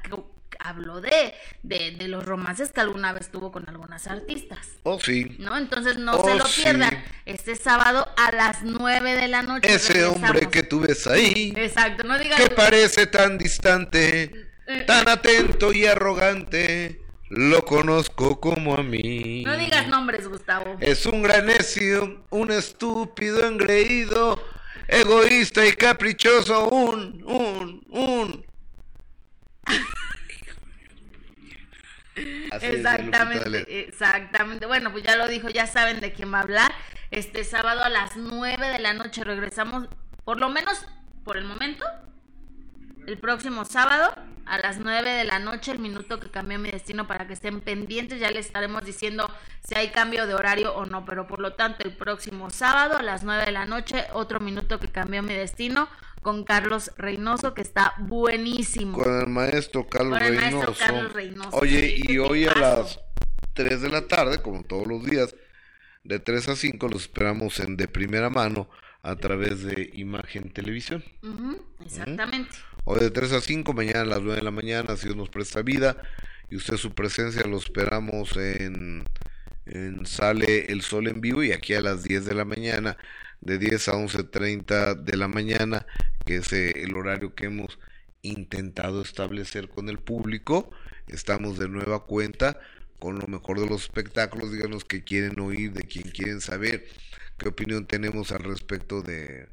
[0.62, 4.66] habló de, de, de, los romances que alguna vez tuvo con algunas artistas.
[4.82, 5.36] Oh, sí.
[5.38, 5.56] ¿No?
[5.56, 7.04] Entonces no se oh, lo pierdan.
[7.26, 9.72] Este sábado a las 9 de la noche.
[9.72, 11.52] Ese hombre que tú ves ahí.
[11.56, 12.40] Exacto, no digas.
[12.40, 17.00] Que parece tan distante, eh, tan atento y arrogante.
[17.28, 19.42] Lo conozco como a mí.
[19.44, 20.76] No digas nombres, Gustavo.
[20.80, 24.38] Es un gran necio, un estúpido engreído,
[24.86, 28.44] egoísta y caprichoso, un, un, un.
[32.16, 34.66] Exactamente, exactamente.
[34.66, 36.72] Bueno, pues ya lo dijo, ya saben de quién va a hablar.
[37.10, 39.88] Este sábado a las 9 de la noche regresamos,
[40.24, 40.86] por lo menos
[41.24, 41.84] por el momento,
[43.06, 44.14] el próximo sábado
[44.46, 47.60] a las 9 de la noche, el minuto que cambió mi destino para que estén
[47.60, 48.20] pendientes.
[48.20, 49.30] Ya les estaremos diciendo
[49.66, 53.02] si hay cambio de horario o no, pero por lo tanto el próximo sábado a
[53.02, 55.88] las 9 de la noche, otro minuto que cambió mi destino
[56.22, 58.96] con Carlos Reynoso, que está buenísimo.
[58.96, 61.56] Con el maestro Carlos, Reynoso.
[61.56, 63.00] Oye, y hoy a las
[63.54, 65.34] 3 de la tarde, como todos los días,
[66.04, 68.68] de 3 a 5, los esperamos en de primera mano
[69.02, 71.04] a través de Imagen Televisión.
[71.84, 72.54] exactamente.
[72.84, 75.28] Hoy de 3 a 5, mañana a las 9 de la mañana, si Dios nos
[75.28, 75.96] presta vida.
[76.50, 79.04] Y usted su presencia lo esperamos en,
[79.66, 82.96] en Sale el Sol en vivo y aquí a las 10 de la mañana,
[83.42, 85.86] de 10 a 11.30 de la mañana,
[86.24, 87.78] que es eh, el horario que hemos
[88.22, 90.70] intentado establecer con el público.
[91.08, 92.58] Estamos de nueva cuenta
[92.98, 94.52] con lo mejor de los espectáculos.
[94.52, 96.86] Díganos qué quieren oír, de quién quieren saber
[97.36, 99.48] qué opinión tenemos al respecto de,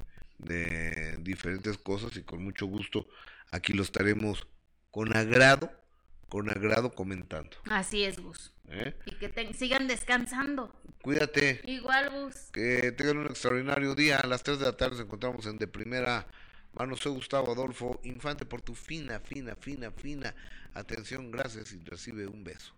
[1.18, 3.06] diferentes cosas y con mucho gusto
[3.50, 4.46] aquí lo estaremos
[4.90, 5.70] con agrado,
[6.28, 7.56] con agrado comentando.
[7.68, 8.52] Así es, Gus.
[8.70, 8.94] ¿Eh?
[9.04, 10.74] Y que sigan descansando.
[11.02, 11.60] Cuídate.
[11.64, 12.50] Igual, Gus.
[12.52, 14.18] Que tengan un extraordinario día.
[14.18, 16.26] A las 3 de la tarde nos encontramos en De Primera
[16.74, 16.96] Mano.
[16.96, 20.34] Soy Gustavo Adolfo Infante por tu fina, fina, fina, fina
[20.74, 21.30] atención.
[21.30, 22.74] Gracias y recibe un beso.